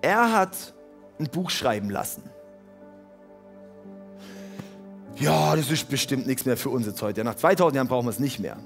Er 0.00 0.32
hat 0.32 0.74
ein 1.18 1.26
Buch 1.26 1.50
schreiben 1.50 1.90
lassen. 1.90 2.22
Ja, 5.16 5.54
das 5.54 5.70
ist 5.70 5.88
bestimmt 5.88 6.26
nichts 6.26 6.46
mehr 6.46 6.56
für 6.56 6.70
uns 6.70 6.86
jetzt 6.86 7.02
heute. 7.02 7.22
Nach 7.22 7.34
2000 7.34 7.76
Jahren 7.76 7.88
brauchen 7.88 8.06
wir 8.06 8.10
es 8.10 8.18
nicht 8.18 8.40
mehr. 8.40 8.56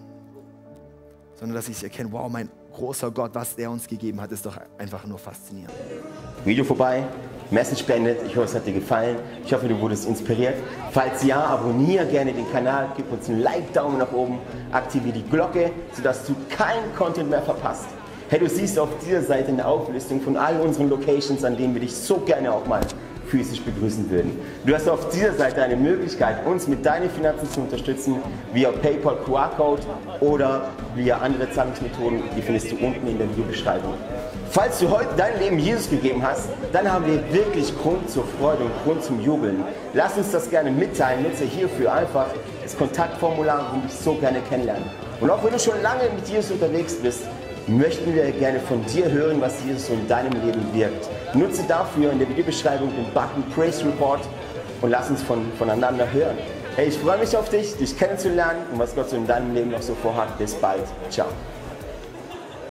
Sondern 1.35 1.57
dass 1.57 1.69
ich 1.69 1.83
erkenne, 1.83 2.13
wow, 2.13 2.31
mein 2.31 2.49
großer 2.73 3.11
Gott, 3.11 3.35
was 3.35 3.55
er 3.55 3.71
uns 3.71 3.87
gegeben 3.87 4.21
hat, 4.21 4.33
ist 4.33 4.47
doch 4.47 4.59
einfach 4.79 5.05
nur 5.07 5.19
faszinierend. 5.19 5.75
Video 6.45 6.65
vorbei, 6.65 7.07
Message 7.51 7.85
beendet. 7.85 8.21
Ich 8.27 8.37
hoffe, 8.37 8.47
es 8.47 8.55
hat 8.55 8.67
dir 8.67 8.75
gefallen. 8.75 9.19
Ich 9.45 9.53
hoffe, 9.53 9.69
du 9.69 9.79
wurdest 9.81 10.07
inspiriert. 10.07 10.55
Falls 10.93 11.25
ja, 11.25 11.45
abonniere 11.45 12.07
gerne 12.07 12.33
den 12.33 12.51
Kanal, 12.51 12.91
gib 12.97 13.11
uns 13.11 13.29
einen 13.29 13.41
Like-Daumen 13.41 13.99
nach 13.99 14.13
oben, 14.13 14.39
aktiviere 14.73 15.15
die 15.15 15.29
Glocke, 15.29 15.71
sodass 15.93 16.25
du 16.27 16.35
keinen 16.49 16.95
Content 16.97 17.31
mehr 17.31 17.43
verpasst. 17.43 17.87
Hey, 18.29 18.41
du 18.41 18.49
siehst 18.49 18.77
auf 18.77 18.89
dieser 19.05 19.22
Seite 19.22 19.51
eine 19.51 19.64
Auflistung 19.64 20.20
von 20.20 20.37
all 20.37 20.61
unseren 20.61 20.91
Locations, 20.91 21.45
an 21.45 21.57
denen 21.57 21.74
wir 21.74 21.81
dich 21.81 21.95
so 21.95 22.16
gerne 22.16 22.53
auch 22.53 22.66
mal 22.66 22.81
physisch 23.29 23.61
begrüßen 23.61 24.11
würden. 24.11 24.37
Du 24.64 24.74
hast 24.74 24.89
auf 24.89 25.11
dieser 25.11 25.33
Seite 25.33 25.62
eine 25.62 25.77
Möglichkeit, 25.77 26.45
uns 26.45 26.66
mit 26.66 26.85
deinen 26.85 27.09
Finanzen 27.09 27.49
zu 27.49 27.61
unterstützen, 27.61 28.16
via 28.53 28.72
PayPal 28.72 29.18
QR-Code 29.24 29.83
oder 30.18 30.70
via 30.97 31.18
andere 31.18 31.49
Zahlungsmethoden, 31.53 32.24
die 32.37 32.43
findest 32.43 32.72
du 32.72 32.77
unten 32.85 33.07
in 33.07 33.16
der 33.16 33.31
Videobeschreibung. 33.31 33.95
Falls 34.51 34.81
du 34.81 34.91
heute 34.91 35.11
dein 35.16 35.39
Leben 35.39 35.61
Jesus 35.61 35.89
gegeben 35.89 36.20
hast, 36.27 36.49
dann 36.72 36.91
haben 36.91 37.07
wir 37.07 37.22
wirklich 37.33 37.72
Grund 37.79 38.11
zur 38.11 38.24
Freude 38.41 38.64
und 38.64 38.72
Grund 38.83 39.05
zum 39.05 39.20
Jubeln. 39.20 39.62
Lass 39.95 40.16
uns 40.16 40.33
das 40.33 40.51
gerne 40.51 40.72
mitteilen. 40.72 41.22
Nutze 41.22 41.45
hierfür 41.45 41.93
einfach 41.93 42.27
das 42.61 42.77
Kontaktformular 42.77 43.72
und 43.72 43.85
dich 43.85 43.93
so 43.93 44.14
gerne 44.14 44.41
kennenlernen. 44.49 44.85
Und 45.20 45.31
auch 45.31 45.45
wenn 45.45 45.53
du 45.53 45.59
schon 45.61 45.81
lange 45.83 46.03
mit 46.14 46.29
Jesus 46.29 46.51
unterwegs 46.51 46.95
bist, 46.97 47.20
möchten 47.67 48.14
wir 48.14 48.31
gerne 48.33 48.61
von 48.61 48.85
dir 48.87 49.11
hören, 49.11 49.41
was 49.41 49.64
Jesus 49.64 49.89
in 49.89 50.07
deinem 50.09 50.33
Leben 50.45 50.73
wirkt. 50.73 51.09
Nutze 51.35 51.64
dafür 51.67 52.12
in 52.12 52.19
der 52.19 52.29
Videobeschreibung 52.29 52.91
den 52.95 53.12
Button 53.12 53.43
Praise 53.55 53.85
Report 53.85 54.21
und 54.81 54.91
lass 54.91 55.11
uns 55.11 55.23
von, 55.23 55.45
voneinander 55.59 56.11
hören. 56.12 56.37
Hey, 56.77 56.89
ich 56.89 56.99
freue 56.99 57.19
mich 57.19 57.37
auf 57.37 57.49
dich, 57.49 57.77
dich 57.77 57.99
kennenzulernen 57.99 58.61
und 58.73 58.79
was 58.79 58.95
Gott 58.95 59.11
so 59.11 59.17
in 59.17 59.27
deinem 59.27 59.55
Leben 59.55 59.71
noch 59.71 59.83
so 59.83 59.95
vorhat. 59.95 60.37
Bis 60.39 60.55
bald. 60.55 60.85
Ciao. 61.11 61.29